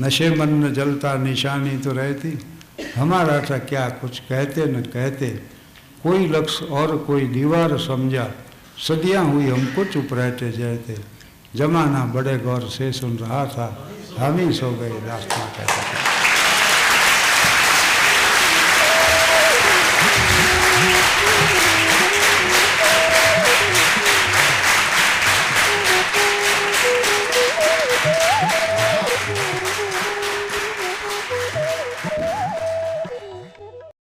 नशे 0.00 0.28
मन 0.30 0.52
न 0.54 0.72
जलता 0.72 1.14
निशानी 1.18 1.76
तो 1.78 1.92
रहती 1.92 2.32
हमारा 2.96 3.40
था 3.40 3.58
क्या 3.64 3.88
कुछ 4.02 4.18
कहते 4.28 4.66
न 4.66 4.82
कहते 4.94 5.28
कोई 6.02 6.26
लक्ष्य 6.28 6.66
और 6.72 6.96
कोई 7.08 7.26
दीवार 7.34 7.76
समझा 7.80 8.26
सदियां 8.86 9.24
हुई 9.32 9.46
हमको 9.48 9.84
चुप 9.92 10.12
रहते 10.12 10.50
जैते 10.52 10.96
जमाना 11.56 12.04
बड़े 12.14 12.36
गौर 12.38 12.68
से 12.70 12.92
सुन 12.92 13.16
रहा 13.18 13.44
था 13.46 13.68
હમીશ 14.17 14.61
હો 14.61 14.71
ગઈ 14.71 15.01
લાસ્ટમાં 15.07 16.04